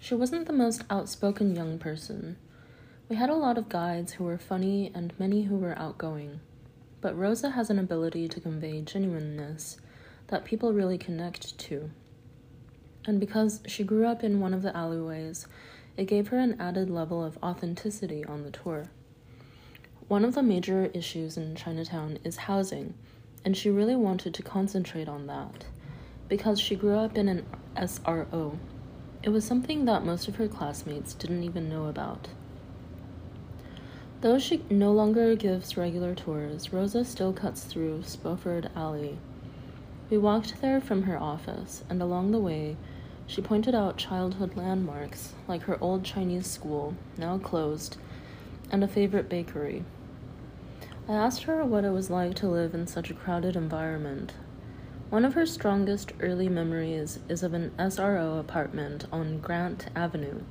[0.00, 2.36] She wasn't the most outspoken young person.
[3.08, 6.38] We had a lot of guides who were funny and many who were outgoing.
[7.00, 9.78] But Rosa has an ability to convey genuineness
[10.28, 11.90] that people really connect to.
[13.06, 15.48] And because she grew up in one of the alleyways,
[15.96, 18.88] it gave her an added level of authenticity on the tour.
[20.06, 22.94] One of the major issues in Chinatown is housing,
[23.44, 25.64] and she really wanted to concentrate on that
[26.28, 27.44] because she grew up in an
[27.76, 28.58] SRO.
[29.22, 32.28] It was something that most of her classmates didn't even know about.
[34.22, 39.18] Though she no longer gives regular tours, Rosa still cuts through Spofford Alley.
[40.08, 42.76] We walked there from her office, and along the way,
[43.26, 47.96] she pointed out childhood landmarks like her old Chinese school, now closed,
[48.70, 49.84] and a favorite bakery.
[51.08, 54.32] I asked her what it was like to live in such a crowded environment,
[55.16, 60.42] one of her strongest early memories is of an SRO apartment on Grant Avenue,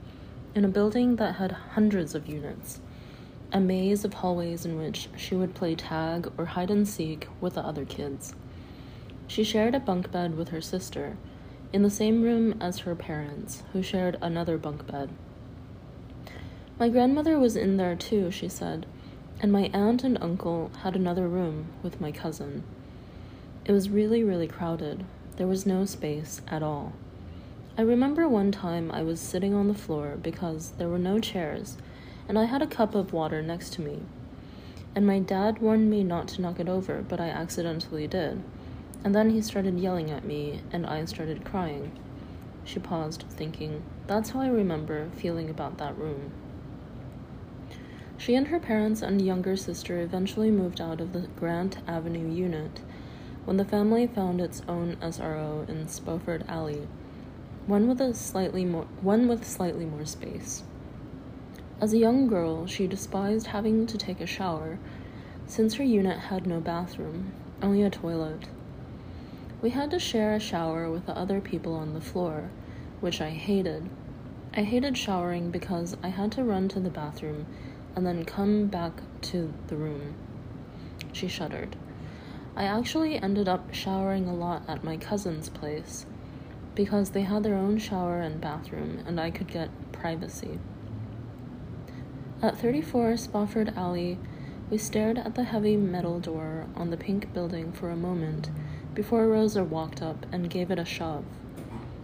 [0.56, 2.82] in a building that had hundreds of units,
[3.54, 7.54] a maze of hallways in which she would play tag or hide and seek with
[7.54, 8.34] the other kids.
[9.28, 11.16] She shared a bunk bed with her sister,
[11.72, 15.12] in the same room as her parents, who shared another bunk bed.
[16.80, 18.88] My grandmother was in there too, she said,
[19.40, 22.64] and my aunt and uncle had another room with my cousin.
[23.68, 25.06] It was really, really crowded.
[25.38, 26.94] There was no space at all.
[27.76, 31.76] I remember one time I was sitting on the floor because there were no chairs,
[32.30, 34.04] and I had a cup of water next to me.
[34.94, 38.44] And my dad warned me not to knock it over, but I accidentally did.
[39.04, 41.92] And then he started yelling at me, and I started crying.
[42.66, 46.32] She paused, thinking, That's how I remember feeling about that room.
[48.20, 52.82] She and her parents and younger sister eventually moved out of the Grant Avenue unit
[53.46, 56.88] when the family found its own SRO in Spofford Alley,
[57.68, 60.64] one with a slightly more one with slightly more space.
[61.80, 64.80] As a young girl, she despised having to take a shower,
[65.46, 68.48] since her unit had no bathroom, only a toilet.
[69.62, 72.50] We had to share a shower with the other people on the floor,
[73.00, 73.90] which I hated.
[74.56, 77.46] I hated showering because I had to run to the bathroom
[77.96, 80.16] and then come back to the room.
[81.14, 81.76] She shuddered.
[82.58, 86.06] I actually ended up showering a lot at my cousin's place
[86.74, 90.60] because they had their own shower and bathroom and I could get privacy.
[92.42, 94.20] At 34 Spofford Alley,
[94.70, 98.50] we stared at the heavy metal door on the pink building for a moment
[98.94, 101.26] before Rosa walked up and gave it a shove.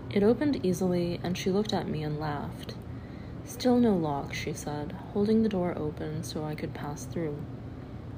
[0.10, 2.76] It opened easily, and she looked at me and laughed.
[3.46, 7.38] Still no lock, she said, holding the door open so I could pass through.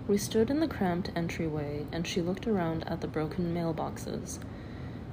[0.06, 4.38] We stood in the cramped entryway, and she looked around at the broken mailboxes.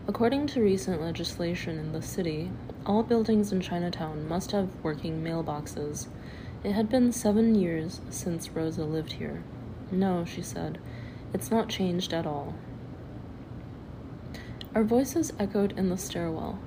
[0.08, 2.50] According to recent legislation in the city,
[2.84, 6.08] all buildings in Chinatown must have working mailboxes.
[6.64, 9.44] It had been seven years since Rosa lived here.
[9.92, 10.78] No, she said,
[11.32, 12.54] it's not changed at all.
[14.74, 16.58] Our voices echoed in the stairwell.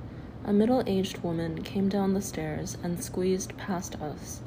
[0.45, 4.41] A middle aged woman came down the stairs and squeezed past us,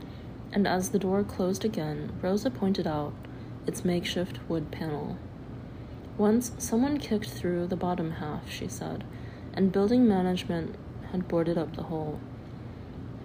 [0.50, 3.12] and as the door closed again, Rosa pointed out
[3.66, 5.18] its makeshift wood panel.
[6.18, 9.04] Once someone kicked through the bottom half, she said,
[9.52, 10.74] and building management
[11.12, 12.18] had boarded up the hole.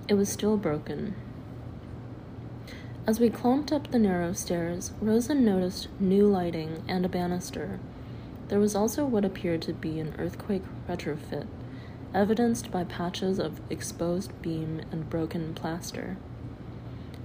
[0.07, 1.15] It was still broken.
[3.07, 7.79] As we climbed up the narrow stairs, Rosa noticed new lighting and a banister.
[8.49, 11.47] There was also what appeared to be an earthquake retrofit,
[12.13, 16.17] evidenced by patches of exposed beam and broken plaster.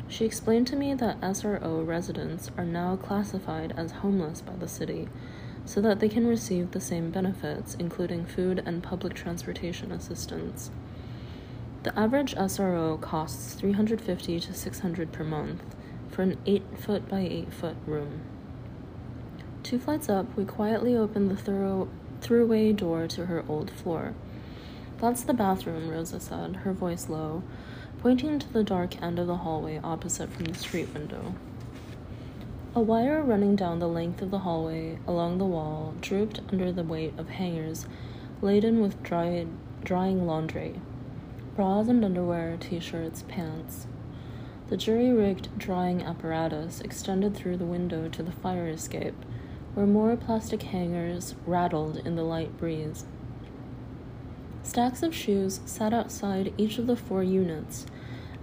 [0.08, 5.08] She explained to me that SRO residents are now classified as homeless by the city
[5.64, 10.70] so that they can receive the same benefits, including food and public transportation assistance.
[11.82, 15.62] The average SRO costs 350 to 600 per month
[16.08, 18.22] for an 8 foot by 8 foot room.
[19.62, 21.88] Two flights up, we quietly opened the thorough
[22.20, 24.14] throughway door to her old floor.
[25.00, 27.42] That's the bathroom, Rosa said, her voice low,
[28.06, 31.34] pointing to the dark end of the hallway opposite from the street window.
[32.72, 36.84] A wire running down the length of the hallway along the wall drooped under the
[36.84, 37.84] weight of hangers
[38.40, 39.48] laden with dried,
[39.82, 40.80] drying laundry
[41.56, 43.88] bras and underwear, t shirts, pants.
[44.68, 49.16] The jury rigged drying apparatus extended through the window to the fire escape,
[49.74, 53.04] where more plastic hangers rattled in the light breeze.
[54.62, 57.86] Stacks of shoes sat outside each of the four units,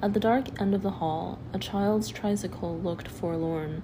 [0.04, 3.82] at the dark end of the hall, a child's tricycle looked forlorn,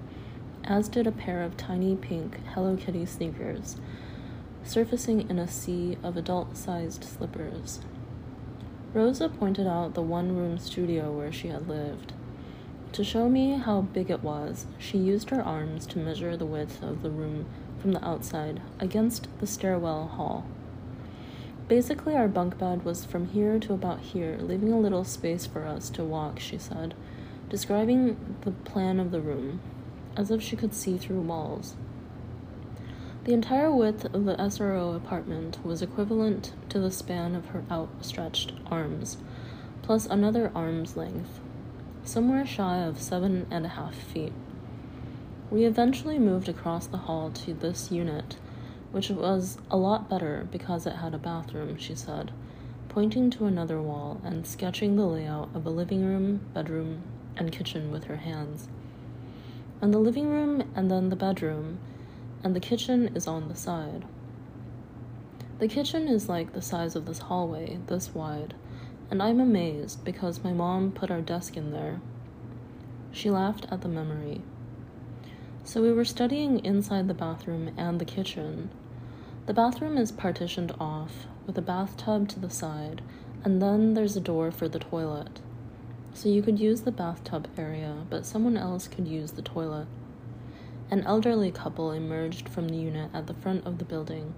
[0.66, 3.78] as did a pair of tiny pink Hello Kitty sneakers.
[4.66, 7.80] surfacing in a sea of adult sized slippers.
[8.94, 12.12] Rosa pointed out the one room studio where she had lived.
[12.92, 16.84] To show me how big it was, she used her arms to measure the width
[16.84, 17.46] of the room
[17.80, 20.46] from the outside against the stairwell hall.
[21.70, 25.68] Basically, our bunk bed was from here to about here, leaving a little space for
[25.68, 26.96] us to walk, she said,
[27.48, 29.62] describing the plan of the room,
[30.18, 31.76] as if she could see through walls.
[33.26, 38.54] The entire width of the SRO apartment was equivalent to the span of her outstretched
[38.66, 39.18] arms,
[39.84, 41.40] plus another arm's length,
[42.04, 44.34] somewhere shy of seven and a half feet.
[45.52, 48.38] We eventually moved across the hall to this unit,
[48.92, 52.32] which was a lot better because it had a bathroom, she said,
[52.88, 57.02] pointing to another wall and sketching the layout of a living room, bedroom,
[57.38, 58.68] and kitchen with her hands.
[59.82, 61.80] And the living room and then the bedroom
[62.44, 64.06] and the kitchen is on the side.
[65.60, 68.54] The kitchen is like the size of this hallway, this wide,
[69.12, 72.00] and I'm amazed because my mom put our desk in there.
[73.12, 74.42] She laughed at the memory.
[75.70, 78.72] So we were studying inside the bathroom and the kitchen.
[79.46, 83.04] The bathroom is partitioned off, with a bathtub to the side,
[83.44, 85.42] and then there's a door for the toilet.
[86.16, 89.86] So you could use the bathtub area, but someone else could use the toilet.
[90.90, 94.34] An elderly couple emerged from the unit at the front of the building,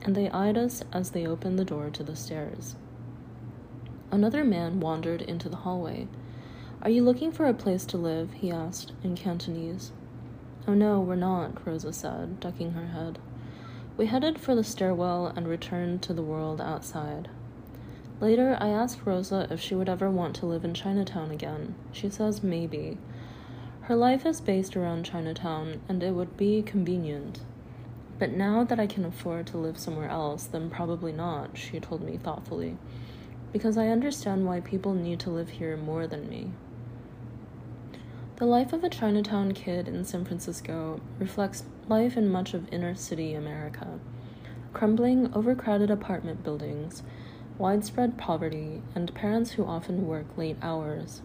[0.00, 2.74] and they eyed us as they opened the door to the stairs.
[4.10, 6.08] Another man wandered into the hallway.
[6.82, 8.32] Are you looking for a place to live?
[8.32, 9.92] he asked in Cantonese.
[10.66, 13.18] Oh no, we're not, Rosa said, ducking her head.
[13.96, 17.28] We headed for the stairwell and returned to the world outside.
[18.20, 21.74] Later, I asked Rosa if she would ever want to live in Chinatown again.
[21.90, 22.98] She says maybe.
[23.82, 27.40] Her life is based around Chinatown, and it would be convenient.
[28.20, 32.02] But now that I can afford to live somewhere else, then probably not, she told
[32.02, 32.78] me thoughtfully,
[33.52, 36.52] because I understand why people need to live here more than me.
[38.42, 42.96] The life of a Chinatown kid in San Francisco reflects life in much of inner
[42.96, 44.00] city America
[44.72, 47.04] crumbling, overcrowded apartment buildings,
[47.56, 51.22] widespread poverty, and parents who often work late hours.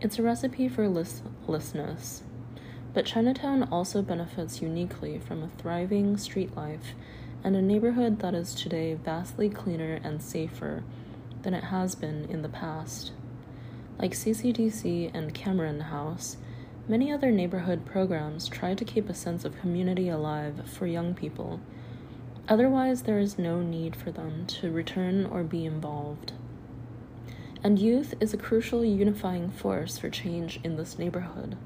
[0.00, 2.22] It's a recipe for listlessness.
[2.94, 6.94] But Chinatown also benefits uniquely from a thriving street life
[7.44, 10.84] and a neighborhood that is today vastly cleaner and safer
[11.42, 13.12] than it has been in the past.
[13.98, 16.38] Like CCDC and Cameron House,
[16.88, 21.60] many other neighborhood programs try to keep a sense of community alive for young people.
[22.48, 26.32] Otherwise, there is no need for them to return or be involved
[27.66, 31.56] and youth is a crucial unifying force for change in this neighborhood.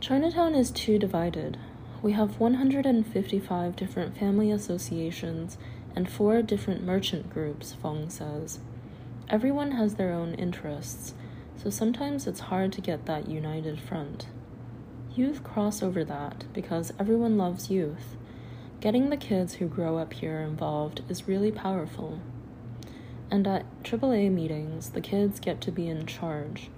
[0.00, 1.56] Chinatown is too divided.
[2.02, 5.56] We have 155 different family associations
[5.94, 8.58] and four different merchant groups, Fong says.
[9.28, 11.14] Everyone has their own interests,
[11.62, 14.26] so sometimes it's hard to get that united front.
[15.14, 18.16] Youth cross over that because everyone loves youth.
[18.80, 22.20] Getting the kids who grow up here involved is really powerful.
[23.28, 26.70] And at AAA meetings, the kids get to be in charge.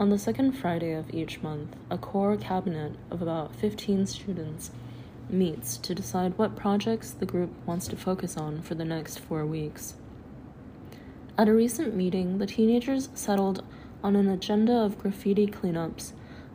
[0.00, 4.72] On the second Friday of each month, a core cabinet of about 15 students
[5.30, 9.46] meets to decide what projects the group wants to focus on for the next four
[9.46, 9.94] weeks.
[11.36, 13.62] At a recent meeting, the teenagers settled
[14.02, 16.12] on an agenda of graffiti cleanups,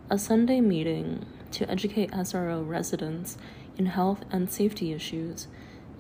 [0.09, 3.37] a Sunday meeting to educate SRO residents
[3.77, 5.47] in health and safety issues,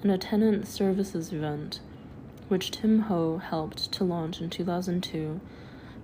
[0.01, 1.79] and a tenant services event
[2.49, 5.39] which Tim Ho helped to launch in 2002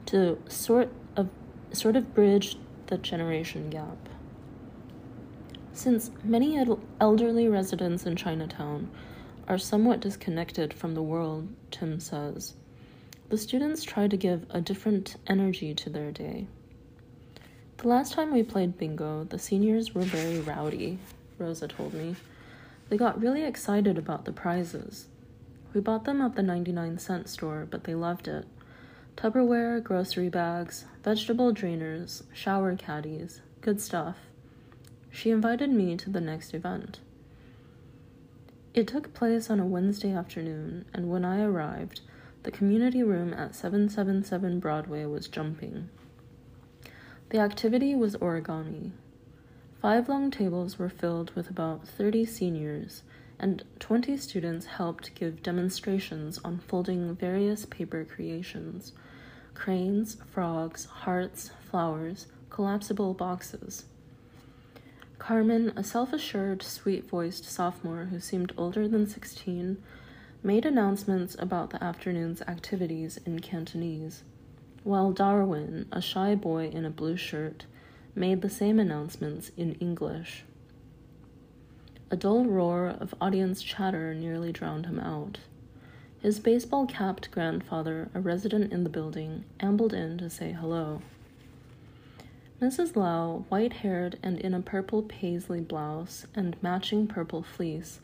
[0.07, 1.29] to sort of
[1.71, 2.57] sort of bridge
[2.87, 4.09] the generation gap.
[5.73, 6.57] Since many
[6.99, 8.89] elderly residents in Chinatown
[9.47, 12.55] are somewhat disconnected from the world, Tim says,
[13.29, 16.47] the students try to give a different energy to their day.
[17.77, 20.97] The last time we played bingo, the seniors were very rowdy,
[21.37, 22.15] Rosa told me.
[22.89, 25.05] They got really excited about the prizes.
[25.73, 28.47] We bought them at the 99 cent store, but they loved it.
[29.15, 34.17] Tupperware, grocery bags, vegetable drainers, shower caddies, good stuff.
[35.11, 36.99] She invited me to the next event.
[38.73, 42.01] It took place on a Wednesday afternoon, and when I arrived,
[42.43, 45.89] the community room at 777 Broadway was jumping.
[47.29, 48.91] The activity was origami.
[49.81, 53.03] Five long tables were filled with about 30 seniors
[53.39, 58.91] and 20 students helped give demonstrations on folding various paper creations
[59.53, 63.85] cranes, frogs, hearts, flowers, collapsible boxes.
[65.17, 69.81] Carmen, a self assured, sweet voiced sophomore who seemed older than 16,
[70.41, 74.23] made announcements about the afternoon's activities in Cantonese,
[74.83, 77.65] while Darwin, a shy boy in a blue shirt,
[78.15, 80.43] made the same announcements in English.
[82.09, 85.39] A dull roar of audience chatter nearly drowned him out.
[86.21, 91.01] His baseball capped grandfather, a resident in the building, ambled in to say hello.
[92.61, 92.95] Mrs.
[92.95, 97.99] Lau, white haired and in a purple paisley blouse and matching purple fleece,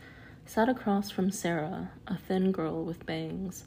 [0.45, 3.65] sat across from Sarah, a thin girl with bangs,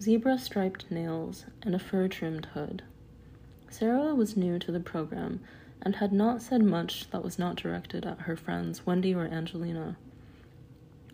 [0.00, 2.82] zebra striped nails, and a fur trimmed hood.
[3.68, 5.40] Sarah was new to the program
[5.82, 9.96] and had not said much that was not directed at her friends Wendy or Angelina.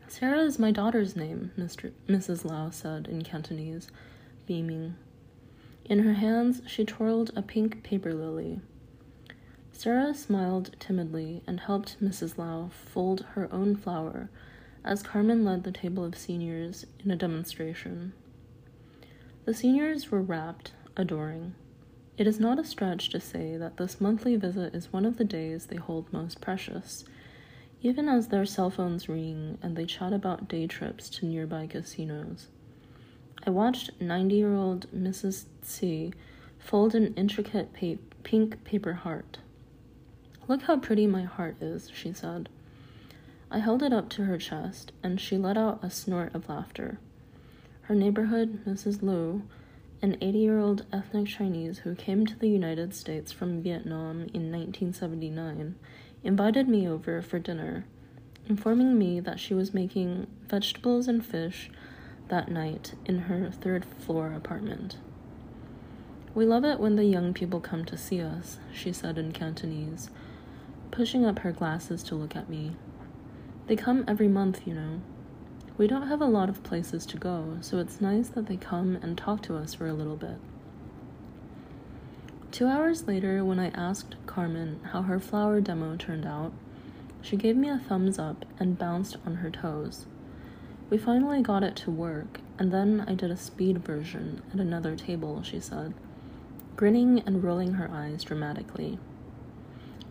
[0.06, 1.92] Sarah is my daughter's name, Mr.
[2.08, 2.44] Mrs.
[2.44, 3.88] Lau said in Cantonese,
[4.46, 4.94] beaming.
[5.84, 8.60] In her hands, she twirled a pink paper lily.
[9.72, 12.38] Sarah smiled timidly and helped Mrs.
[12.38, 14.28] Lau fold her own flower
[14.84, 18.12] as Carmen led the table of seniors in a demonstration.
[19.44, 21.54] The seniors were rapt, adoring.
[22.16, 25.24] It is not a stretch to say that this monthly visit is one of the
[25.24, 27.04] days they hold most precious,
[27.82, 32.48] even as their cell phones ring and they chat about day trips to nearby casinos.
[33.46, 35.46] I watched 90 year old Mrs.
[35.62, 36.12] C
[36.58, 39.38] fold an intricate pa- pink paper heart.
[40.46, 42.50] Look how pretty my heart is, she said.
[43.52, 46.98] I held it up to her chest, and she let out a snort of laughter.
[47.82, 49.02] Her neighborhood, Mrs.
[49.02, 49.42] Liu,
[50.00, 54.52] an 80 year old ethnic Chinese who came to the United States from Vietnam in
[54.52, 55.74] 1979,
[56.22, 57.84] invited me over for dinner,
[58.48, 61.70] informing me that she was making vegetables and fish
[62.28, 64.96] that night in her third floor apartment.
[66.32, 70.08] We love it when the young people come to see us, she said in Cantonese,
[70.92, 72.76] pushing up her glasses to look at me.
[73.70, 75.00] They come every month, you know.
[75.78, 78.96] We don't have a lot of places to go, so it's nice that they come
[78.96, 80.38] and talk to us for a little bit.
[82.50, 86.52] Two hours later, when I asked Carmen how her flower demo turned out,
[87.22, 90.06] she gave me a thumbs up and bounced on her toes.
[90.90, 94.96] We finally got it to work, and then I did a speed version at another
[94.96, 95.94] table, she said,
[96.74, 98.98] grinning and rolling her eyes dramatically.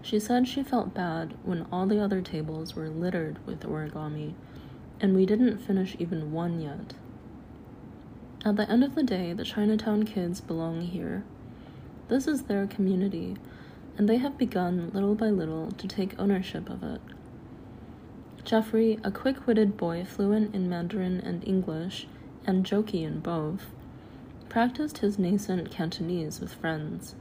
[0.02, 4.34] She said she felt bad when all the other tables were littered with origami
[5.02, 6.94] and we didn't finish even one yet.
[8.46, 11.24] At the end of the day, the Chinatown kids belong here.
[12.08, 13.38] This is their community,
[13.98, 17.02] and they have begun little by little to take ownership of it.
[18.44, 22.08] Jeffrey, a quick witted boy fluent in Mandarin and English,
[22.46, 23.68] and jokey in both,
[24.48, 27.16] practiced his nascent Cantonese with friends.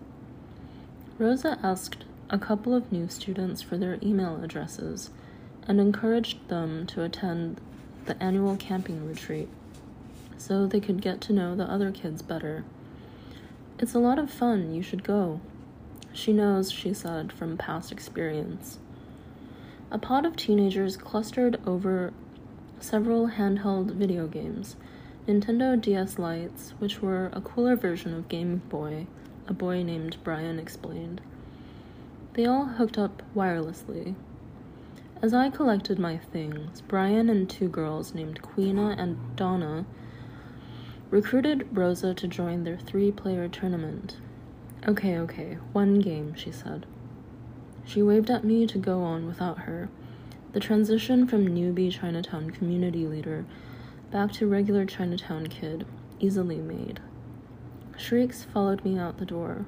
[1.18, 5.10] Rosa asked a couple of new students for their email addresses
[5.66, 7.60] and encouraged them to attend
[8.05, 9.48] the annual camping retreat
[10.36, 12.64] so they could get to know the other kids better.
[13.78, 15.40] It's a lot of fun, you should go.
[16.12, 18.78] She knows, she said, from past experience.
[19.90, 22.12] A pod of teenagers clustered over
[22.80, 24.76] several handheld video games
[25.26, 29.06] Nintendo DS Lights, which were a cooler version of Game Boy,
[29.46, 31.20] a boy named Brian explained.
[32.39, 34.15] They all hooked up wirelessly,
[35.20, 39.85] as I collected my things, Brian and two girls named Queena and Donna
[41.10, 44.19] recruited Rosa to join their three player tournament.
[44.86, 46.86] Okay, okay, one game, she said.
[47.85, 49.89] She waved at me to go on without her.
[50.52, 53.47] The transition from newbie Chinatown community leader
[54.12, 55.85] back to regular Chinatown kid,
[56.20, 57.01] easily made.
[57.97, 59.66] Shrieks followed me out the door.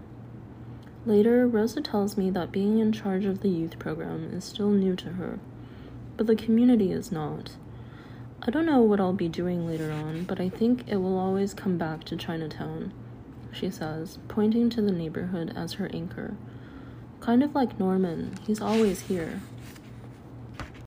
[1.06, 4.94] Later, Rosa tells me that being in charge of the youth program is still new
[4.96, 5.38] to her,
[6.18, 7.52] but the community is not.
[8.42, 11.54] I don't know what I'll be doing later on, but I think it will always
[11.54, 12.92] come back to Chinatown,
[13.50, 16.34] she says, pointing to the neighborhood as her anchor.
[17.20, 19.40] Kind of like Norman, he's always here.